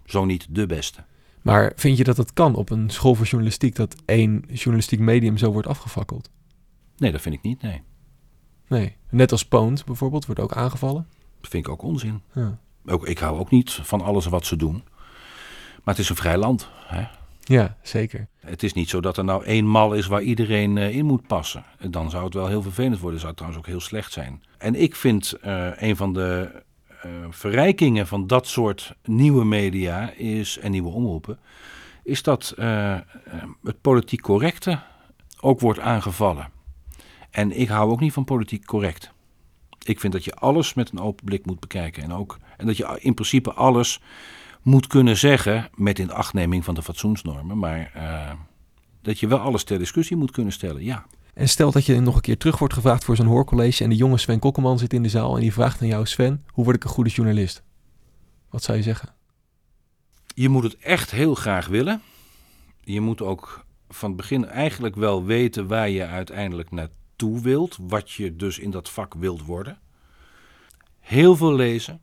Zo 0.04 0.24
niet 0.24 0.46
de 0.50 0.66
beste. 0.66 1.04
Maar 1.42 1.72
vind 1.76 1.96
je 1.96 2.04
dat 2.04 2.16
het 2.16 2.32
kan 2.32 2.54
op 2.54 2.70
een 2.70 2.90
school 2.90 3.14
voor 3.14 3.26
journalistiek 3.26 3.74
dat 3.74 3.96
één 4.04 4.44
journalistiek 4.52 5.00
medium 5.00 5.36
zo 5.36 5.52
wordt 5.52 5.68
afgefakkeld? 5.68 6.30
Nee, 6.96 7.12
dat 7.12 7.20
vind 7.20 7.34
ik 7.34 7.42
niet, 7.42 7.62
nee. 7.62 7.82
Nee. 8.68 8.96
Net 9.10 9.32
als 9.32 9.44
Poont 9.44 9.84
bijvoorbeeld, 9.84 10.26
wordt 10.26 10.40
ook 10.40 10.52
aangevallen. 10.52 11.06
Dat 11.40 11.50
vind 11.50 11.66
ik 11.66 11.72
ook 11.72 11.82
onzin. 11.82 12.22
Ja. 12.34 12.58
Ook, 12.86 13.06
ik 13.06 13.18
hou 13.18 13.38
ook 13.38 13.50
niet 13.50 13.72
van 13.72 14.00
alles 14.00 14.26
wat 14.26 14.46
ze 14.46 14.56
doen. 14.56 14.82
Maar 15.84 15.94
het 15.94 15.98
is 15.98 16.08
een 16.08 16.16
vrij 16.16 16.36
land. 16.36 16.68
Hè? 16.86 17.04
Ja, 17.40 17.76
zeker. 17.82 18.28
Het 18.36 18.62
is 18.62 18.72
niet 18.72 18.88
zo 18.88 19.00
dat 19.00 19.16
er 19.16 19.24
nou 19.24 19.44
één 19.44 19.66
mal 19.66 19.94
is 19.94 20.06
waar 20.06 20.22
iedereen 20.22 20.78
eh, 20.78 20.96
in 20.96 21.04
moet 21.04 21.26
passen. 21.26 21.64
Dan 21.90 22.10
zou 22.10 22.24
het 22.24 22.34
wel 22.34 22.46
heel 22.46 22.62
vervelend 22.62 22.98
worden. 22.98 23.20
Zou 23.20 23.32
het 23.32 23.40
trouwens 23.40 23.66
ook 23.66 23.72
heel 23.72 23.80
slecht 23.80 24.12
zijn. 24.12 24.42
En 24.58 24.74
ik 24.74 24.96
vind 24.96 25.32
eh, 25.32 25.70
een 25.76 25.96
van 25.96 26.12
de 26.12 26.62
verrijkingen 27.30 28.06
van 28.06 28.26
dat 28.26 28.46
soort 28.46 28.94
nieuwe 29.04 29.44
media 29.44 30.10
is, 30.10 30.58
en 30.58 30.70
nieuwe 30.70 30.90
omroepen, 30.90 31.38
is 32.02 32.22
dat 32.22 32.54
eh, 32.56 32.94
eh, 32.94 33.02
het 33.62 33.80
politiek 33.80 34.20
correcte 34.20 34.80
ook 35.40 35.60
wordt 35.60 35.80
aangevallen. 35.80 36.50
En 37.30 37.60
ik 37.60 37.68
hou 37.68 37.90
ook 37.90 38.00
niet 38.00 38.12
van 38.12 38.24
politiek 38.24 38.64
correct. 38.64 39.12
Ik 39.82 40.00
vind 40.00 40.12
dat 40.12 40.24
je 40.24 40.34
alles 40.34 40.74
met 40.74 40.90
een 40.90 41.00
open 41.00 41.24
blik 41.24 41.46
moet 41.46 41.60
bekijken. 41.60 42.02
En, 42.02 42.12
ook, 42.12 42.38
en 42.56 42.66
dat 42.66 42.76
je 42.76 42.98
in 43.00 43.14
principe 43.14 43.52
alles 43.52 44.00
moet 44.62 44.86
kunnen 44.86 45.16
zeggen 45.16 45.68
met 45.74 45.98
inachtneming 45.98 46.64
van 46.64 46.74
de 46.74 46.82
fatsoensnormen. 46.82 47.58
Maar 47.58 47.90
eh, 47.94 48.32
dat 49.02 49.20
je 49.20 49.26
wel 49.26 49.38
alles 49.38 49.64
ter 49.64 49.78
discussie 49.78 50.16
moet 50.16 50.30
kunnen 50.30 50.52
stellen, 50.52 50.84
ja. 50.84 51.06
En 51.40 51.48
stel 51.48 51.70
dat 51.70 51.86
je 51.86 52.00
nog 52.00 52.14
een 52.14 52.20
keer 52.20 52.38
terug 52.38 52.58
wordt 52.58 52.74
gevraagd 52.74 53.04
voor 53.04 53.16
zo'n 53.16 53.26
hoorcollege 53.26 53.84
en 53.84 53.90
de 53.90 53.96
jonge 53.96 54.18
Sven 54.18 54.38
Kokkelman 54.38 54.78
zit 54.78 54.92
in 54.92 55.02
de 55.02 55.08
zaal 55.08 55.34
en 55.34 55.40
die 55.40 55.52
vraagt 55.52 55.80
aan 55.80 55.86
jou, 55.86 56.06
Sven, 56.06 56.44
hoe 56.46 56.64
word 56.64 56.76
ik 56.76 56.84
een 56.84 56.90
goede 56.90 57.10
journalist? 57.10 57.62
Wat 58.50 58.62
zou 58.62 58.76
je 58.76 58.82
zeggen? 58.82 59.14
Je 60.34 60.48
moet 60.48 60.62
het 60.62 60.76
echt 60.76 61.10
heel 61.10 61.34
graag 61.34 61.66
willen. 61.66 62.02
Je 62.80 63.00
moet 63.00 63.22
ook 63.22 63.64
van 63.88 64.08
het 64.08 64.16
begin 64.16 64.46
eigenlijk 64.46 64.94
wel 64.94 65.24
weten 65.24 65.66
waar 65.66 65.88
je 65.88 66.06
uiteindelijk 66.06 66.70
naartoe 66.70 67.40
wilt. 67.40 67.78
Wat 67.80 68.10
je 68.10 68.36
dus 68.36 68.58
in 68.58 68.70
dat 68.70 68.90
vak 68.90 69.14
wilt 69.14 69.44
worden. 69.44 69.78
Heel 70.98 71.36
veel 71.36 71.54
lezen. 71.54 72.00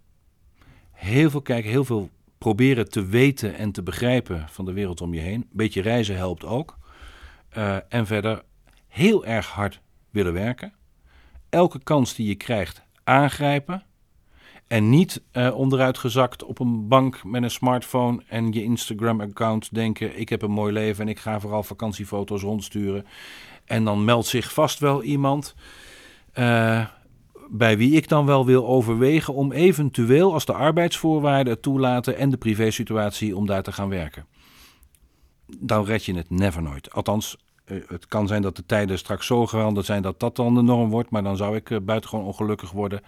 Heel 0.91 1.29
veel 1.29 1.41
kijken. 1.41 1.69
Heel 1.71 1.85
veel 1.85 2.09
proberen 2.37 2.89
te 2.89 3.05
weten 3.05 3.55
en 3.55 3.71
te 3.71 3.83
begrijpen 3.83 4.47
van 4.49 4.65
de 4.65 4.73
wereld 4.73 5.01
om 5.01 5.13
je 5.13 5.21
heen. 5.21 5.41
Een 5.41 5.49
beetje 5.51 5.81
reizen 5.81 6.15
helpt 6.15 6.45
ook. 6.45 6.77
Eh, 7.49 7.77
en 7.89 8.05
verder 8.05 8.43
heel 8.97 9.25
erg 9.25 9.47
hard 9.47 9.81
willen 10.09 10.33
werken. 10.33 10.73
Elke 11.49 11.83
kans 11.83 12.15
die 12.15 12.27
je 12.27 12.35
krijgt 12.35 12.81
aangrijpen. 13.03 13.83
En 14.67 14.89
niet 14.89 15.21
eh, 15.31 15.55
onderuit 15.55 15.97
gezakt 15.97 16.43
op 16.43 16.59
een 16.59 16.87
bank 16.87 17.23
met 17.23 17.43
een 17.43 17.51
smartphone 17.51 18.23
en 18.27 18.51
je 18.51 18.63
Instagram-account 18.63 19.73
denken: 19.73 20.19
ik 20.19 20.29
heb 20.29 20.41
een 20.41 20.51
mooi 20.51 20.73
leven 20.73 21.03
en 21.03 21.09
ik 21.09 21.19
ga 21.19 21.39
vooral 21.39 21.63
vakantiefoto's 21.63 22.41
rondsturen. 22.41 23.05
En 23.65 23.83
dan 23.83 24.05
meldt 24.05 24.27
zich 24.27 24.53
vast 24.53 24.79
wel 24.79 25.03
iemand 25.03 25.55
eh, 26.33 26.85
bij 27.49 27.77
wie 27.77 27.95
ik 27.95 28.07
dan 28.07 28.25
wel 28.25 28.45
wil 28.45 28.67
overwegen 28.67 29.33
om 29.33 29.51
eventueel, 29.51 30.33
als 30.33 30.45
de 30.45 30.53
arbeidsvoorwaarden 30.53 31.53
het 31.53 31.61
toelaten 31.61 32.17
en 32.17 32.29
de 32.29 32.37
privésituatie, 32.37 33.35
om 33.35 33.45
daar 33.45 33.63
te 33.63 33.71
gaan 33.71 33.89
werken. 33.89 34.25
Dan 35.59 35.85
red 35.85 36.05
je 36.05 36.15
het 36.15 36.29
never 36.29 36.61
nooit. 36.61 36.91
Althans, 36.93 37.37
het 37.87 38.07
kan 38.07 38.27
zijn 38.27 38.41
dat 38.41 38.55
de 38.55 38.65
tijden 38.65 38.97
straks 38.97 39.25
zo 39.25 39.45
veranderd 39.45 39.85
zijn 39.85 40.01
dat 40.01 40.19
dat 40.19 40.35
dan 40.35 40.55
de 40.55 40.61
norm 40.61 40.89
wordt, 40.89 41.09
maar 41.09 41.23
dan 41.23 41.37
zou 41.37 41.55
ik 41.55 41.71
eh, 41.71 41.77
buitengewoon 41.81 42.25
ongelukkig 42.25 42.71
worden 42.71 43.01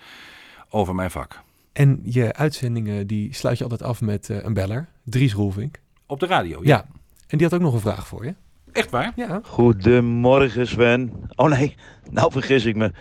over 0.70 0.96
mijn 0.96 1.12
vak. 1.12 1.42
En 1.74 2.00
je 2.04 2.34
uitzendingen, 2.34 3.08
die 3.08 3.34
sluit 3.34 3.58
je 3.58 3.64
altijd 3.64 3.84
af 3.84 4.02
met 4.02 4.30
eh, 4.30 4.44
een 4.44 4.54
beller, 4.54 4.88
Dries 5.04 5.34
Roelvink. 5.34 5.80
Op 6.06 6.20
de 6.20 6.26
radio, 6.26 6.60
Ja. 6.64 6.86
En 7.28 7.38
die 7.38 7.48
had 7.48 7.56
ook 7.56 7.62
nog 7.62 7.74
een 7.74 7.80
vraag 7.80 8.08
voor 8.08 8.26
je. 8.26 8.34
Echt 8.72 8.90
waar? 8.90 9.12
Ja. 9.16 9.40
Goedemorgen 9.44 10.68
Sven. 10.68 11.12
Oh 11.36 11.50
nee, 11.50 11.76
nou 12.10 12.32
vergis 12.32 12.66
ik 12.66 12.76
me. 12.76 12.92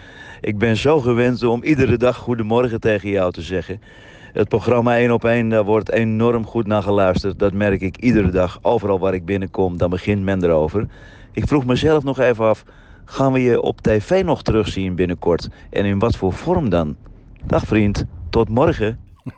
Ik 0.41 0.59
ben 0.59 0.77
zo 0.77 1.01
gewend 1.01 1.43
om 1.43 1.63
iedere 1.63 1.97
dag 1.97 2.17
goedemorgen 2.17 2.81
tegen 2.81 3.11
jou 3.11 3.33
te 3.33 3.43
zeggen. 3.43 3.81
Het 4.33 4.49
programma 4.49 4.97
1 4.97 5.11
op 5.11 5.25
1, 5.25 5.49
daar 5.49 5.65
wordt 5.65 5.91
enorm 5.91 6.45
goed 6.47 6.67
naar 6.67 6.83
geluisterd. 6.83 7.39
Dat 7.39 7.53
merk 7.53 7.81
ik 7.81 7.97
iedere 7.97 8.31
dag. 8.31 8.59
Overal 8.63 8.99
waar 8.99 9.15
ik 9.15 9.25
binnenkom, 9.25 9.77
dan 9.77 9.91
begint 9.91 10.23
men 10.23 10.45
erover. 10.45 10.89
Ik 11.39 11.47
vroeg 11.47 11.65
mezelf 11.65 12.05
nog 12.05 12.19
even 12.19 12.45
af, 12.45 12.65
gaan 13.05 13.33
we 13.33 13.43
je 13.43 13.61
op 13.61 13.81
tv 13.81 14.25
nog 14.25 14.43
terugzien 14.43 14.95
binnenkort? 14.95 15.49
En 15.71 15.85
in 15.85 15.99
wat 15.99 16.17
voor 16.17 16.33
vorm 16.33 16.69
dan? 16.69 16.97
Dag 17.45 17.65
vriend, 17.65 18.05
tot 18.31 18.49
morgen. 18.49 18.99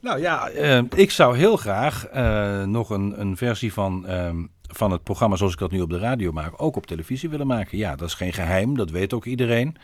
Nou 0.00 0.20
ja, 0.20 0.48
eh, 0.48 0.82
ik 0.94 1.10
zou 1.10 1.36
heel 1.36 1.56
graag 1.56 2.06
eh, 2.06 2.64
nog 2.64 2.90
een, 2.90 3.20
een 3.20 3.36
versie 3.36 3.72
van, 3.72 4.06
ehm, 4.06 4.44
van 4.62 4.90
het 4.90 5.02
programma 5.02 5.36
zoals 5.36 5.52
ik 5.52 5.58
dat 5.58 5.70
nu 5.70 5.80
op 5.80 5.90
de 5.90 5.98
radio 5.98 6.32
maak, 6.32 6.62
ook 6.62 6.76
op 6.76 6.86
televisie 6.86 7.28
willen 7.28 7.46
maken. 7.46 7.78
Ja, 7.78 7.96
dat 7.96 8.08
is 8.08 8.14
geen 8.14 8.32
geheim, 8.32 8.76
dat 8.76 8.90
weet 8.90 9.12
ook 9.12 9.24
iedereen. 9.24 9.76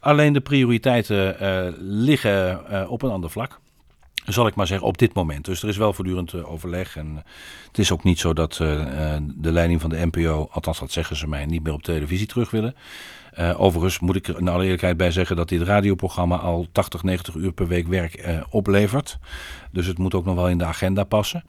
Alleen 0.00 0.32
de 0.32 0.40
prioriteiten 0.40 1.38
eh, 1.38 1.72
liggen 1.78 2.66
eh, 2.68 2.90
op 2.90 3.02
een 3.02 3.10
ander 3.10 3.30
vlak. 3.30 3.60
Zal 4.24 4.46
ik 4.46 4.54
maar 4.54 4.66
zeggen, 4.66 4.86
op 4.86 4.98
dit 4.98 5.14
moment. 5.14 5.44
Dus 5.44 5.62
er 5.62 5.68
is 5.68 5.76
wel 5.76 5.92
voortdurend 5.92 6.32
eh, 6.32 6.52
overleg. 6.52 6.96
En 6.96 7.24
het 7.66 7.78
is 7.78 7.92
ook 7.92 8.04
niet 8.04 8.18
zo 8.18 8.32
dat 8.32 8.58
eh, 8.60 9.14
eh, 9.14 9.22
de 9.34 9.52
leiding 9.52 9.80
van 9.80 9.90
de 9.90 10.06
NPO, 10.06 10.48
althans 10.50 10.78
dat 10.78 10.92
zeggen 10.92 11.16
ze 11.16 11.28
mij, 11.28 11.46
niet 11.46 11.62
meer 11.62 11.72
op 11.72 11.82
televisie 11.82 12.26
terug 12.26 12.50
willen. 12.50 12.74
Eh, 13.34 13.60
overigens 13.60 13.98
moet 13.98 14.16
ik 14.16 14.28
er 14.28 14.38
in 14.38 14.48
alle 14.48 14.62
eerlijkheid 14.62 14.96
bij 14.96 15.10
zeggen 15.10 15.36
dat 15.36 15.48
dit 15.48 15.62
radioprogramma 15.62 16.36
al 16.36 16.66
80, 16.72 17.02
90 17.02 17.34
uur 17.34 17.52
per 17.52 17.66
week 17.66 17.86
werk 17.86 18.14
eh, 18.14 18.42
oplevert. 18.50 19.18
Dus 19.70 19.86
het 19.86 19.98
moet 19.98 20.14
ook 20.14 20.24
nog 20.24 20.34
wel 20.34 20.48
in 20.48 20.58
de 20.58 20.64
agenda 20.64 21.04
passen. 21.04 21.44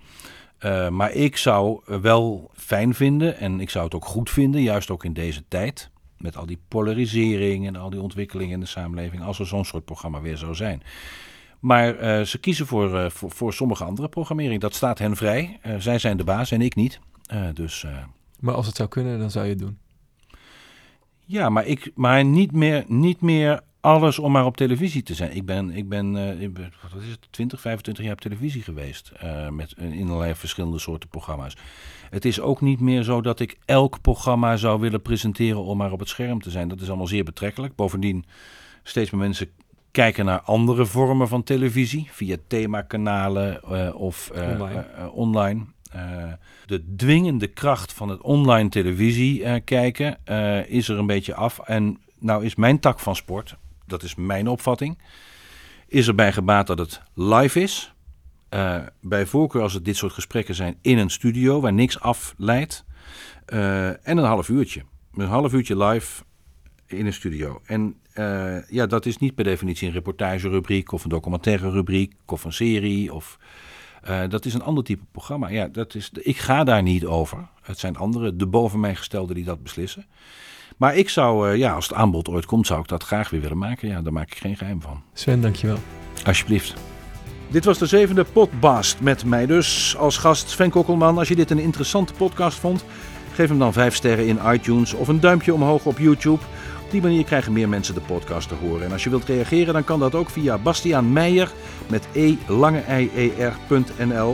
Eh, 0.57 0.89
maar 0.89 1.11
ik 1.11 1.37
zou 1.37 1.81
wel 2.01 2.51
fijn 2.53 2.93
vinden 2.93 3.37
en 3.37 3.59
ik 3.59 3.69
zou 3.69 3.85
het 3.85 3.95
ook 3.95 4.05
goed 4.05 4.29
vinden, 4.29 4.61
juist 4.61 4.89
ook 4.89 5.03
in 5.03 5.13
deze 5.13 5.43
tijd, 5.47 5.89
met 6.17 6.37
al 6.37 6.45
die 6.45 6.59
polarisering 6.67 7.67
en 7.67 7.75
al 7.75 7.89
die 7.89 8.01
ontwikkelingen 8.01 8.53
in 8.53 8.59
de 8.59 8.65
samenleving, 8.65 9.23
als 9.23 9.39
er 9.39 9.47
zo'n 9.47 9.65
soort 9.65 9.85
programma 9.85 10.21
weer 10.21 10.37
zou 10.37 10.55
zijn. 10.55 10.83
Maar 11.65 11.97
eh, 11.97 12.21
ze 12.21 12.37
kiezen 12.37 12.67
voor, 12.67 12.95
eh, 12.95 13.09
voor, 13.09 13.31
voor 13.31 13.53
sommige 13.53 13.83
andere 13.83 14.07
programmering. 14.07 14.61
Dat 14.61 14.75
staat 14.75 14.99
hen 14.99 15.15
vrij. 15.15 15.59
Eh, 15.61 15.75
zij 15.77 15.99
zijn 15.99 16.17
de 16.17 16.23
baas 16.23 16.51
en 16.51 16.61
ik 16.61 16.75
niet. 16.75 16.99
Dus 17.53 17.85
Maar 18.39 18.53
als 18.53 18.65
het 18.65 18.75
zou 18.75 18.89
kunnen, 18.89 19.19
dan 19.19 19.31
zou 19.31 19.45
je 19.45 19.51
het 19.51 19.59
doen. 19.59 19.77
ja, 21.25 21.49
maar, 21.49 21.65
ik, 21.65 21.91
maar 21.95 22.25
niet, 22.25 22.51
meer, 22.51 22.83
niet 22.87 23.21
meer 23.21 23.61
alles 23.79 24.19
om 24.19 24.31
maar 24.31 24.45
op 24.45 24.57
televisie 24.57 25.03
te 25.03 25.13
zijn. 25.13 25.35
Ik 25.35 25.45
ben, 25.45 25.71
ik 25.71 25.89
ben, 25.89 26.15
ik 26.41 26.53
ben 26.53 26.73
wat 26.91 27.01
is 27.01 27.09
het, 27.09 27.27
20, 27.29 27.61
25 27.61 28.03
jaar 28.03 28.13
op 28.13 28.21
televisie 28.21 28.61
geweest. 28.61 29.11
met, 29.49 29.73
in 29.77 30.07
allerlei 30.07 30.35
verschillende 30.35 30.79
soorten 30.79 31.09
programma's. 31.09 31.57
Het 32.09 32.25
is 32.25 32.39
ook 32.39 32.61
niet 32.61 32.79
meer 32.79 33.03
zo 33.03 33.21
dat 33.21 33.39
ik 33.39 33.57
elk 33.65 34.01
programma 34.01 34.57
zou 34.57 34.79
willen 34.79 35.01
presenteren 35.01 35.63
om 35.63 35.77
maar 35.77 35.91
op 35.91 35.99
het 35.99 36.09
scherm 36.09 36.41
te 36.41 36.49
zijn. 36.49 36.67
Dat 36.67 36.81
is 36.81 36.87
allemaal 36.87 37.07
zeer 37.07 37.23
betrekkelijk. 37.23 37.75
Bovendien, 37.75 38.25
steeds 38.83 39.11
meer 39.11 39.21
mensen 39.21 39.49
kijken 39.95 40.25
naar 40.25 40.41
andere 40.41 40.85
vormen 40.85 41.27
van 41.27 41.43
televisie. 41.43 42.07
Via 42.11 42.37
themakanalen 42.47 43.61
eh, 43.63 43.95
of 43.95 44.29
eh, 44.29 44.49
Online. 44.49 44.79
eh, 44.79 45.15
online. 45.15 45.65
De 46.65 46.95
dwingende 46.95 47.47
kracht 47.47 47.93
van 47.93 48.09
het 48.09 48.21
online 48.21 48.69
televisie 48.69 49.61
kijken 49.61 50.17
is 50.67 50.89
er 50.89 50.97
een 50.97 51.05
beetje 51.05 51.35
af. 51.35 51.59
En 51.59 51.99
nou 52.19 52.45
is 52.45 52.55
mijn 52.55 52.79
tak 52.79 52.99
van 52.99 53.15
sport, 53.15 53.55
dat 53.85 54.03
is 54.03 54.15
mijn 54.15 54.47
opvatting, 54.47 54.97
is 55.87 56.07
erbij 56.07 56.31
gebaat 56.31 56.67
dat 56.67 56.79
het 56.79 57.01
live 57.13 57.61
is. 57.61 57.93
Bij 59.01 59.25
voorkeur 59.25 59.61
als 59.61 59.73
het 59.73 59.85
dit 59.85 59.95
soort 59.95 60.13
gesprekken 60.13 60.55
zijn 60.55 60.77
in 60.81 60.97
een 60.97 61.09
studio 61.09 61.61
waar 61.61 61.73
niks 61.73 61.99
afleidt. 61.99 62.85
Eh, 63.45 63.87
en 63.87 64.17
een 64.17 64.23
half 64.23 64.49
uurtje. 64.49 64.81
Een 65.13 65.27
half 65.27 65.53
uurtje 65.53 65.77
live 65.77 66.23
in 66.87 67.05
een 67.05 67.13
studio. 67.13 67.61
En 67.65 67.95
eh, 68.15 68.69
ja, 68.69 68.85
dat 68.85 69.05
is 69.05 69.17
niet 69.17 69.35
per 69.35 69.43
definitie 69.43 69.87
een 69.87 69.93
reportagerubriek 69.93 70.91
of 70.91 71.03
een 71.03 71.09
documentaire 71.09 71.69
rubriek 71.71 72.13
of 72.25 72.43
een 72.43 72.53
serie. 72.53 73.13
Of, 73.13 73.37
eh, 74.01 74.21
dat 74.29 74.45
is 74.45 74.53
een 74.53 74.63
ander 74.63 74.83
type 74.83 75.03
programma. 75.11 75.47
Ja, 75.47 75.67
dat 75.67 75.95
is, 75.95 76.11
ik 76.13 76.37
ga 76.37 76.63
daar 76.63 76.83
niet 76.83 77.05
over. 77.05 77.47
Het 77.61 77.79
zijn 77.79 77.97
anderen, 77.97 78.37
de 78.37 78.47
boven 78.47 78.79
mij 78.79 78.95
gestelden, 78.95 79.35
die 79.35 79.43
dat 79.43 79.63
beslissen. 79.63 80.05
Maar 80.77 80.95
ik 80.95 81.09
zou, 81.09 81.49
eh, 81.49 81.57
ja, 81.57 81.73
als 81.73 81.87
het 81.87 81.97
aanbod 81.97 82.29
ooit 82.29 82.45
komt, 82.45 82.67
zou 82.67 82.79
ik 82.81 82.87
dat 82.87 83.03
graag 83.03 83.29
weer 83.29 83.41
willen 83.41 83.57
maken. 83.57 83.87
Ja, 83.87 84.01
daar 84.01 84.13
maak 84.13 84.31
ik 84.31 84.37
geen 84.37 84.57
geheim 84.57 84.81
van. 84.81 85.03
Sven, 85.13 85.41
dankjewel. 85.41 85.77
Alsjeblieft. 86.25 86.73
Dit 87.47 87.65
was 87.65 87.77
de 87.77 87.85
zevende 87.85 88.23
Podbast 88.23 88.99
met 88.99 89.25
mij 89.25 89.45
dus 89.45 89.95
als 89.97 90.17
gast 90.17 90.49
Sven 90.49 90.69
Kokkelman. 90.69 91.17
Als 91.17 91.27
je 91.27 91.35
dit 91.35 91.51
een 91.51 91.59
interessante 91.59 92.13
podcast 92.13 92.57
vond, 92.57 92.85
geef 93.33 93.49
hem 93.49 93.59
dan 93.59 93.73
vijf 93.73 93.95
sterren 93.95 94.27
in 94.27 94.39
iTunes 94.45 94.93
of 94.93 95.07
een 95.07 95.19
duimpje 95.19 95.53
omhoog 95.53 95.85
op 95.85 95.97
YouTube. 95.97 96.41
Op 96.85 96.91
die 96.91 97.01
manier 97.01 97.23
krijgen 97.23 97.53
meer 97.53 97.69
mensen 97.69 97.93
de 97.93 98.01
podcast 98.01 98.47
te 98.47 98.55
horen. 98.55 98.85
En 98.85 98.91
als 98.91 99.03
je 99.03 99.09
wilt 99.09 99.25
reageren, 99.25 99.73
dan 99.73 99.83
kan 99.83 99.99
dat 99.99 100.15
ook 100.15 100.29
via 100.29 100.57
Bastiaan 100.57 101.13
Meijer 101.13 101.51
met 101.89 102.07
e 102.13 102.35
lange 102.47 102.83
e 102.87 103.31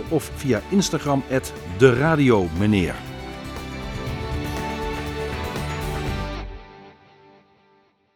of 0.10 0.32
via 0.36 0.62
Instagram 0.70 1.24
de 1.78 1.94
radio 1.94 2.48
meneer. 2.58 3.11